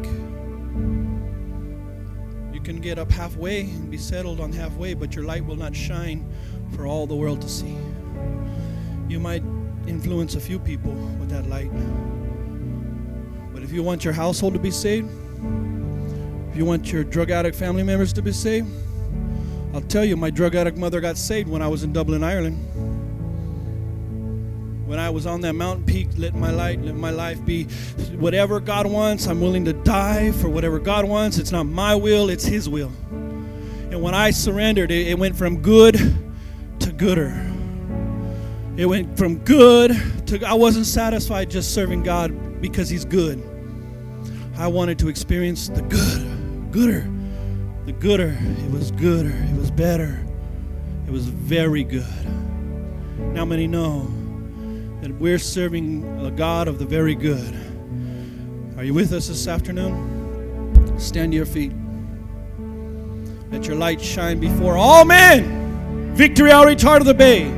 You 2.54 2.62
can 2.62 2.80
get 2.80 2.98
up 2.98 3.12
halfway 3.12 3.64
and 3.64 3.92
be 3.92 3.98
settled 3.98 4.40
on 4.40 4.54
halfway, 4.54 4.94
but 4.94 5.14
your 5.14 5.26
light 5.26 5.46
will 5.46 5.58
not 5.58 5.76
shine 5.76 6.34
for 6.78 6.88
all 6.88 7.08
the 7.08 7.16
world 7.16 7.42
to 7.42 7.50
see. 7.50 7.76
You 9.10 9.20
might 9.20 9.44
influence 9.86 10.36
a 10.36 10.40
few 10.40 10.60
people 10.60 10.94
with 11.20 11.30
that 11.32 11.50
light. 11.50 11.74
But 13.54 13.64
if 13.64 13.74
you 13.74 13.84
want 13.84 14.06
your 14.06 14.14
household 14.14 14.54
to 14.54 14.60
be 14.62 14.72
saved, 14.72 15.10
you 16.58 16.66
want 16.66 16.92
your 16.92 17.04
drug 17.04 17.30
addict 17.30 17.56
family 17.56 17.84
members 17.84 18.12
to 18.14 18.22
be 18.22 18.32
saved, 18.32 18.68
I'll 19.74 19.82
tell 19.82 20.04
you, 20.04 20.18
my 20.18 20.30
drug 20.30 20.56
addict 20.56 20.78
mother 20.78 21.00
got 21.00 21.18
saved 21.18 21.48
when 21.48 21.62
I 21.62 21.68
was 21.68 21.84
in 21.84 21.94
Dublin, 21.94 22.24
Ireland. 22.24 22.58
When 24.88 24.98
I 24.98 25.10
was 25.10 25.28
on 25.28 25.42
that 25.42 25.54
mountain 25.54 25.86
peak, 25.86 26.08
let 26.18 26.34
my 26.34 26.50
light, 26.50 26.82
let 26.82 26.96
my 26.96 27.12
life 27.12 27.46
be 27.46 27.66
whatever 28.16 28.60
God 28.60 28.88
wants. 28.88 29.28
I'm 29.28 29.42
willing 29.42 29.66
to 29.66 29.74
die 29.74 30.32
for 30.32 30.50
whatever 30.50 30.80
God 30.80 31.06
wants. 31.06 31.38
It's 31.38 31.52
not 31.52 31.66
my 31.66 31.94
will, 31.94 32.30
it's 32.30 32.46
His 32.46 32.68
will. 32.68 32.92
And 33.12 34.02
when 34.02 34.16
I 34.16 34.32
surrendered, 34.32 34.90
it, 34.90 35.08
it 35.08 35.20
went 35.20 35.36
from 35.36 35.62
good 35.62 35.96
to 36.80 36.92
gooder. 36.92 37.40
It 38.78 38.86
went 38.86 39.18
from 39.18 39.40
good 39.40 39.92
to, 40.28 40.44
I 40.46 40.54
wasn't 40.54 40.86
satisfied 40.86 41.50
just 41.50 41.74
serving 41.74 42.04
God 42.04 42.62
because 42.62 42.90
He's 42.90 43.06
good. 43.06 43.44
I 44.58 44.68
wanted 44.68 44.98
to 45.00 45.10
experience 45.10 45.68
the 45.68 45.82
good 45.84 46.27
gooder. 46.78 47.10
The 47.88 47.92
gooder. 47.94 48.38
It 48.40 48.72
was 48.72 48.92
gooder. 48.92 49.34
It 49.36 49.58
was 49.58 49.72
better. 49.72 50.24
It 51.08 51.12
was 51.12 51.26
very 51.26 51.84
good. 51.84 52.06
Now 53.18 53.46
many 53.46 53.66
know 53.66 54.04
that 55.02 55.12
we're 55.14 55.40
serving 55.40 56.04
a 56.24 56.30
God 56.30 56.68
of 56.68 56.78
the 56.78 56.86
very 56.86 57.16
good. 57.16 57.56
Are 58.78 58.84
you 58.84 58.94
with 58.94 59.12
us 59.12 59.28
this 59.28 59.48
afternoon? 59.48 61.00
Stand 61.00 61.32
to 61.32 61.36
your 61.38 61.48
feet. 61.48 61.72
Let 63.52 63.66
your 63.66 63.76
light 63.76 64.00
shine 64.00 64.40
before 64.40 64.78
all 64.78 65.04
men. 65.04 66.14
Victory 66.14 66.52
Heart 66.52 67.02
of 67.02 67.06
the 67.06 67.16
Bay. 67.16 67.52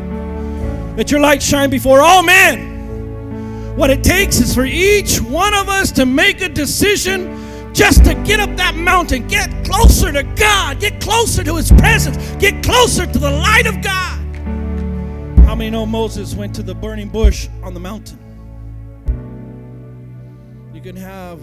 Let 0.95 1.11
your 1.11 1.19
light 1.19 1.43
shine 1.43 1.69
before 1.69 1.99
all 1.99 2.23
men. 2.23 3.75
What 3.75 3.89
it 3.89 4.01
takes 4.01 4.39
is 4.39 4.55
for 4.55 4.63
each 4.63 5.19
one 5.19 5.53
of 5.53 5.67
us 5.67 5.91
to 5.93 6.05
make 6.05 6.39
a 6.39 6.47
decision 6.47 7.48
just 7.73 8.03
to 8.05 8.13
get 8.23 8.39
up 8.39 8.55
that 8.57 8.75
mountain, 8.75 9.27
get 9.27 9.65
closer 9.65 10.11
to 10.11 10.23
God, 10.23 10.79
get 10.79 10.99
closer 11.01 11.43
to 11.43 11.55
His 11.55 11.71
presence, 11.71 12.17
get 12.35 12.63
closer 12.63 13.05
to 13.05 13.19
the 13.19 13.29
light 13.29 13.67
of 13.67 13.81
God. 13.81 14.17
How 15.45 15.55
many 15.55 15.69
know 15.69 15.85
Moses 15.85 16.35
went 16.35 16.53
to 16.55 16.63
the 16.63 16.75
burning 16.75 17.09
bush 17.09 17.47
on 17.63 17.73
the 17.73 17.79
mountain? 17.79 18.19
You 20.73 20.81
can 20.81 20.95
have 20.95 21.41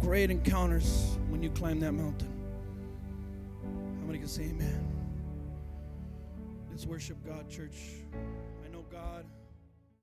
great 0.00 0.30
encounters 0.30 1.18
when 1.28 1.42
you 1.42 1.50
climb 1.50 1.80
that 1.80 1.92
mountain. 1.92 2.28
How 4.00 4.06
many 4.06 4.18
can 4.18 4.28
say 4.28 4.44
amen? 4.44 4.86
Let's 6.70 6.86
worship 6.86 7.18
God, 7.26 7.50
church. 7.50 7.76